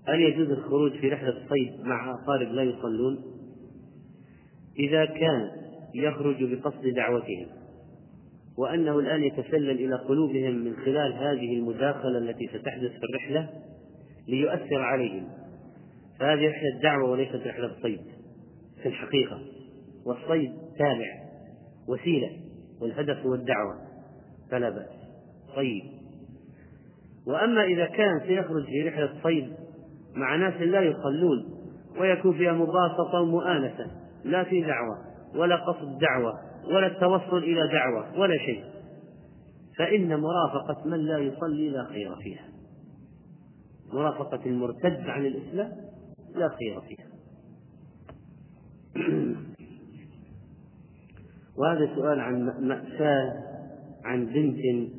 هل 0.09 0.21
يجوز 0.21 0.51
الخروج 0.51 0.93
في 0.93 1.09
رحلة 1.09 1.35
صيد 1.49 1.81
مع 1.81 2.11
أقارب 2.11 2.49
لا 2.49 2.63
يصلون؟ 2.63 3.30
إذا 4.79 5.05
كان 5.05 5.51
يخرج 5.95 6.45
بقصد 6.45 6.87
دعوتهم 6.87 7.47
وأنه 8.59 8.99
الآن 8.99 9.23
يتسلل 9.23 9.71
إلى 9.71 9.97
قلوبهم 9.97 10.55
من 10.55 10.77
خلال 10.77 11.13
هذه 11.13 11.59
المداخلة 11.59 12.19
التي 12.19 12.49
ستحدث 12.49 12.91
في 12.91 13.05
الرحلة 13.11 13.49
ليؤثر 14.29 14.83
عليهم. 14.83 15.29
فهذه 16.21 16.49
رحلة 16.49 16.81
دعوة 16.83 17.11
وليست 17.11 17.47
رحلة 17.47 17.71
صيد 17.83 18.01
في 18.83 18.89
الحقيقة 18.89 19.41
والصيد 20.07 20.53
تابع 20.79 21.07
وسيلة 21.89 22.31
والهدف 22.81 23.27
هو 23.27 23.35
الدعوة 23.35 23.75
فلا 24.51 24.71
بأس. 24.71 24.91
طيب. 25.57 25.83
وأما 27.27 27.65
إذا 27.65 27.87
كان 27.87 28.21
سيخرج 28.21 28.65
في 28.65 28.89
رحلة 28.89 29.11
صيد 29.23 29.53
مع 30.17 30.37
ناس 30.37 30.61
لا 30.61 30.81
يصلون 30.81 31.61
ويكون 32.01 32.39
فيها 32.39 32.53
مباسطة 32.53 33.21
ومؤانسة 33.21 33.87
لا 34.25 34.45
في 34.45 34.61
دعوة 34.61 34.99
ولا 35.35 35.57
قصد 35.57 35.99
دعوة 35.99 36.41
ولا 36.65 36.87
التوصل 36.87 37.39
إلى 37.39 37.69
دعوة 37.69 38.19
ولا 38.19 38.39
شيء. 38.39 38.65
فإن 39.79 40.21
مرافقة 40.21 40.89
من 40.89 40.99
لا 40.99 41.19
يصلي 41.19 41.69
لا 41.69 41.85
خير 41.85 42.17
فيها. 42.17 42.45
مرافقة 43.93 44.41
المرتد 44.47 45.09
عن 45.09 45.27
الإسلام 45.27 45.73
لا 46.35 46.49
خير 46.49 46.81
فيها. 46.81 47.07
وهذا 51.59 51.95
سؤال 51.95 52.21
عن 52.21 52.45
مأساة 52.61 53.33
عن 54.05 54.27
بنت 54.27 54.91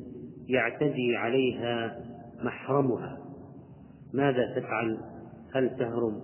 يعتدي 0.48 1.16
عليها 1.16 2.00
محرمها. 2.42 3.18
ماذا 4.14 4.54
تفعل؟ 4.56 4.98
هل 5.54 5.76
تهرب 5.76 6.22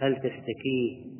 هل 0.00 0.16
تشتكيه 0.16 1.15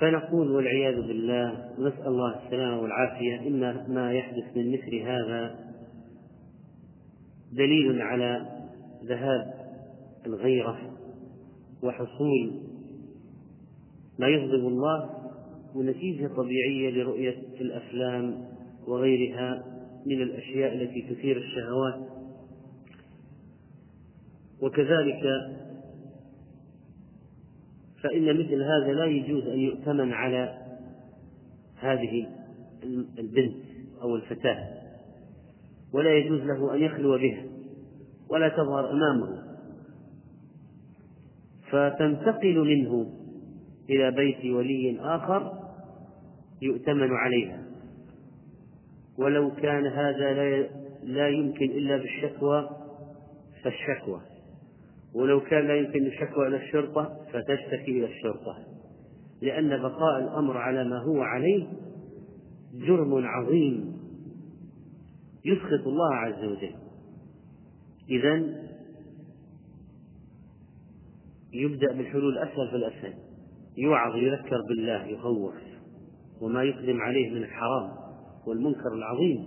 فنقول 0.00 0.50
والعياذ 0.50 0.96
بالله 0.96 1.70
نسأل 1.78 2.06
الله 2.06 2.44
السلامة 2.44 2.80
والعافية 2.80 3.40
إن 3.40 3.84
ما 3.94 4.12
يحدث 4.12 4.56
من 4.56 4.72
مثل 4.72 4.96
هذا 4.96 5.66
دليل 7.52 8.02
على 8.02 8.46
ذهاب 9.04 9.54
الغيرة 10.26 10.78
وحصول 11.82 12.52
ما 14.18 14.28
يغضب 14.28 14.68
الله 14.68 15.10
ونتيجة 15.74 16.26
طبيعية 16.26 16.90
لرؤية 16.90 17.36
الأفلام 17.60 18.44
وغيرها 18.86 19.64
من 20.06 20.22
الأشياء 20.22 20.74
التي 20.74 21.14
تثير 21.14 21.36
الشهوات. 21.36 22.08
وكذلك 24.62 25.22
فإن 28.02 28.38
مثل 28.38 28.62
هذا 28.62 28.92
لا 28.92 29.04
يجوز 29.04 29.46
أن 29.46 29.58
يؤتمن 29.58 30.12
على 30.12 30.58
هذه 31.76 32.26
البنت 33.18 33.56
أو 34.02 34.16
الفتاة 34.16 34.68
ولا 35.92 36.16
يجوز 36.16 36.40
له 36.40 36.74
أن 36.74 36.82
يخلو 36.82 37.18
بها 37.18 37.44
ولا 38.30 38.48
تظهر 38.48 38.90
أمامه. 38.90 39.42
فتنتقل 41.70 42.58
منه 42.58 43.12
إلى 43.90 44.10
بيت 44.10 44.44
ولي 44.44 45.00
آخر 45.00 45.52
يؤتمن 46.62 47.12
عليها. 47.12 47.62
ولو 49.18 49.54
كان 49.54 49.86
هذا 49.86 50.32
لا 51.02 51.28
يمكن 51.28 51.64
إلا 51.64 51.96
بالشكوى 51.96 52.70
فالشكوى 53.62 54.20
ولو 55.14 55.40
كان 55.40 55.66
لا 55.66 55.76
يمكن 55.76 56.06
الشكوى 56.06 56.46
إلى 56.46 56.56
الشرطة 56.56 57.20
فتشتكي 57.32 57.90
إلى 57.90 58.06
الشرطة. 58.06 58.58
لأن 59.42 59.82
بقاء 59.82 60.18
الأمر 60.18 60.56
على 60.56 60.84
ما 60.84 60.98
هو 60.98 61.22
عليه 61.22 61.66
جرم 62.74 63.26
عظيم 63.26 63.96
يسخط 65.44 65.86
الله 65.86 66.14
عز 66.14 66.44
وجل. 66.44 66.74
إذا 68.10 68.66
يبدأ 71.52 71.92
بالحلول 71.92 72.38
الأسهل 72.38 72.70
فالأسهل. 72.70 73.14
يوعظ 73.76 74.16
يذكر 74.16 74.60
بالله 74.68 75.04
يخوف. 75.04 75.54
وما 76.40 76.62
يقدم 76.62 77.00
عليه 77.00 77.30
من 77.30 77.42
الحرام 77.42 77.90
والمنكر 78.46 78.92
العظيم 78.94 79.46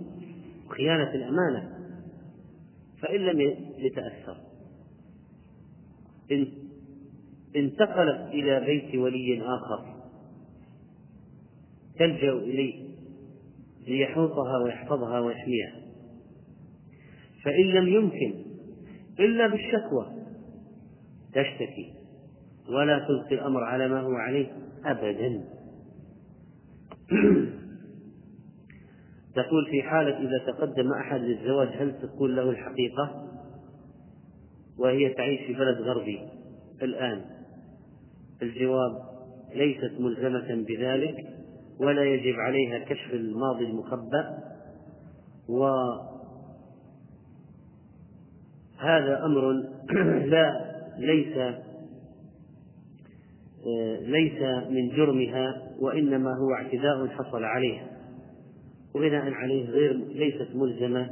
وخيانة 0.66 1.14
الأمانة. 1.14 1.70
فإن 3.02 3.20
لم 3.20 3.40
يتأثر. 3.78 4.49
انتقلت 7.56 8.28
إلى 8.28 8.60
بيت 8.60 8.94
ولي 8.94 9.42
آخر 9.42 10.00
تلجأ 11.98 12.32
إليه 12.32 12.90
ليحوطها 13.88 14.58
ويحفظها 14.64 15.20
ويحميها. 15.20 15.72
فإن 17.44 17.64
لم 17.64 17.88
يمكن 17.88 18.34
إلا 19.20 19.46
بالشكوى 19.46 20.06
تشتكي 21.32 21.94
ولا 22.68 22.98
تلقي 22.98 23.34
الأمر 23.34 23.64
على 23.64 23.88
ما 23.88 24.00
هو 24.00 24.12
عليه 24.14 24.46
أبدا. 24.84 25.44
تقول 29.34 29.66
في 29.70 29.82
حالة 29.82 30.18
إذا 30.18 30.52
تقدم 30.52 30.92
أحد 30.92 31.20
للزواج 31.20 31.68
هل 31.68 31.98
تقول 32.02 32.36
له 32.36 32.50
الحقيقة؟ 32.50 33.29
وهي 34.78 35.14
تعيش 35.14 35.40
في 35.40 35.52
بلد 35.52 35.80
غربي 35.80 36.20
الآن. 36.82 37.24
الجواب 38.42 39.10
ليست 39.54 39.92
ملزمة 40.00 40.64
بذلك 40.68 41.26
ولا 41.80 42.04
يجب 42.04 42.34
عليها 42.34 42.78
كشف 42.78 43.14
الماضي 43.14 43.64
المخبأ. 43.64 44.38
وهذا 45.48 46.04
أمر 49.24 49.62
لا 50.32 50.70
ليس 50.98 51.54
ليس 54.00 54.42
من 54.70 54.88
جرمها 54.88 55.72
وإنما 55.80 56.30
هو 56.30 56.54
اعتداء 56.54 57.06
حصل 57.06 57.44
عليها. 57.44 57.86
وبناء 58.94 59.32
عليه 59.32 59.70
غير 59.70 59.92
ليست 59.92 60.48
ملزمة 60.54 61.10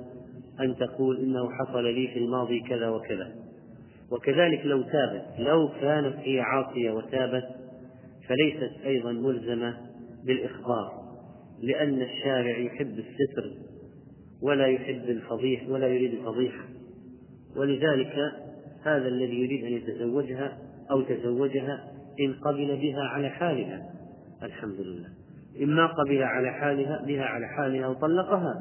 أن 0.60 0.76
تقول 0.76 1.20
إنه 1.20 1.50
حصل 1.50 1.84
لي 1.84 2.08
في 2.08 2.18
الماضي 2.18 2.60
كذا 2.60 2.88
وكذا. 2.88 3.37
وكذلك 4.12 4.66
لو 4.66 4.82
تابت 4.82 5.24
لو 5.38 5.68
كانت 5.80 6.16
هي 6.16 6.40
عاصية 6.40 6.90
وتابت 6.90 7.44
فليست 8.28 8.84
أيضا 8.84 9.12
ملزمة 9.12 9.76
بالإخبار 10.26 11.08
لأن 11.62 12.02
الشارع 12.02 12.58
يحب 12.58 12.98
الستر 12.98 13.68
ولا 14.42 14.66
يحب 14.66 15.04
الفضيح 15.08 15.68
ولا 15.68 15.86
يريد 15.86 16.14
الفضيحة. 16.14 16.64
ولذلك 17.56 18.14
هذا 18.82 19.08
الذي 19.08 19.42
يريد 19.42 19.64
أن 19.64 19.72
يتزوجها 19.72 20.58
أو 20.90 21.02
تزوجها 21.02 21.84
إن 22.20 22.34
قبل 22.34 22.76
بها 22.76 23.02
على 23.02 23.28
حالها 23.28 23.90
الحمد 24.42 24.80
لله. 24.80 25.08
إما 25.62 25.86
قبل 25.86 26.22
على 26.22 26.50
حالها 26.52 27.02
بها 27.06 27.24
على 27.24 27.46
حالها 27.46 27.88
وطلقها 27.88 28.54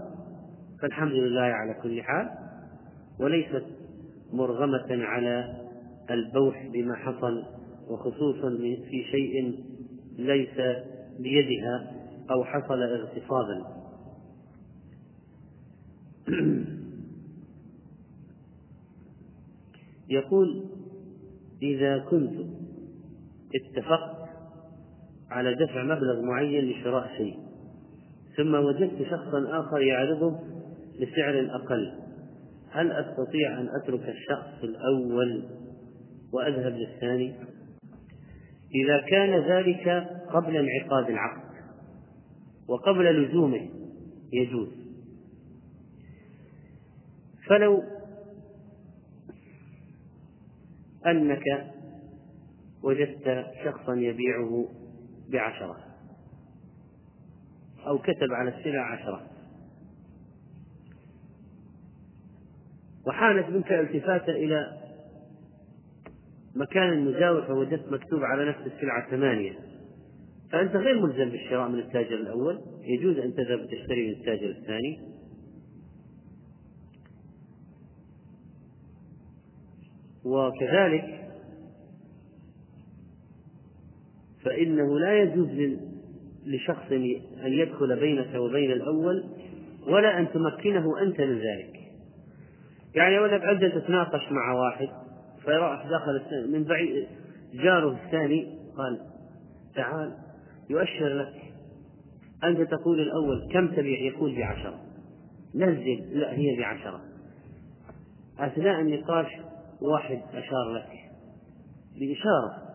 فالحمد 0.82 1.12
لله 1.12 1.42
على 1.42 1.74
كل 1.84 2.02
حال. 2.02 2.30
وليست 3.20 3.66
مرغمة 4.34 4.88
على 4.90 5.68
البوح 6.12 6.68
بما 6.74 6.96
حصل 6.96 7.44
وخصوصا 7.88 8.58
في 8.90 9.04
شيء 9.12 9.64
ليس 10.18 10.58
بيدها 11.20 11.92
أو 12.32 12.44
حصل 12.44 12.82
اغتصابا. 12.84 13.78
يقول 20.10 20.66
إذا 21.62 21.98
كنت 21.98 22.34
اتفقت 23.56 24.30
على 25.30 25.56
دفع 25.56 25.84
مبلغ 25.84 26.22
معين 26.22 26.66
لشراء 26.66 27.18
شيء 27.18 27.40
ثم 28.38 28.56
وجدت 28.56 29.04
شخصا 29.04 29.60
آخر 29.60 29.82
يعرضه 29.82 30.40
بسعر 31.02 31.48
أقل 31.56 32.07
هل 32.78 32.92
أستطيع 32.92 33.60
أن 33.60 33.70
أترك 33.82 34.10
الشخص 34.10 34.64
الأول 34.64 35.50
وأذهب 36.34 36.74
للثاني؟ 36.74 37.36
إذا 38.76 39.02
كان 39.10 39.40
ذلك 39.52 40.08
قبل 40.34 40.58
انعقاد 40.58 41.10
العقد 41.10 41.48
وقبل 42.68 43.24
لزومه 43.24 43.70
يجوز. 44.34 44.70
فلو 47.48 47.84
أنك 51.06 51.74
وجدت 52.84 53.46
شخصا 53.66 53.96
يبيعه 53.96 54.68
بعشرة 55.30 55.78
أو 57.88 57.98
كتب 58.00 58.32
على 58.32 58.50
السلع 58.58 58.82
عشرة 58.94 59.37
وحانت 63.08 63.50
منك 63.50 63.72
التفاتة 63.72 64.32
إلى 64.32 64.78
مكان 66.56 67.06
مجاور 67.06 67.42
فوجدت 67.42 67.92
مكتوب 67.92 68.24
على 68.24 68.50
نفس 68.50 68.60
السلعة 68.60 69.12
ثمانية. 69.12 69.54
فأنت 70.52 70.76
غير 70.76 71.02
ملزم 71.02 71.30
بالشراء 71.30 71.70
من 71.70 71.80
التاجر 71.80 72.16
الأول. 72.16 72.62
يجوز 72.82 73.18
أن 73.18 73.34
تذهب 73.34 73.68
تشتري 73.68 74.08
من 74.08 74.14
التاجر 74.14 74.50
الثاني. 74.50 75.00
وكذلك 80.26 81.30
فإنه 84.44 85.00
لا 85.00 85.22
يجوز 85.22 85.78
لشخص 86.46 86.92
أن 86.92 87.54
يدخل 87.54 88.00
بينك 88.00 88.36
وبين 88.36 88.72
الأول 88.72 89.24
ولا 89.88 90.20
أن 90.20 90.28
تمكنه 90.32 91.02
أنت 91.02 91.22
من 91.22 91.40
ذلك. 91.40 91.77
يعني 92.98 93.18
لك 93.28 93.42
أنت 93.42 93.76
تتناقش 93.76 94.32
مع 94.32 94.54
واحد 94.54 94.88
فراح 95.44 95.86
دخل 95.86 96.52
من 96.52 96.64
بعيد 96.64 97.08
جاره 97.54 97.92
الثاني 98.06 98.58
قال 98.78 99.00
تعال 99.76 100.18
يؤشر 100.70 101.08
لك 101.08 101.54
أنت 102.44 102.62
تقول 102.62 103.00
الأول 103.00 103.50
كم 103.54 103.68
تبيع؟ 103.68 104.00
يقول 104.00 104.36
بعشرة. 104.36 104.80
نزل 105.56 106.20
لا 106.20 106.34
هي 106.34 106.60
بعشرة. 106.60 107.02
أثناء 108.40 108.82
النقاش 108.82 109.28
واحد 109.82 110.22
أشار 110.34 110.72
لك 110.74 110.90
بإشارة. 112.00 112.68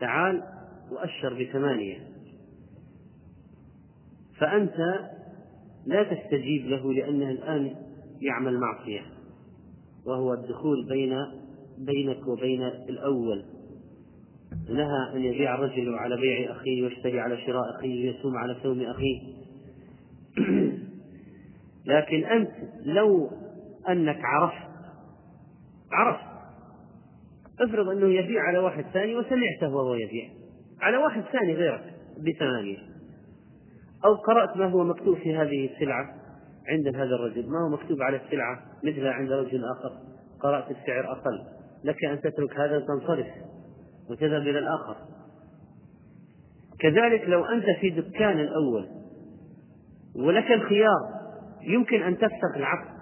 تعال 0.00 0.42
وأشر 0.90 1.44
بثمانية. 1.44 1.98
فأنت 4.38 4.76
لا 5.86 6.02
تستجيب 6.02 6.66
له 6.66 6.92
لأنه 6.92 7.30
الآن 7.30 7.74
يعمل 8.20 8.60
معصية 8.60 9.02
وهو 10.06 10.34
الدخول 10.34 10.86
بين 10.88 11.16
بينك 11.78 12.26
وبين 12.26 12.62
الأول. 12.62 13.44
نهى 14.68 15.16
أن 15.16 15.24
يبيع 15.24 15.54
الرجل 15.54 15.94
على 15.94 16.16
بيع 16.16 16.52
أخيه 16.52 16.82
ويشتري 16.82 17.20
على 17.20 17.36
شراء 17.46 17.76
أخيه 17.76 18.10
ويسوم 18.10 18.36
على 18.36 18.56
سوم 18.62 18.80
أخيه. 18.80 19.20
لكن 21.86 22.24
أنت 22.24 22.50
لو 22.84 23.30
أنك 23.88 24.18
عرفت 24.24 24.70
عرفت. 25.92 26.30
افرض 27.60 27.88
أنه 27.88 28.06
يبيع 28.06 28.42
على 28.42 28.58
واحد 28.58 28.84
ثاني 28.92 29.14
وسمعته 29.14 29.74
وهو 29.74 29.94
يبيع 29.94 30.28
على 30.80 30.96
واحد 30.96 31.22
ثاني 31.32 31.54
غيرك 31.54 31.94
بثمانية. 32.18 32.89
أو 34.04 34.14
قرأت 34.14 34.56
ما 34.56 34.66
هو 34.66 34.84
مكتوب 34.84 35.16
في 35.16 35.36
هذه 35.36 35.70
السلعة 35.72 36.14
عند 36.68 36.96
هذا 36.96 37.14
الرجل. 37.14 37.50
ما 37.50 37.58
هو 37.64 37.68
مكتوب 37.68 38.02
على 38.02 38.16
السلعة 38.16 38.62
مثلها 38.84 39.12
عند 39.12 39.32
رجل 39.32 39.64
آخر. 39.64 39.92
قرأت 40.40 40.70
السعر 40.70 41.12
أقل. 41.12 41.40
لك 41.84 42.04
أن 42.04 42.20
تترك 42.20 42.58
هذا 42.58 42.76
وتنصرف 42.76 43.26
وتذهب 44.10 44.42
إلى 44.42 44.58
الآخر. 44.58 44.96
كذلك 46.78 47.28
لو 47.28 47.44
أنت 47.44 47.64
في 47.80 47.90
دكان 47.90 48.40
الأول 48.40 48.88
ولك 50.16 50.52
الخيار 50.52 51.20
يمكن 51.62 52.02
أن 52.02 52.18
تفسخ 52.18 52.56
العقد 52.56 53.00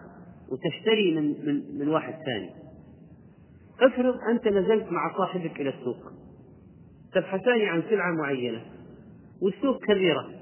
وتشتري 0.53 1.15
من 1.15 1.47
من 1.47 1.79
من 1.79 1.89
واحد 1.89 2.13
ثاني. 2.13 2.51
افرض 3.81 4.15
أنت 4.31 4.49
نزلت 4.49 4.93
مع 4.93 5.17
صاحبك 5.19 5.61
إلى 5.61 5.69
السوق. 5.69 6.13
تبحثان 7.15 7.61
عن 7.61 7.83
سلعة 7.91 8.13
معينة. 8.13 8.63
والسوق 9.43 9.85
كبيرة. 9.85 10.38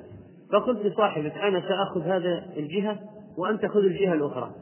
فقلت 0.53 0.87
لصاحبك 0.87 1.33
أنا 1.33 1.61
سآخذ 1.61 2.01
هذا 2.03 2.47
الجهة 2.57 2.99
وأنت 3.39 3.67
خذ 3.67 3.81
الجهة 3.81 4.13
الأخرى. 4.13 4.55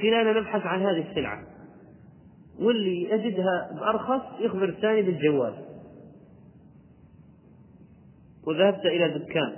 كلانا 0.00 0.40
نبحث 0.40 0.62
عن 0.66 0.82
هذه 0.82 1.10
السلعة. 1.10 1.42
واللي 2.58 3.02
يجدها 3.02 3.70
بأرخص 3.72 4.40
يخبر 4.40 4.68
الثاني 4.68 5.02
بالجوال. 5.02 5.54
وذهبت 8.46 8.86
إلى 8.86 9.18
دكان. 9.18 9.56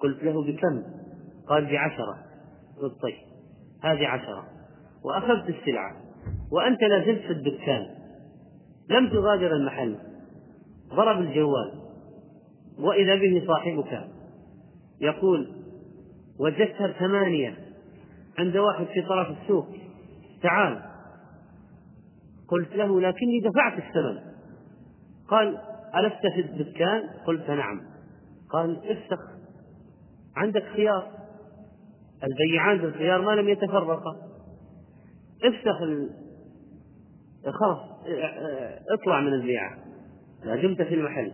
قلت 0.00 0.22
له 0.22 0.44
بكم؟ 0.44 0.82
قال 1.48 1.66
بعشرة. 1.66 2.18
قلت 2.82 3.02
طيب 3.02 3.16
هذه 3.82 4.06
عشرة. 4.06 4.44
وأخذت 5.04 5.48
السلعة. 5.48 5.96
وأنت 6.52 6.82
لا 6.82 7.04
زلت 7.04 7.20
في 7.20 7.32
الدكان. 7.32 7.86
لم 8.90 9.10
تغادر 9.10 9.52
المحل. 9.52 9.96
ضرب 10.94 11.20
الجوال. 11.20 11.89
وإذا 12.80 13.14
به 13.14 13.46
صاحبك. 13.46 14.08
يقول 15.00 15.52
وجدتها 16.40 16.86
بثمانية 16.86 17.54
عند 18.38 18.56
واحد 18.56 18.86
في 18.86 19.02
طرف 19.02 19.38
السوق. 19.42 19.66
تعال. 20.42 20.82
قلت 22.48 22.76
له 22.76 23.00
لكني 23.00 23.40
دفعت 23.40 23.78
الثمن. 23.78 24.18
قال 25.28 25.58
ألست 25.96 26.26
في 26.34 26.40
الدكان؟ 26.40 27.02
قلت 27.26 27.50
نعم. 27.50 27.80
قال 28.50 28.90
افسخ. 28.90 29.20
عندك 30.36 30.64
خيار. 30.64 31.10
البيعان 32.24 32.78
بالخيار 32.78 33.22
ما 33.22 33.32
لم 33.32 33.48
يتفرقا. 33.48 34.16
افسخ. 35.44 35.78
خلاص 37.60 37.78
اطلع 39.00 39.20
من 39.20 39.32
البيعة. 39.32 39.78
لا 40.44 40.62
دمت 40.62 40.82
في 40.82 40.94
المحل. 40.94 41.32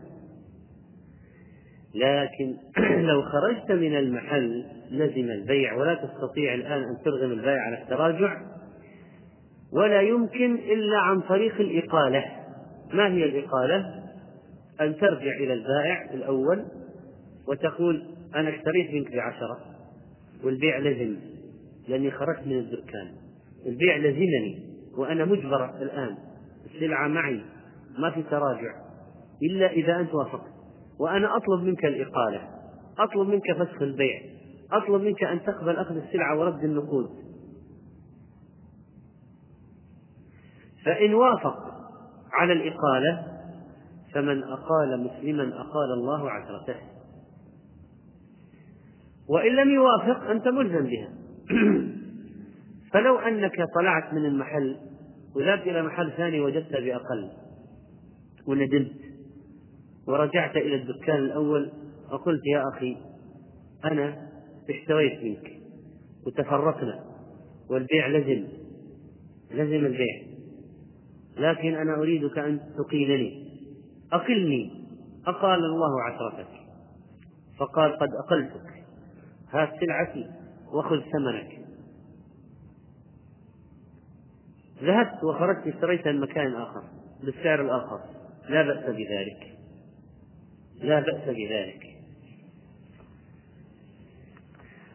لكن 1.96 2.56
لو 3.08 3.22
خرجت 3.22 3.72
من 3.72 3.96
المحل 3.96 4.64
لزم 4.90 5.30
البيع 5.30 5.74
ولا 5.74 5.94
تستطيع 5.94 6.54
الآن 6.54 6.82
أن 6.82 6.96
ترغم 7.04 7.32
البائع 7.32 7.60
على 7.60 7.82
التراجع 7.82 8.40
ولا 9.72 10.00
يمكن 10.00 10.54
إلا 10.54 10.98
عن 10.98 11.20
طريق 11.20 11.60
الإقالة. 11.60 12.24
ما 12.92 13.08
هي 13.08 13.24
الإقالة؟ 13.24 14.02
أن 14.80 14.96
ترجع 14.96 15.36
إلى 15.36 15.52
البائع 15.52 16.10
الأول 16.14 16.64
وتقول 17.48 18.02
أنا 18.34 18.48
اشتريت 18.48 18.90
منك 18.94 19.16
بعشرة 19.16 19.58
والبيع 20.44 20.78
لزم 20.78 21.16
لأني 21.88 22.10
خرجت 22.10 22.46
من 22.46 22.58
الدكان. 22.58 23.08
البيع 23.66 23.96
لزمني 23.96 24.76
وأنا 24.98 25.24
مجبر 25.24 25.82
الآن. 25.82 26.16
السلعة 26.74 27.08
معي 27.08 27.40
ما 27.98 28.10
في 28.10 28.22
تراجع. 28.22 28.74
إلا 29.42 29.70
إذا 29.70 30.00
أنت 30.00 30.14
وافقت. 30.14 30.55
وأنا 30.98 31.36
أطلب 31.36 31.62
منك 31.62 31.84
الإقالة 31.84 32.48
أطلب 32.98 33.28
منك 33.28 33.52
فسخ 33.52 33.82
البيع 33.82 34.20
أطلب 34.72 35.02
منك 35.02 35.24
أن 35.24 35.42
تقبل 35.42 35.76
أخذ 35.76 35.96
السلعة 35.96 36.38
ورد 36.38 36.64
النقود. 36.64 37.10
فإن 40.84 41.14
وافق 41.14 41.56
على 42.32 42.52
الإقالة 42.52 43.26
فمن 44.14 44.42
أقال 44.42 45.00
مسلما 45.00 45.60
أقال 45.60 45.92
الله 45.92 46.30
عثرته 46.30 46.76
وإن 49.28 49.56
لم 49.56 49.70
يوافق 49.70 50.30
أنت 50.30 50.48
ملزم 50.48 50.86
بها. 50.86 51.08
فلو 52.92 53.18
أنك 53.18 53.56
طلعت 53.74 54.14
من 54.14 54.24
المحل 54.24 54.76
وذهبت 55.36 55.62
إلى 55.62 55.82
محل 55.82 56.12
ثاني 56.12 56.40
وجدت 56.40 56.72
بأقل 56.72 57.30
وندمت. 58.46 59.05
ورجعت 60.08 60.56
إلى 60.56 60.74
الدكان 60.74 61.16
الأول 61.16 61.72
وقلت 62.12 62.46
يا 62.46 62.62
أخي 62.74 62.96
أنا 63.84 64.28
اشتريت 64.70 65.22
منك 65.22 65.52
وتفرقنا 66.26 67.04
والبيع 67.70 68.08
لزم 68.08 68.44
لزم 69.50 69.86
البيع 69.86 70.26
لكن 71.36 71.74
أنا 71.74 71.94
أريدك 71.94 72.38
أن 72.38 72.60
تقيلني. 72.78 73.46
أقلني. 74.12 74.86
أقال 75.26 75.58
الله 75.64 76.02
عشرتك. 76.02 76.48
فقال 77.58 77.96
قد 77.96 78.08
أقلتك. 78.24 78.84
هات 79.50 79.70
سلعتي 79.80 80.30
وخذ 80.72 81.00
ثمنك. 81.00 81.66
ذهبت 84.82 85.24
وخرجت 85.24 85.66
اشتريتها 85.66 86.12
من 86.12 86.20
مكان 86.20 86.54
آخر 86.54 86.82
بالسعر 87.24 87.60
الآخر. 87.60 88.00
لا 88.48 88.62
بأس 88.62 88.84
بذلك. 88.84 89.55
لا 90.82 91.00
بأس 91.00 91.28
بذلك. 91.28 91.86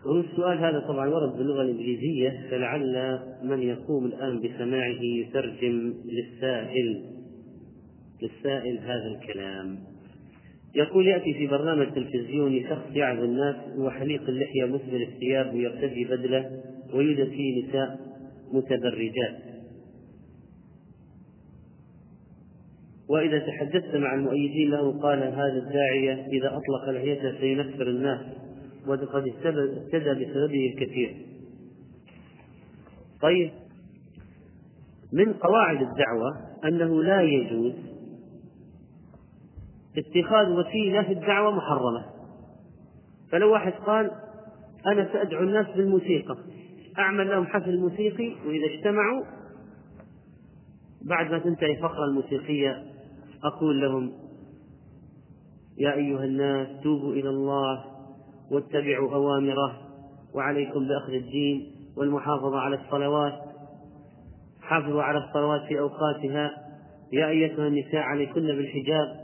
والسؤال 0.06 0.58
هذا 0.58 0.80
طبعا 0.80 1.10
ورد 1.10 1.38
باللغة 1.38 1.62
الإنجليزية 1.62 2.48
فلعل 2.52 3.20
من 3.44 3.62
يقوم 3.62 4.06
الآن 4.06 4.40
بسماعه 4.40 5.02
يترجم 5.02 5.94
للسائل 6.06 7.06
للسائل 8.22 8.78
هذا 8.78 9.08
الكلام. 9.08 9.80
يقول 10.76 11.08
يأتي 11.08 11.34
في 11.34 11.48
برنامج 11.48 11.94
تلفزيوني 11.94 12.70
شخص 12.70 12.95
يعظ 12.95 13.20
الناس 13.20 13.56
وحليق 13.78 14.22
اللحية 14.30 14.66
مثل 14.66 14.95
الثياب 14.95 15.53
ويرتدي 15.53 16.06
بدلة 16.06 16.62
ويوجد 16.94 17.30
فيه 17.30 17.68
نساء 17.68 17.99
متبرجات 18.53 19.51
وإذا 23.11 23.39
تحدثت 23.39 23.95
مع 23.95 24.13
المؤيدين 24.13 24.69
له 24.69 25.01
قال 25.01 25.23
هذا 25.23 25.67
الداعية 25.67 26.27
إذا 26.27 26.47
أطلق 26.47 26.89
لحيته 26.89 27.39
سينفر 27.39 27.88
الناس 27.88 28.19
وقد 28.88 29.27
اهتدى 29.27 30.25
بسببه 30.25 30.73
الكثير. 30.73 31.15
طيب. 33.21 33.51
من 35.13 35.33
قواعد 35.33 35.81
الدعوة 35.81 36.38
أنه 36.65 37.03
لا 37.03 37.21
يجوز 37.21 37.73
اتخاذ 39.97 40.49
وسيلة 40.49 41.03
في 41.03 41.13
الدعوة 41.13 41.51
محرمة. 41.51 42.05
فلو 43.31 43.53
واحد 43.53 43.71
قال 43.71 44.11
أنا 44.85 45.09
سأدعو 45.13 45.43
الناس 45.43 45.67
بالموسيقى 45.75 46.38
أعمل 46.99 47.29
لهم 47.29 47.45
حفل 47.45 47.79
موسيقي 47.79 48.35
وإذا 48.47 48.65
اجتمعوا 48.65 49.23
بعد 51.01 51.31
ما 51.31 51.39
تنتهي 51.39 51.71
الفقرة 51.71 52.05
الموسيقية 52.05 52.90
أقول 53.43 53.81
لهم 53.81 54.11
يا 55.77 55.93
أيها 55.93 56.23
الناس 56.23 56.68
توبوا 56.84 57.13
إلى 57.13 57.30
الله 57.30 57.85
واتبعوا 58.51 59.13
أوامره 59.13 59.77
وعليكم 60.34 60.88
بأخذ 60.88 61.13
الدين 61.13 61.72
والمحافظة 61.97 62.59
على 62.59 62.76
الصلوات. 62.76 63.34
حافظوا 64.61 65.03
على 65.03 65.18
الصلوات 65.18 65.61
في 65.68 65.80
أوقاتها. 65.80 66.51
يا 67.13 67.27
أيتها 67.27 67.68
النساء 67.68 68.01
عليكن 68.01 68.41
بالحجاب. 68.41 69.22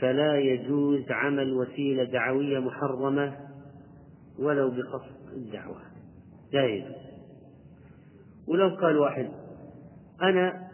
فلا 0.00 0.38
يجوز 0.38 1.10
عمل 1.10 1.52
وسيلة 1.52 2.04
دعوية 2.04 2.58
محرمة 2.58 3.36
ولو 4.38 4.70
بقصد 4.70 5.32
الدعوة. 5.32 5.80
لا 6.52 6.64
يجوز 6.64 7.02
ولو 8.48 8.68
قال 8.68 8.96
واحد 8.98 9.28
أنا 10.22 10.68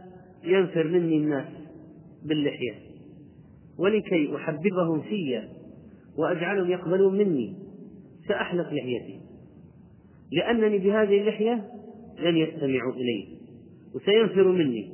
ينفر 0.44 0.84
مني 0.84 1.16
الناس. 1.16 1.57
باللحية. 2.24 2.74
ولكي 3.78 4.36
أحببهم 4.36 5.00
في 5.00 5.42
وأجعلهم 6.18 6.70
يقبلون 6.70 7.18
مني 7.18 7.56
سأحلق 8.28 8.66
لحيتي. 8.66 9.20
لأنني 10.32 10.78
بهذه 10.78 11.20
اللحية 11.20 11.68
لن 12.18 12.36
يستمعوا 12.36 12.92
إلي 12.92 13.38
وسينفروا 13.94 14.52
مني 14.52 14.92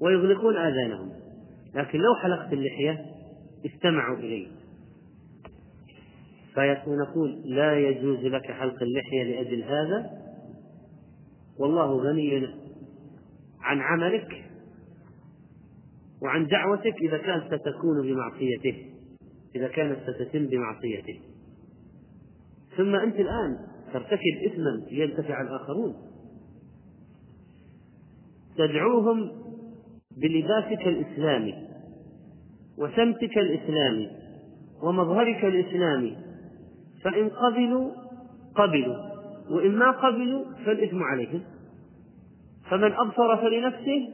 ويغلقون 0.00 0.56
آذانهم. 0.56 1.12
لكن 1.74 1.98
لو 1.98 2.14
حلقت 2.14 2.52
اللحية 2.52 3.04
استمعوا 3.66 4.18
إلي. 4.18 4.46
فنقول 6.54 7.42
لا 7.44 7.88
يجوز 7.88 8.18
لك 8.18 8.46
حلق 8.52 8.82
اللحية 8.82 9.22
لأجل 9.22 9.62
هذا. 9.62 10.10
والله 11.58 11.92
غني 11.92 12.46
عن 13.60 13.80
عملك 13.80 14.44
وعن 16.22 16.46
دعوتك 16.46 16.94
إذا 17.02 17.18
كانت 17.18 17.44
ستكون 17.46 18.02
بمعصيته 18.02 18.92
إذا 19.56 19.68
كانت 19.68 19.98
ستتم 19.98 20.46
بمعصيته. 20.46 21.20
ثم 22.76 22.94
أنت 22.94 23.16
الآن 23.16 23.58
ترتكب 23.92 24.36
إثما 24.46 24.86
لينتفع 24.90 25.42
الآخرون. 25.42 25.94
تدعوهم 28.56 29.30
بلباسك 30.16 30.86
الإسلامي 30.86 31.54
وسمتك 32.78 33.38
الإسلامي 33.38 34.10
ومظهرك 34.82 35.44
الإسلامي 35.44 36.16
فإن 37.04 37.28
قبلوا 37.28 37.90
قبلوا 38.54 38.96
وإن 39.50 39.78
ما 39.78 39.90
قبلوا 39.90 40.44
فالإثم 40.64 41.02
عليهم. 41.02 41.42
فمن 42.70 42.92
أبصر 42.92 43.36
فلنفسه 43.36 44.08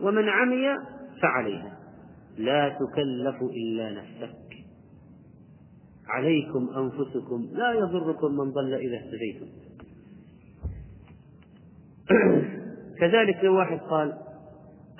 ومن 0.00 0.28
عمي 0.28 0.93
فعليها. 1.22 1.78
لا 2.38 2.68
تكلف 2.68 3.42
إلا 3.42 3.90
نفسك. 3.90 4.64
عليكم 6.06 6.68
أنفسكم. 6.76 7.48
لا 7.52 7.72
يضركم 7.72 8.36
من 8.36 8.52
ضل 8.52 8.74
إذا 8.74 8.96
اهتديتم. 8.96 9.46
كذلك 13.00 13.44
لو 13.44 13.56
واحد 13.56 13.78
قال 13.78 14.18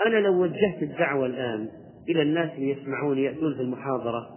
أنا 0.07 0.17
لو 0.17 0.43
وجهت 0.43 0.83
الدعوة 0.83 1.27
الآن 1.27 1.69
إلى 2.09 2.23
الناس 2.23 2.51
اللي 2.51 2.71
يسمعون 2.71 3.19
يأتون 3.19 3.55
في 3.55 3.61
المحاضرة 3.61 4.31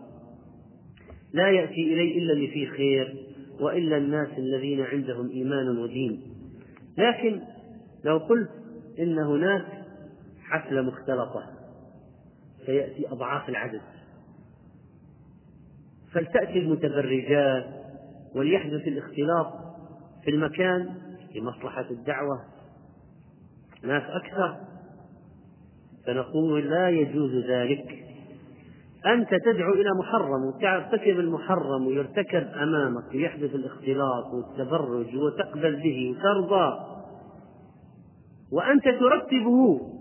لا 1.33 1.49
يأتي 1.49 1.93
إلي 1.93 2.17
إلا 2.17 2.33
اللي 2.33 2.47
فيه 2.47 2.67
خير 2.67 3.15
وإلا 3.59 3.97
الناس 3.97 4.27
الذين 4.37 4.81
عندهم 4.81 5.29
إيمان 5.29 5.77
ودين. 5.77 6.21
لكن 6.97 7.41
لو 8.03 8.17
قلت 8.17 8.49
إن 8.99 9.19
هناك 9.19 9.65
حفلة 10.43 10.81
مختلطة 10.81 11.56
سيأتي 12.67 13.07
أضعاف 13.11 13.49
العدد. 13.49 13.81
فلتأتي 16.11 16.59
المتبرجات 16.59 17.65
وليحدث 18.35 18.87
الاختلاط 18.87 19.53
في 20.23 20.31
المكان 20.31 20.95
لمصلحة 21.35 21.85
الدعوة. 21.91 22.41
ناس 23.83 24.03
أكثر 24.03 24.57
فنقول 26.05 26.69
لا 26.69 26.89
يجوز 26.89 27.35
ذلك. 27.35 28.03
أنت 29.05 29.29
تدعو 29.29 29.73
إلى 29.73 29.89
محرم 29.99 30.45
وترتكب 30.45 31.19
المحرم 31.19 31.87
ويرتكب 31.87 32.47
أمامك 32.47 33.13
ويحدث 33.13 33.55
الاختلاط 33.55 34.33
والتبرج 34.33 35.15
وتقبل 35.15 35.75
به 35.75 36.15
وترضى. 36.17 36.97
وأنت 38.51 38.83
ترتبه 38.83 39.96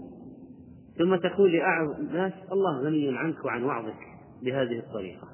ثم 0.98 1.16
تقول 1.16 1.52
لأعظم 1.52 1.92
الناس 2.00 2.32
الله 2.52 2.80
غني 2.80 3.18
عنك 3.18 3.44
وعن 3.44 3.62
وعظك 3.64 3.98
بهذه 4.42 4.78
الطريقة. 4.78 5.28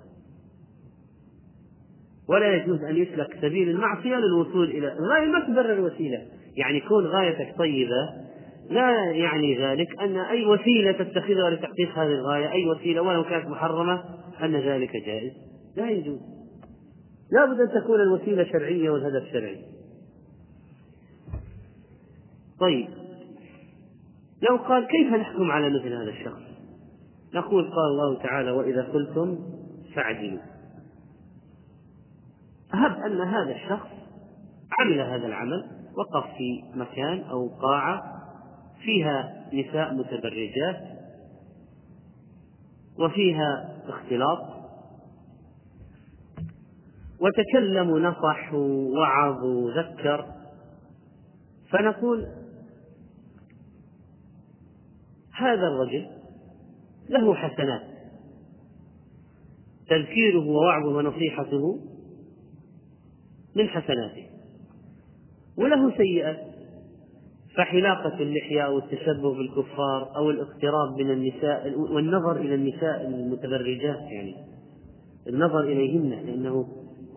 ولا 2.28 2.54
يجوز 2.54 2.82
أن 2.84 2.96
يسلك 2.96 3.36
سبيل 3.42 3.68
المعصية 3.68 4.16
للوصول 4.16 4.70
إلى 4.70 4.92
الغاية 4.92 5.26
ما 5.26 5.40
تبرر 5.40 5.72
الوسيلة. 5.72 6.26
يعني 6.56 6.80
كون 6.80 7.06
غايتك 7.06 7.58
طيبة 7.58 8.10
لا 8.70 9.10
يعني 9.10 9.58
ذلك 9.58 10.00
أن 10.00 10.16
أي 10.16 10.46
وسيلة 10.46 10.92
تتخذها 10.92 11.50
لتحقيق 11.50 11.98
هذه 11.98 12.12
الغاية 12.12 12.52
أي 12.52 12.66
وسيلة 12.66 13.02
ولو 13.02 13.24
كانت 13.24 13.46
محرمة 13.46 14.04
أن 14.42 14.56
ذلك 14.56 14.96
جائز. 15.06 15.32
لا 15.76 15.90
يجوز. 15.90 16.20
لا 17.32 17.44
بد 17.44 17.60
أن 17.60 17.82
تكون 17.82 18.00
الوسيلة 18.00 18.44
شرعية 18.44 18.90
والهدف 18.90 19.32
شرعي. 19.32 19.64
طيب. 22.60 23.01
لو 24.50 24.56
قال 24.56 24.86
كيف 24.86 25.14
نحكم 25.14 25.50
على 25.50 25.68
مثل 25.68 25.92
هذا 25.92 26.10
الشخص 26.10 26.42
نقول 27.34 27.64
قال 27.64 27.86
الله 27.90 28.22
تعالى 28.22 28.50
وإذا 28.50 28.82
قلتم 28.82 29.38
فاعدلوا. 29.94 30.40
هب 32.72 32.92
أن 32.92 33.20
هذا 33.20 33.52
الشخص 33.54 33.88
عمل 34.78 35.00
هذا 35.00 35.26
العمل 35.26 35.64
وقف 35.96 36.26
في 36.36 36.62
مكان 36.74 37.20
أو 37.20 37.48
قاعة 37.48 38.02
فيها 38.84 39.44
نساء 39.52 39.94
متبرجات 39.94 40.80
وفيها 42.98 43.78
اختلاط 43.88 44.38
وتكلم 47.20 47.90
ونصح 47.90 48.54
ووعظ 48.54 49.44
وذكر 49.44 50.26
فنقول 51.70 52.26
هذا 55.34 55.66
الرجل 55.66 56.06
له 57.08 57.34
حسنات. 57.34 57.82
تذكيره 59.88 60.46
ووعظه 60.46 60.96
ونصيحته 60.96 61.78
من 63.56 63.68
حسناته. 63.68 64.26
وله 65.56 65.96
سيئات 65.96 66.52
فحلاقة 67.56 68.22
اللحية 68.22 68.60
أو 68.60 68.78
التشبه 68.78 69.34
بالكفار 69.34 70.16
أو 70.16 70.30
الاقتراب 70.30 70.96
من 70.98 71.10
النساء 71.10 71.78
والنظر 71.78 72.36
إلى 72.36 72.54
النساء 72.54 73.06
المتبرجات 73.06 74.00
يعني 74.00 74.34
النظر 75.28 75.60
إليهن 75.60 76.10
لأنه 76.10 76.66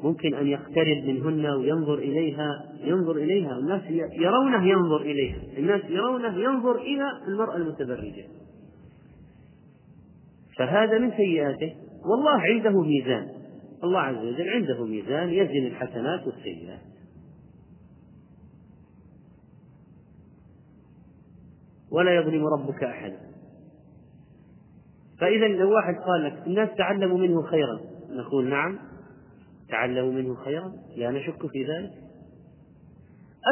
ممكن 0.06 0.34
أن 0.34 0.48
يقترب 0.48 1.04
منهن 1.06 1.46
وينظر 1.46 1.94
إليها 1.94 2.66
ينظر 2.84 3.16
إليها. 3.16 3.58
الناس 3.58 3.82
يرونه 4.14 4.68
ينظر 4.68 5.02
إليها. 5.02 5.38
الناس 5.58 5.82
يرونه 5.90 6.38
ينظر 6.38 6.76
إلى 6.76 7.04
المرأة 7.28 7.56
المتبرجة. 7.56 8.26
فهذا 10.58 10.98
من 10.98 11.12
سيئاته. 11.12 11.76
والله 12.06 12.42
عنده 12.42 12.82
ميزان. 12.82 13.28
الله 13.84 14.00
عز 14.00 14.26
وجل 14.26 14.50
عنده 14.50 14.86
ميزان 14.86 15.30
يزن 15.30 15.68
الحسنات 15.68 16.28
والسيئات. 16.28 16.82
ولا 21.92 22.16
يظلم 22.16 22.46
ربك 22.46 22.84
أحدا 22.84 23.18
فإذا 25.20 25.48
لو 25.48 25.74
واحد 25.76 25.96
قال 25.96 26.24
لك 26.24 26.48
الناس 26.48 26.70
تعلموا 26.78 27.18
منه 27.18 27.42
خيرا 27.42 27.80
نقول 28.10 28.50
نعم. 28.50 28.80
تعلموا 29.76 30.12
منه 30.12 30.36
خيرا؟ 30.36 30.74
لا 30.96 31.12
نشك 31.12 31.48
في 31.48 31.64
ذلك. 31.64 31.92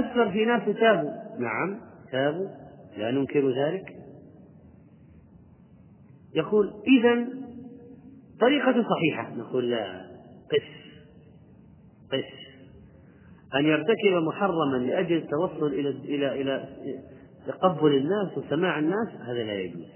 أكثر 0.03 0.31
في 0.31 0.45
ناس 0.45 0.65
تابوا. 0.65 1.11
نعم 1.39 1.79
تابوا. 2.11 2.47
لا 2.97 3.11
ننكر 3.11 3.49
ذلك. 3.49 3.95
يقول 6.35 6.73
إذا 6.87 7.27
طريقة 8.39 8.85
صحيحة. 8.89 9.35
نقول 9.35 9.71
لا 9.71 10.01
قس 10.51 10.69
قس. 12.11 12.33
أن 13.55 13.65
يرتكب 13.65 14.13
محرما 14.27 14.77
لأجل 14.77 15.17
التوصل 15.17 15.67
إلى 15.67 15.89
إلى 15.89 16.41
إلى 16.41 16.69
تقبل 17.47 17.95
الناس 17.95 18.37
وسماع 18.37 18.79
الناس 18.79 19.07
هذا 19.21 19.43
لا 19.43 19.53
يجوز. 19.53 19.91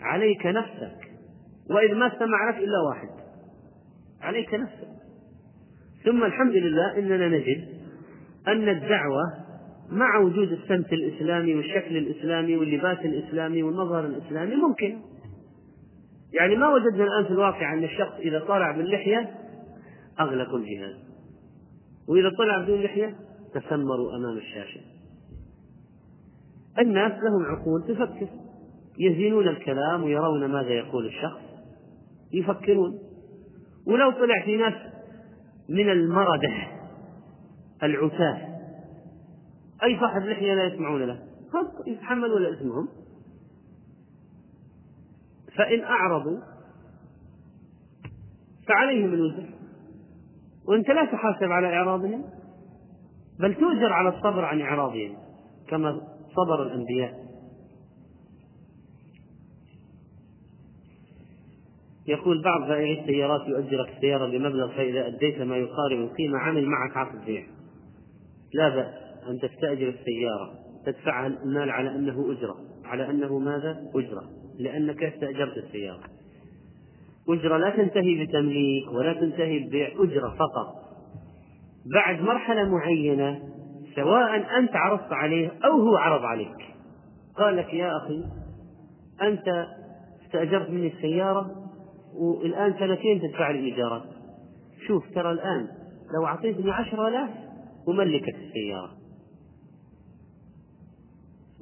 عليك 0.00 0.46
نفسك. 0.46 1.10
وإذ 1.70 1.94
ما 1.94 2.06
استمع 2.06 2.50
لك 2.50 2.56
إلا 2.56 2.80
واحد. 2.88 3.25
عليك 4.26 4.54
نفسك. 4.54 4.88
ثم 6.04 6.24
الحمد 6.24 6.52
لله 6.52 6.98
إننا 6.98 7.28
نجد 7.28 7.68
أن 8.48 8.68
الدعوة 8.68 9.22
مع 9.90 10.18
وجود 10.18 10.52
السمت 10.52 10.92
الإسلامي 10.92 11.54
والشكل 11.54 11.96
الإسلامي 11.96 12.56
واللباس 12.56 12.98
الإسلامي 12.98 13.62
والمظهر 13.62 14.06
الإسلامي 14.06 14.56
ممكن. 14.56 14.98
يعني 16.32 16.56
ما 16.56 16.68
وجدنا 16.68 17.04
الآن 17.04 17.24
في 17.24 17.30
الواقع 17.30 17.74
أن 17.74 17.84
الشخص 17.84 18.14
إذا 18.18 18.38
طلع 18.38 18.76
باللحية 18.76 19.30
أغلق 20.20 20.54
الجهاز 20.54 20.94
وإذا 22.08 22.30
طلع 22.38 22.62
بدون 22.62 22.82
لحية 22.82 23.14
تسمروا 23.54 24.16
أمام 24.16 24.36
الشاشة. 24.36 24.80
الناس 26.78 27.12
لهم 27.12 27.44
عقول 27.44 27.82
تفكر. 27.88 28.28
يزينون 28.98 29.48
الكلام 29.48 30.04
ويرون 30.04 30.46
ماذا 30.46 30.70
يقول 30.70 31.06
الشخص. 31.06 31.40
يفكرون. 32.32 32.98
ولو 33.86 34.10
طلع 34.10 34.44
في 34.44 34.56
ناس 34.56 34.74
من 35.68 35.90
المردة 35.90 36.68
العتاة. 37.82 38.56
أي 39.82 40.00
صاحب 40.00 40.22
لحية 40.22 40.54
لا 40.54 40.64
يسمعون 40.64 41.02
له. 41.02 41.22
يتحملون 41.86 42.46
اسمهم. 42.46 42.88
فإن 45.56 45.84
أعرضوا 45.84 46.38
فعليهم 48.68 49.14
الوزر. 49.14 49.50
وأنت 50.68 50.88
لا 50.88 51.04
تحاسب 51.04 51.52
على 51.52 51.66
إعراضهم 51.66 52.24
بل 53.40 53.54
تؤجر 53.54 53.92
على 53.92 54.08
الصبر 54.08 54.44
عن 54.44 54.60
إعراضهم 54.60 55.16
كما 55.68 56.00
صبر 56.36 56.62
الأنبياء. 56.62 57.25
يقول 62.08 62.42
بعض 62.42 62.68
بائعي 62.68 63.00
السيارات 63.00 63.48
يؤجرك 63.48 63.88
السيارة 63.96 64.26
بمبلغ 64.26 64.68
فإذا 64.76 65.06
أديت 65.06 65.40
ما 65.40 65.56
يقارب 65.56 65.98
القيمة 65.98 66.38
عمل 66.38 66.66
معك 66.66 66.96
عقد 66.96 67.24
بيع 67.24 67.42
لا 68.54 68.68
بأس 68.68 68.94
أن 69.28 69.38
تستأجر 69.38 69.88
السيارة 69.88 70.66
تدفع 70.86 71.26
المال 71.26 71.70
على 71.70 71.90
أنه 71.90 72.32
أجرة. 72.32 72.56
على 72.84 73.10
أنه 73.10 73.38
ماذا؟ 73.38 73.90
أجرة 73.94 74.22
لأنك 74.58 75.02
استأجرت 75.02 75.56
السيارة. 75.56 76.02
أجرة 77.28 77.56
لا 77.56 77.70
تنتهي 77.70 78.24
بتمليك 78.24 78.92
ولا 78.92 79.12
تنتهي 79.12 79.58
ببيع 79.58 79.88
أجرة 79.98 80.28
فقط. 80.28 80.74
بعد 81.94 82.20
مرحلة 82.20 82.68
معينة 82.68 83.42
سواء 83.96 84.58
أنت 84.58 84.76
عرضت 84.76 85.12
عليه 85.12 85.52
أو 85.64 85.70
هو 85.70 85.96
عرض 85.96 86.24
عليك. 86.24 86.74
قال 87.36 87.56
لك 87.56 87.74
يا 87.74 87.96
أخي 87.96 88.24
أنت 89.22 89.66
استأجرت 90.26 90.70
مني 90.70 90.92
السيارة 90.92 91.65
والآن 92.18 92.74
سنتين 92.78 93.20
تدفع 93.20 93.50
لي 93.50 93.58
إيجارات. 93.58 94.02
شوف 94.86 95.14
ترى 95.14 95.30
الآن 95.30 95.68
لو 96.14 96.26
أعطيتني 96.26 96.70
عشرة 96.70 97.08
آلاف 97.08 97.30
أملكك 97.88 98.34
السيارة. 98.34 98.90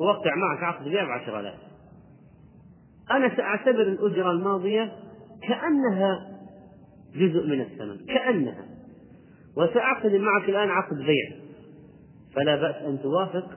ووقع 0.00 0.34
معك 0.34 0.62
عقد 0.62 0.88
بيع 0.88 1.04
بعشرة 1.04 1.40
آلاف. 1.40 1.58
أنا 3.10 3.36
سأعتبر 3.36 3.82
الأجرة 3.82 4.30
الماضية 4.30 4.92
كأنها 5.42 6.38
جزء 7.14 7.46
من 7.46 7.60
الثمن 7.60 8.06
كأنها. 8.06 8.64
وسأعقد 9.56 10.14
معك 10.14 10.48
الآن 10.48 10.68
عقد 10.68 10.96
بيع. 10.96 11.30
فلا 12.34 12.56
بأس 12.56 12.74
أن 12.74 12.98
توافق 13.02 13.48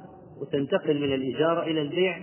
وتنتقل 0.42 1.02
من 1.02 1.14
الإجارة 1.14 1.64
إلى 1.64 1.82
البيع 1.82 2.22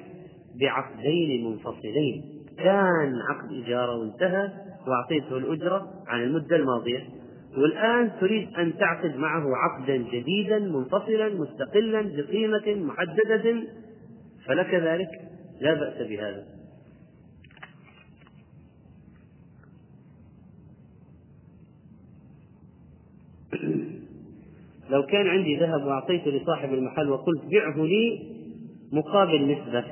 بعقدين 0.60 1.50
منفصلين. 1.50 2.44
كان 2.58 3.14
عقد 3.30 3.52
إجارة 3.52 3.96
وانتهى 3.96 4.52
وأعطيته 4.88 5.36
الأجرة 5.36 5.90
عن 6.06 6.22
المدة 6.22 6.56
الماضية. 6.56 7.08
والآن 7.58 8.12
تريد 8.20 8.54
أن 8.54 8.78
تعقد 8.78 9.16
معه 9.16 9.56
عقدا 9.56 9.96
جديدا 9.96 10.58
منفصلا 10.58 11.28
مستقلا 11.28 12.02
بقيمة 12.02 12.84
محددة. 12.86 13.62
فلك 14.46 14.74
ذلك 14.74 15.08
لا 15.60 15.74
بأس 15.74 16.08
بهذا. 16.08 16.54
لو 24.90 25.02
كان 25.06 25.26
عندي 25.26 25.56
ذهب 25.56 25.84
وأعطيته 25.86 26.30
لصاحب 26.30 26.74
المحل 26.74 27.10
وقلت 27.10 27.42
بعه 27.52 27.76
لي 27.76 28.34
مقابل 28.92 29.52
نسبة 29.52 29.84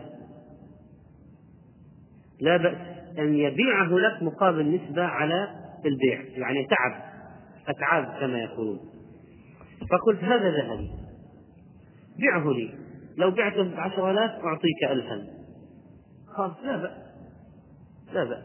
لا 2.40 2.56
بأس. 2.56 2.91
أن 3.18 3.34
يبيعه 3.34 3.88
لك 3.88 4.22
مقابل 4.22 4.74
نسبة 4.74 5.02
على 5.02 5.48
البيع 5.86 6.22
يعني 6.22 6.66
تعب 6.66 7.02
أتعاب 7.68 8.20
كما 8.20 8.38
يقولون. 8.38 8.80
فقلت 9.90 10.24
هذا 10.24 10.50
ذهبي. 10.50 10.90
بيعه 12.18 12.52
لي. 12.52 12.74
لو 13.16 13.30
بعته 13.30 13.76
بعشر 13.76 14.10
آلاف 14.10 14.30
أعطيك 14.30 14.84
ألفا. 14.90 15.26
خلاص 16.36 16.52
لا 16.64 16.76
بأس. 16.76 16.98
لا 18.12 18.24
بأس. 18.24 18.44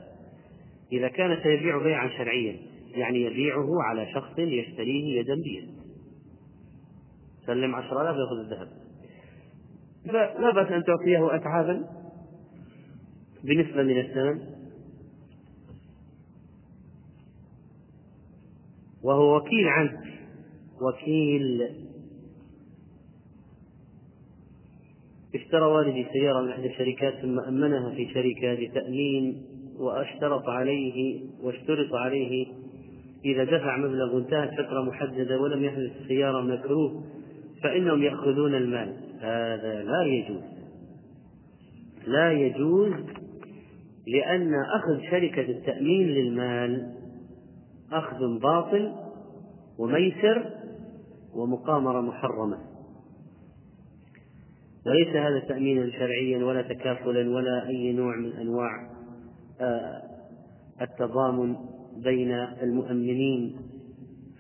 إذا 0.92 1.08
كان 1.08 1.38
سيبيع 1.44 1.84
بيعا 1.84 2.10
شرعيا 2.18 2.56
يعني 2.96 3.22
يبيعه 3.22 3.84
على 3.84 4.14
شخص 4.14 4.40
يشتريه 4.40 5.20
يدا 5.20 5.36
بيد. 5.36 5.70
سلم 7.46 7.76
عشر 7.76 8.02
آلاف 8.02 8.16
يأخذ 8.16 8.40
الذهب. 8.40 8.68
فلا 10.10 10.52
بأس 10.52 10.72
أن 10.72 10.84
تعطيه 10.84 11.36
أتعابا. 11.36 11.84
بنسبة 13.44 13.84
من 13.84 14.00
الثمن. 14.00 14.57
وهو 19.04 19.38
وكيل 19.38 19.68
عنك. 19.68 20.00
وكيل. 20.82 21.68
اشترى 25.36 25.66
والدي 25.66 26.06
سيارة 26.14 26.42
من 26.42 26.50
إحدى 26.50 26.68
الشركات 26.68 27.14
ثم 27.14 27.40
أمنها 27.40 27.90
في 27.90 28.14
شركة 28.14 28.54
لتأمين 28.54 29.44
وأشترط 29.80 30.50
عليه 30.50 31.22
واشترط 31.44 31.94
عليه 31.94 32.48
إذا 33.26 33.44
دفع 33.44 33.78
مبلغ 33.78 34.18
انتهت 34.18 34.50
فترة 34.54 34.82
محددة 34.82 35.42
ولم 35.42 35.64
يحدث 35.64 35.92
السيارة 36.02 36.42
مكروه 36.42 37.04
فإنهم 37.64 38.04
يأخذون 38.04 38.56
المال. 38.56 38.94
هذا 39.20 39.84
لا 39.84 40.04
يجوز. 40.04 40.44
لا 42.08 42.32
يجوز 42.32 42.94
لأن 44.08 44.54
أخذ 44.76 45.02
شركة 45.12 45.42
التأمين 45.42 46.08
للمال 46.08 46.97
أخذ 47.92 48.40
باطل 48.40 48.96
وميسر 49.78 50.52
ومقامرة 51.34 52.02
محرمة. 52.02 52.58
وليس 54.86 55.08
هذا 55.08 55.40
تأمينا 55.40 55.92
شرعيا 55.92 56.46
ولا 56.46 56.62
تكافلا 56.62 57.30
ولا 57.36 57.68
أي 57.68 57.94
نوع 57.94 58.16
من 58.16 58.32
أنواع 58.32 58.90
آه، 59.62 60.02
التضامن 60.82 61.56
بين 62.04 62.32
المؤمنين. 62.62 63.56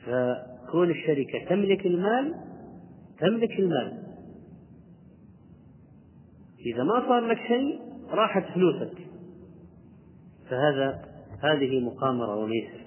فكون 0.05 0.89
الشركة 0.89 1.45
تملك 1.49 1.85
المال 1.85 2.35
تملك 3.19 3.59
المال. 3.59 4.03
إذا 6.65 6.83
ما 6.83 7.07
صار 7.07 7.27
لك 7.27 7.37
شيء 7.47 7.79
راحت 8.09 8.43
فلوسك. 8.53 8.97
فهذا 10.49 11.05
هذه 11.43 11.79
مقامرة 11.79 12.35
وميسر. 12.35 12.86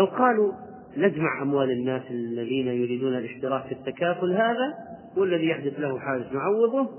لو 0.00 0.06
قالوا 0.06 0.52
نجمع 0.96 1.42
أموال 1.42 1.70
الناس 1.70 2.02
الذين 2.10 2.66
يريدون 2.66 3.16
الاشتراك 3.16 3.66
في 3.66 3.72
التكافل 3.72 4.32
هذا 4.32 4.74
والذي 5.16 5.46
يحدث 5.46 5.80
له 5.80 5.98
حادث 5.98 6.32
نعوضه 6.32 6.90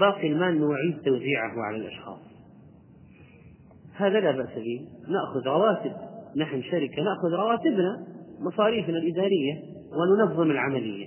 باقي 0.00 0.26
المال 0.26 0.60
نعيد 0.60 1.02
توزيعه 1.04 1.62
على 1.66 1.76
الأشخاص. 1.76 2.18
هذا 3.96 4.20
لا 4.20 4.30
بأس 4.30 4.54
به. 4.54 4.80
نأخذ 5.08 5.46
رواتب. 5.46 5.92
نحن 6.36 6.62
شركة 6.62 7.02
نأخذ 7.02 7.28
رواتبنا 7.28 8.06
مصاريفنا 8.40 8.98
الإدارية 8.98 9.62
وننظم 9.92 10.50
العملية. 10.50 11.06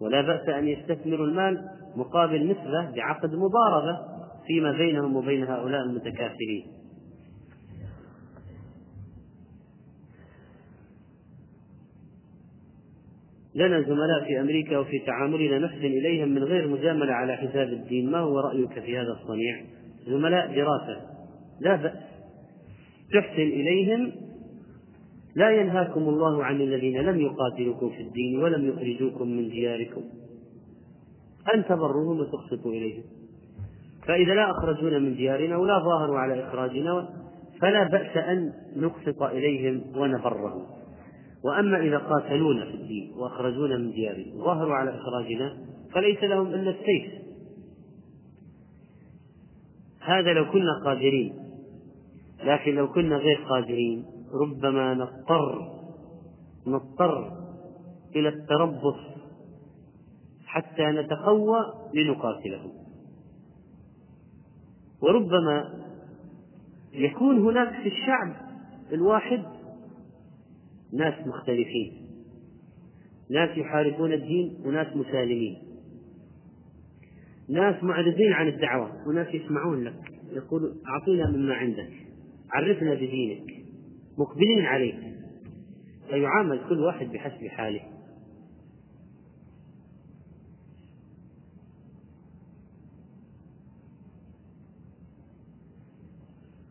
ولا 0.00 0.20
بأس 0.20 0.48
أن 0.48 0.68
يستثمروا 0.68 1.26
المال 1.26 1.64
مقابل 1.96 2.46
نسبة 2.46 2.90
بعقد 2.96 3.34
مضاربة 3.34 3.98
فيما 4.46 4.72
بينهم 4.72 5.16
وبين 5.16 5.44
هؤلاء 5.44 5.82
المتكافلين. 5.82 6.75
لنا 13.56 13.82
زملاء 13.82 14.24
في 14.26 14.40
أمريكا 14.40 14.78
وفي 14.78 14.98
تعاملنا 15.06 15.58
نحسن 15.58 15.84
إليهم 15.84 16.28
من 16.28 16.44
غير 16.44 16.68
مجاملة 16.68 17.12
على 17.12 17.36
حساب 17.36 17.68
الدين. 17.68 18.10
ما 18.10 18.18
هو 18.18 18.40
رأيك 18.40 18.80
في 18.80 18.98
هذا 18.98 19.12
الصنيع؟ 19.22 19.60
زملاء 20.06 20.46
دراسة. 20.46 21.00
لا 21.60 21.76
بأس. 21.76 21.92
تحسن 23.12 23.42
إليهم. 23.42 24.12
لا 25.36 25.50
ينهاكم 25.50 26.00
الله 26.00 26.44
عن 26.44 26.60
الذين 26.60 27.00
لم 27.00 27.20
يقاتلوكم 27.20 27.90
في 27.90 28.02
الدين 28.02 28.42
ولم 28.42 28.68
يخرجوكم 28.68 29.28
من 29.28 29.48
دياركم. 29.48 30.02
أن 31.54 31.64
تبروهم 31.64 32.20
وتقسطوا 32.20 32.72
إليهم. 32.72 33.02
فإذا 34.06 34.34
لا 34.34 34.50
أخرجونا 34.50 34.98
من 34.98 35.14
ديارنا 35.14 35.56
ولا 35.56 35.78
ظاهروا 35.78 36.18
على 36.18 36.44
إخراجنا 36.44 37.08
فلا 37.60 37.84
بأس 37.84 38.16
أن 38.16 38.52
نقسط 38.76 39.22
إليهم 39.22 39.82
ونبرهم. 39.96 40.75
وأما 41.46 41.80
إذا 41.80 41.98
قاتلونا 41.98 42.64
في 42.64 42.74
الدين 42.74 43.12
وأخرجونا 43.16 43.76
من 43.76 43.90
ديارنا 43.90 44.34
وظاهروا 44.34 44.74
على 44.74 44.90
إخراجنا 44.90 45.56
فليس 45.92 46.22
لهم 46.24 46.46
إلا 46.46 46.70
السيف. 46.70 47.12
هذا 50.00 50.32
لو 50.32 50.52
كنا 50.52 50.80
قادرين. 50.84 51.46
لكن 52.44 52.74
لو 52.74 52.92
كنا 52.92 53.16
غير 53.16 53.36
قادرين 53.36 54.04
ربما 54.32 54.94
نضطر 54.94 55.76
نضطر 56.66 57.32
إلى 58.16 58.28
التربص 58.28 59.00
حتى 60.46 60.86
نتقوى 60.86 61.58
لنقاتله 61.94 62.72
وربما 65.02 65.74
يكون 66.92 67.38
هناك 67.38 67.82
في 67.82 67.88
الشعب 67.88 68.36
الواحد 68.92 69.42
ناس 70.96 71.26
مختلفين. 71.26 72.06
ناس 73.30 73.58
يحاربون 73.58 74.12
الدين 74.12 74.56
وناس 74.64 74.96
مسالمين. 74.96 75.56
ناس 77.48 77.84
معرضين 77.84 78.32
عن 78.32 78.48
الدعوة 78.48 79.08
وناس 79.08 79.34
يسمعون 79.34 79.84
لك. 79.84 80.00
يقول 80.32 80.76
أعطينا 80.88 81.30
مما 81.30 81.54
عندك. 81.54 81.90
عرفنا 82.52 82.94
بدينك. 82.94 83.54
مقبلين 84.18 84.64
عليك. 84.64 84.98
فيعامل 86.08 86.60
كل 86.68 86.80
واحد 86.80 87.06
بحسب 87.06 87.46
حاله. 87.46 87.95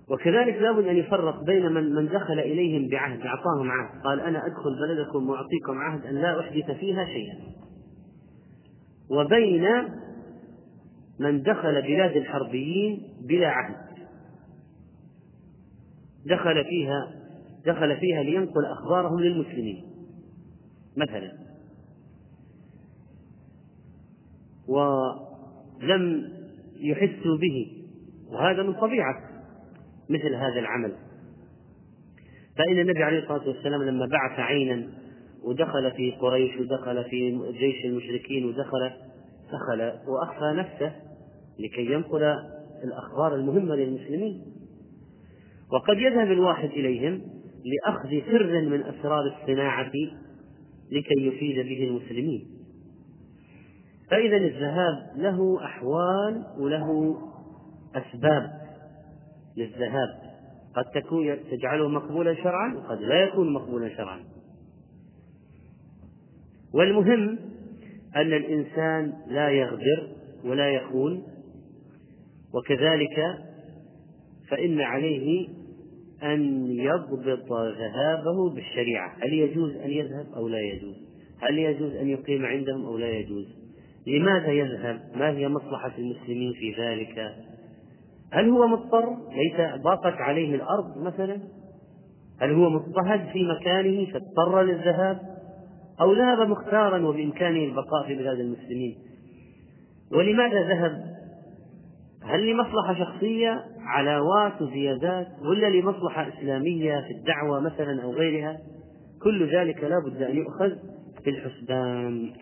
وكذلك 0.09 0.55
لابد 0.55 0.87
أن 0.87 0.97
يفرق 0.97 1.43
بين 1.43 1.71
من 1.71 1.93
من 1.93 2.07
دخل 2.07 2.39
إليهم 2.39 2.87
بعهد 2.89 3.21
أعطاهم 3.21 3.71
عهد. 3.71 4.01
قال 4.03 4.19
أنا 4.19 4.45
أدخل 4.45 4.79
بلدكم 4.79 5.29
وأعطيكم 5.29 5.77
عهد 5.77 6.05
أن 6.05 6.15
لا 6.15 6.39
أحدث 6.39 6.71
فيها 6.71 7.05
شيئا. 7.05 7.37
وبين 9.09 9.65
من 11.19 11.41
دخل 11.41 11.81
بلاد 11.81 12.15
الحربيين 12.17 13.03
بلا 13.27 13.47
عهد. 13.47 13.85
دخل 16.25 16.63
فيها 16.63 17.11
دخل 17.65 17.97
فيها 17.97 18.23
لينقل 18.23 18.65
أخبارهم 18.65 19.19
للمسلمين. 19.19 19.85
مثلا. 20.97 21.31
ولم 24.67 26.31
يحسوا 26.75 27.37
به. 27.37 27.85
وهذا 28.31 28.63
من 28.63 28.73
طبيعة 28.73 29.34
مثل 30.09 30.35
هذا 30.35 30.59
العمل. 30.59 30.91
فإن 32.57 32.79
النبي 32.79 33.03
عليه 33.03 33.19
الصلاة 33.19 33.47
والسلام 33.47 33.83
لما 33.83 34.05
بعث 34.05 34.39
عينا 34.39 34.87
ودخل 35.43 35.91
في 35.91 36.11
قريش 36.11 36.57
ودخل 36.57 37.03
في 37.03 37.39
جيش 37.59 37.85
المشركين 37.85 38.45
ودخل 38.45 38.91
دخل 39.53 39.93
وأخفى 40.07 40.53
نفسه 40.55 40.95
لكي 41.59 41.85
ينقل 41.85 42.23
الأخبار 42.83 43.35
المهمة 43.35 43.75
للمسلمين. 43.75 44.41
وقد 45.71 45.97
يذهب 45.97 46.31
الواحد 46.31 46.69
إليهم 46.69 47.21
لأخذ 47.65 48.09
سر 48.31 48.61
من 48.61 48.83
أسرار 48.83 49.21
الصناعة 49.25 49.91
لكي 50.91 51.27
يفيد 51.27 51.65
به 51.65 51.87
المسلمين. 51.87 52.47
فإذا 54.11 54.37
الذهاب 54.37 55.11
له 55.17 55.65
أحوال 55.65 56.43
وله 56.57 57.17
أسباب. 57.95 58.64
للذهاب. 59.57 60.35
قد 60.75 60.85
تكون 61.01 61.37
تجعله 61.51 61.89
مقبولا 61.89 62.35
شرعا 62.35 62.75
وقد 62.75 63.01
لا 63.01 63.23
يكون 63.23 63.53
مقبولا 63.53 63.89
شرعا. 63.89 64.19
والمهم 66.73 67.37
أن 68.15 68.33
الإنسان 68.33 69.13
لا 69.27 69.49
يغدر 69.49 70.07
ولا 70.45 70.69
يخون 70.69 71.23
وكذلك 72.53 73.37
فإن 74.49 74.81
عليه 74.81 75.47
أن 76.23 76.65
يضبط 76.71 77.51
ذهابه 77.51 78.49
بالشريعة. 78.55 79.15
هل 79.23 79.33
يجوز 79.33 79.75
أن 79.75 79.91
يذهب 79.91 80.25
أو 80.35 80.47
لا 80.47 80.59
يجوز؟ 80.59 80.95
هل 81.41 81.59
يجوز 81.59 81.95
أن 81.95 82.07
يقيم 82.07 82.45
عندهم 82.45 82.85
أو 82.85 82.97
لا 82.97 83.09
يجوز؟ 83.09 83.45
لماذا 84.07 84.51
يذهب؟ 84.51 85.01
ما 85.15 85.29
هي 85.29 85.47
مصلحة 85.47 85.91
المسلمين 85.97 86.53
في 86.53 86.73
ذلك؟ 86.81 87.35
هل 88.31 88.49
هو 88.49 88.67
مضطر؟ 88.67 89.17
ليس 89.31 89.81
ضاقت 89.81 90.21
عليه 90.21 90.55
الأرض 90.55 90.97
مثلا؟ 90.97 91.39
هل 92.41 92.53
هو 92.53 92.69
مضطهد 92.69 93.27
في 93.33 93.43
مكانه 93.43 94.05
فاضطر 94.05 94.61
للذهاب؟ 94.61 95.19
أو 96.01 96.13
ذهب 96.13 96.49
مختارا 96.49 97.05
وبإمكانه 97.05 97.63
البقاء 97.63 98.07
في 98.07 98.15
بلاد 98.15 98.39
المسلمين؟ 98.39 98.95
ولماذا 100.11 100.67
ذهب؟ 100.67 101.15
هل 102.23 102.51
لمصلحة 102.51 102.93
شخصية 102.93 103.65
علاوات 103.79 104.61
وزيادات 104.61 105.27
ولا 105.41 105.69
لمصلحة 105.69 106.27
إسلامية 106.27 107.01
في 107.01 107.11
الدعوة 107.11 107.59
مثلا 107.59 108.03
أو 108.03 108.11
غيرها؟ 108.11 108.57
كل 109.23 109.55
ذلك 109.55 109.83
لا 109.83 109.99
بد 109.99 110.21
أن 110.21 110.35
يؤخذ 110.35 110.71
في 111.23 111.29
الحسبان 111.29 112.33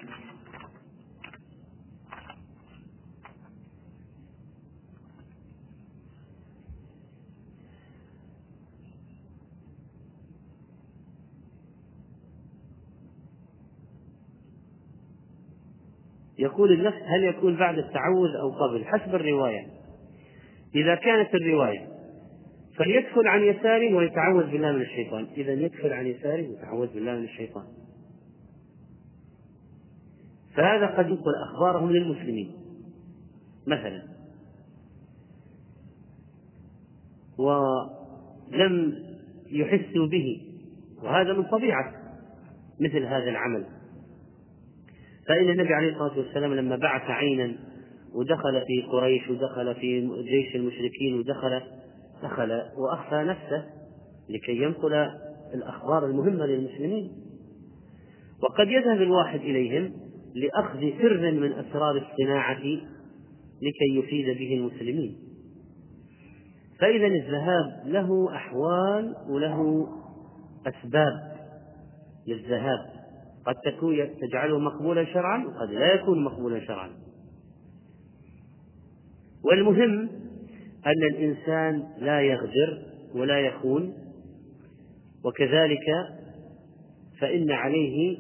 يقول 16.44 16.72
النفس 16.72 16.98
هل 16.98 17.24
يكون 17.24 17.57
بعد 17.57 17.78
التعوذ 17.78 18.30
أو 18.41 18.49
قبل؟ 18.49 18.86
حسب 18.86 19.15
الرواية. 19.15 19.68
إذا 20.76 20.95
كانت 20.95 21.36
الرواية 21.36 21.88
فليدخل 22.78 23.28
عن 23.28 23.44
يساره 23.44 23.95
ويتعوذ 23.95 24.52
بالله 24.52 24.72
من 24.72 24.82
الشيطان. 24.82 25.28
إذا 25.38 25.53
يدخل 25.53 25.94
عن 25.94 26.07
يساره 26.07 26.49
ويتعوذ 26.49 26.94
بالله 26.94 27.11
من 27.11 27.24
الشيطان. 27.24 27.64
فهذا 30.56 30.86
قد 30.86 31.10
ينقل 31.10 31.32
أخبارهم 31.52 31.91
للمسلمين. 31.91 32.52
مثلا 33.68 34.03
ولم 37.38 39.03
يحسوا 39.52 40.07
به 40.07 40.41
وهذا 41.03 41.34
من 41.34 41.44
طبيعة 41.44 41.94
مثل 42.80 43.06
هذا 43.06 43.30
العمل. 43.30 43.65
فإن 45.28 45.50
النبي 45.50 45.74
عليه 45.74 45.94
الصلاة 45.94 46.18
والسلام 46.18 46.54
لما 46.54 46.76
بعث 46.76 47.02
عينا 47.02 47.56
ودخل 48.14 48.62
في 48.68 48.82
قريش 48.91 49.30
ودخل 49.30 49.76
في 49.76 50.08
جيش 50.24 50.56
المشركين 50.56 51.20
ودخل 51.20 51.62
دخل 52.24 52.62
وأخفى 52.78 53.16
نفسه 53.16 53.66
لكي 54.30 54.58
ينقل 54.64 55.10
الأخبار 55.54 56.06
المهمة 56.06 56.45
للمسلمين. 56.45 57.12
وقد 58.44 58.68
يذهب 58.68 59.02
الواحد 59.02 59.40
إليهم 59.40 59.94
لأخذ 60.36 60.80
سر 60.80 61.32
من 61.32 61.52
أسرار 61.54 61.98
الصناعة 61.98 62.64
لكي 63.62 63.98
يفيد 63.98 64.38
به 64.38 64.54
المسلمين. 64.54 65.16
فإذا 66.80 67.08
الذهاب 67.08 67.84
له 67.86 68.36
أحوال 68.36 69.16
وله 69.30 69.88
أسباب 70.68 71.34
للذهاب. 72.28 73.03
قد 73.45 73.56
تكون 73.65 74.10
تجعله 74.22 74.60
مقبولا 74.60 75.06
شرعا 75.06 75.45
وقد 75.45 75.74
لا 75.74 75.94
يكون 75.94 76.24
مقبولا 76.24 76.65
شرعا. 76.65 76.90
والمهم 79.44 80.10
أن 80.86 81.03
الإنسان 81.11 81.84
لا 81.99 82.22
يغدر 82.22 82.82
ولا 83.15 83.40
يخون 83.40 83.94
وكذلك 85.26 85.86
فإن 87.20 87.52
عليه 87.52 88.18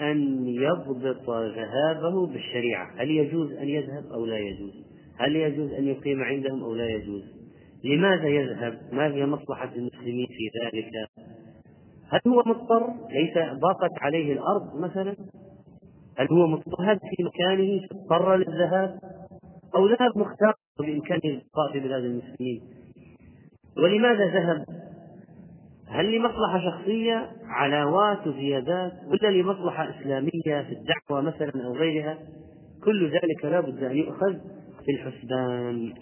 أن 0.00 0.46
يضبط 0.48 1.30
ذهابه 1.30 2.26
بالشريعة. 2.26 2.90
هل 2.96 3.10
يجوز 3.10 3.52
أن 3.52 3.68
يذهب 3.68 4.04
أو 4.12 4.26
لا 4.26 4.38
يجوز؟ 4.38 4.84
هل 5.16 5.36
يجوز 5.36 5.72
أن 5.72 5.88
يقيم 5.88 6.22
عندهم 6.22 6.62
أو 6.62 6.74
لا 6.74 6.88
يجوز؟ 6.88 7.22
لماذا 7.84 8.28
يذهب؟ 8.28 8.80
ما 8.92 9.06
هي 9.14 9.26
مصلحة 9.26 9.74
المسلمين 9.76 10.26
في 10.26 10.50
ذلك؟ 10.64 10.90
هل 12.10 12.20
هو 12.26 12.42
مضطر؟ 12.46 12.86
ليس 13.10 13.58
ضاقت 13.60 13.90
عليه 14.00 14.32
الأرض 14.32 14.76
مثلا؟ 14.76 15.16
هل 16.18 16.28
هو 16.32 16.46
مضطهد 16.46 16.98
في 16.98 17.24
مكانه 17.24 17.80
فاضطر 17.88 18.36
للذهاب؟ 18.36 18.98
أو 19.76 19.86
ذهب 19.86 20.18
مختار 20.18 20.54
بإمكانه 20.78 21.20
البقاء 21.24 21.72
في 21.72 21.80
بلاد 21.80 22.04
المسلمين؟ 22.04 22.62
ولماذا 23.76 24.26
ذهب؟ 24.26 24.64
هل 25.88 26.16
لمصلحة 26.16 26.60
شخصية 26.70 27.30
علاوات 27.44 28.26
وزيادات 28.26 28.92
ولا 29.06 29.28
لمصلحة 29.28 29.90
إسلامية 29.90 30.62
في 30.62 30.72
الدعوة 30.72 31.20
مثلا 31.22 31.66
أو 31.66 31.72
غيرها؟ 31.72 32.18
كل 32.84 33.10
ذلك 33.10 33.44
لا 33.44 33.60
بد 33.60 33.82
أن 33.82 33.96
يؤخذ 33.96 34.34
في 34.84 34.90
الحسبان. 34.90 35.92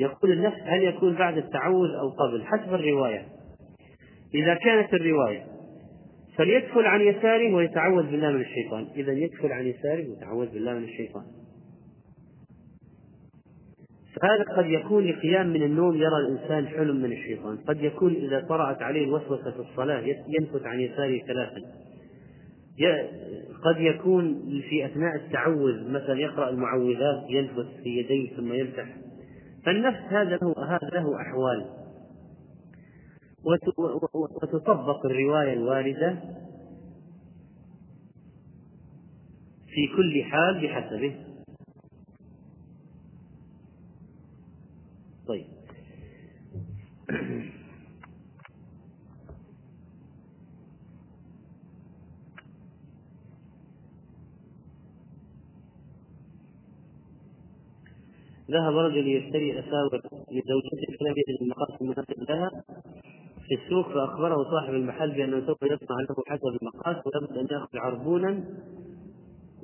يقول 0.00 0.32
النفس 0.32 0.58
هل 0.64 0.82
يكون 0.82 1.14
بعد 1.14 1.38
التعوذ 1.38 1.88
أو 1.90 2.08
قبل؟ 2.08 2.44
حسب 2.44 2.74
الرواية. 2.74 3.26
إذا 4.34 4.54
كانت 4.54 4.94
الرواية 4.94 5.46
فليدخل 6.36 6.86
عن 6.86 7.00
يساره 7.00 7.54
ويتعوذ 7.54 8.10
بالله 8.10 8.30
من 8.30 8.40
الشيطان. 8.40 8.86
إذا 8.96 9.12
يدخل 9.12 9.52
عن 9.52 9.66
يساره 9.66 10.08
ويتعوذ 10.08 10.46
بالله 10.46 10.74
من 10.74 10.84
الشيطان. 10.84 11.24
فهذا 14.20 14.44
قد 14.56 14.66
يكون 14.66 15.04
لقيام 15.04 15.46
من 15.46 15.62
النوم 15.62 15.94
يرى 15.94 16.16
الإنسان 16.26 16.68
حلم 16.68 16.96
من 16.96 17.12
الشيطان. 17.12 17.56
قد 17.56 17.82
يكون 17.82 18.14
إذا 18.14 18.46
طرأت 18.48 18.82
عليه 18.82 19.04
الوسوسة 19.04 19.50
في 19.50 19.60
الصلاة 19.70 20.00
ينفث 20.40 20.66
عن 20.66 20.80
يساره 20.80 21.18
ثلاثا. 21.26 21.60
قد 23.64 23.80
يكون 23.80 24.42
في 24.68 24.86
أثناء 24.86 25.16
التعوذ 25.16 25.90
مثلا 25.90 26.20
يقرأ 26.20 26.50
المعوذات 26.50 27.24
ينفث 27.30 27.66
في 27.82 27.88
يديه 27.88 28.36
ثم 28.36 28.52
يمسح 28.52 28.86
فالنفس 29.64 30.12
هذا 30.12 30.36
له 30.36 30.54
هذا 30.58 30.88
له 30.92 31.20
أحوال. 31.20 31.80
وتطبق 34.14 35.06
الرواية 35.06 35.52
الواردة 35.52 36.20
في 39.66 39.86
كل 39.96 40.24
حال 40.24 40.66
بحسبه. 40.66 41.16
طيب. 45.28 45.46
ذهب 58.50 58.76
رجل 58.76 59.08
يشتري 59.08 59.58
أساور 59.58 60.00
لزوجته 60.30 60.96
فلم 61.00 61.14
يجد 61.16 61.42
المقاس 61.42 61.80
المناسب 61.80 62.30
لها 62.30 62.50
في 63.48 63.54
السوق 63.54 63.88
فأخبره 63.88 64.44
صاحب 64.50 64.74
المحل 64.74 65.10
بأنه 65.10 65.46
سوف 65.46 65.62
يصنع 65.62 65.96
له 66.08 66.16
حسب 66.26 66.46
المقاس 66.62 66.96
ولابد 67.06 67.38
أن 67.38 67.46
يأخذ 67.50 67.78
عربونا 67.78 68.44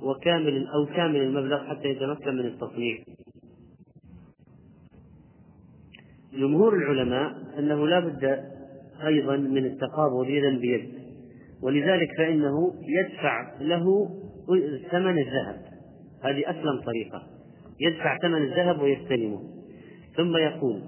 وكامل 0.03 0.67
أو 0.67 0.87
كامل 0.87 1.17
المبلغ 1.17 1.65
حتى 1.65 1.89
يتمكن 1.89 2.35
من 2.35 2.47
التصنيع. 2.47 2.99
جمهور 6.33 6.77
العلماء 6.77 7.35
أنه 7.59 7.87
لا 7.87 8.01
بد 8.01 8.45
أيضا 9.07 9.37
من 9.37 9.67
التقابض 9.67 10.29
يدا 10.29 10.59
بيد 10.59 10.89
ولذلك 11.63 12.09
فإنه 12.19 12.75
يدفع 12.83 13.59
له 13.61 14.11
ثمن 14.91 15.19
الذهب. 15.19 15.65
هذه 16.23 16.51
أسلم 16.51 16.81
طريقة. 16.87 17.36
يدفع 17.81 18.19
ثمن 18.19 18.43
الذهب 18.43 18.83
ويستلمه. 18.83 19.41
ثم 20.17 20.37
يقول 20.37 20.83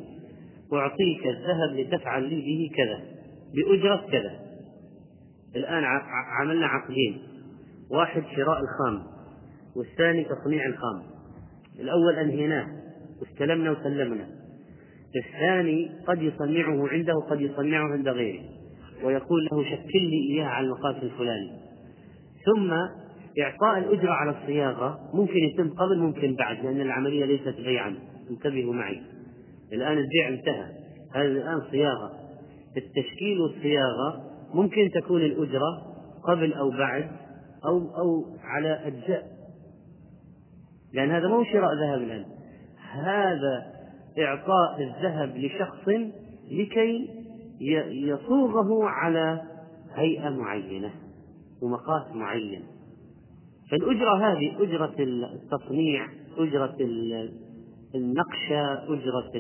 أعطيك 0.73 1.27
الذهب 1.27 1.77
لتفعل 1.77 2.23
لي 2.23 2.41
به 2.41 2.71
كذا 2.77 3.05
بأجرة 3.55 4.07
كذا. 4.13 4.41
الآن 5.57 5.85
عملنا 6.41 6.67
عقدين. 6.67 7.19
واحد 7.91 8.23
شراء 8.37 8.61
الخام 8.61 9.07
والثاني 9.77 10.25
تصنيع 10.25 10.67
الخام. 10.67 11.03
الأول 11.81 12.15
أنهيناه 12.15 12.67
واستلمنا 13.21 13.71
وسلمنا. 13.71 14.29
الثاني 15.17 15.91
قد 16.07 16.23
يصنعه 16.23 16.89
عنده 16.89 17.13
وقد 17.17 17.41
يصنعه 17.41 17.93
عند 17.93 18.09
غيره. 18.09 18.45
ويقول 19.05 19.49
له 19.53 19.65
شكل 19.65 20.01
لي 20.01 20.35
إياه 20.35 20.45
على 20.45 20.67
المقاس 20.67 20.97
الفلاني. 21.03 21.51
ثم 22.47 22.73
إعطاء 23.41 23.79
الأجرة 23.79 24.13
على 24.13 24.31
الصياغة 24.31 24.99
ممكن 25.15 25.39
يتم 25.39 25.71
قبل 25.71 25.99
ممكن 25.99 26.35
بعد 26.35 26.65
لأن 26.65 26.81
العملية 26.81 27.25
ليست 27.25 27.61
بيعا. 27.61 27.95
انتبهوا 28.31 28.75
معي. 28.75 29.03
الآن 29.73 29.99
البيع 29.99 30.29
انتهى. 30.29 30.67
هذا 31.15 31.27
الآن 31.27 31.61
صياغة. 31.71 32.13
التشكيل 32.77 33.41
والصياغة 33.41 34.23
ممكن 34.55 34.91
تكون 34.95 35.23
الأجرة 35.23 35.83
قبل 36.25 36.53
أو 36.53 36.71
بعد 36.71 37.11
أو 37.65 37.79
أو 37.79 38.37
على 38.45 38.87
أجزاء. 38.87 39.27
لأن 40.93 41.11
هذا 41.11 41.29
مو 41.29 41.45
شراء 41.45 41.75
ذهب 41.75 42.03
الآن. 42.03 42.25
هذا 42.93 43.67
إعطاء 44.19 44.83
الذهب 44.83 45.37
لشخص 45.37 45.89
لكي 46.51 47.09
يصوغه 47.91 48.85
على 48.85 49.43
هيئة 49.95 50.29
معينة 50.29 50.91
ومقاس 51.63 52.15
معين. 52.15 52.78
فالأجرة 53.71 54.33
هذه 54.33 54.63
أجرة 54.63 54.95
التصنيع 55.35 56.09
أجرة 56.39 56.77
النقشة 57.95 58.95
أجرة 58.95 59.33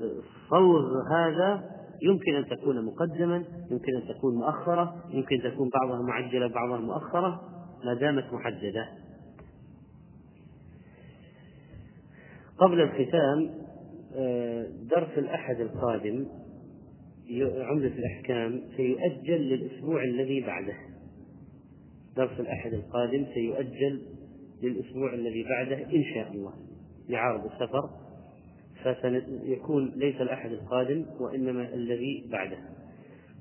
الصوغ 0.00 0.84
هذا 1.12 1.76
يمكن 2.02 2.34
أن 2.34 2.46
تكون 2.46 2.84
مقدما 2.84 3.44
يمكن 3.70 3.96
أن 3.96 4.08
تكون 4.14 4.34
مؤخرة 4.34 5.04
يمكن 5.10 5.42
تكون 5.42 5.68
بعضها 5.68 6.02
معجلة 6.02 6.46
بعضها 6.46 6.78
مؤخرة 6.78 7.40
ما 7.84 7.94
دامت 7.94 8.32
محددة. 8.32 8.88
قبل 12.58 12.80
الختام 12.80 13.50
آه، 14.14 14.66
درس 14.90 15.18
الأحد 15.18 15.60
القادم 15.60 16.26
عمدة 17.40 17.86
الأحكام 17.86 18.62
سيؤجل 18.76 19.40
للأسبوع 19.40 20.04
الذي 20.04 20.40
بعده. 20.40 20.95
درس 22.16 22.40
الأحد 22.40 22.72
القادم 22.74 23.26
سيؤجل 23.34 24.02
للأسبوع 24.62 25.14
الذي 25.14 25.44
بعده 25.44 25.76
إن 25.76 26.04
شاء 26.14 26.32
الله. 26.32 26.52
لعرض 27.08 27.44
السفر 27.44 27.90
فسيكون 28.84 29.92
ليس 29.96 30.20
الأحد 30.20 30.52
القادم 30.52 31.06
وإنما 31.20 31.74
الذي 31.74 32.28
بعده. 32.32 32.58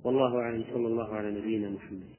والله 0.03 0.39
أعلم. 0.39 0.64
صلى 0.73 0.88
الله 0.88 1.15
على 1.15 1.31
نبينا 1.31 1.69
محمد. 1.69 2.14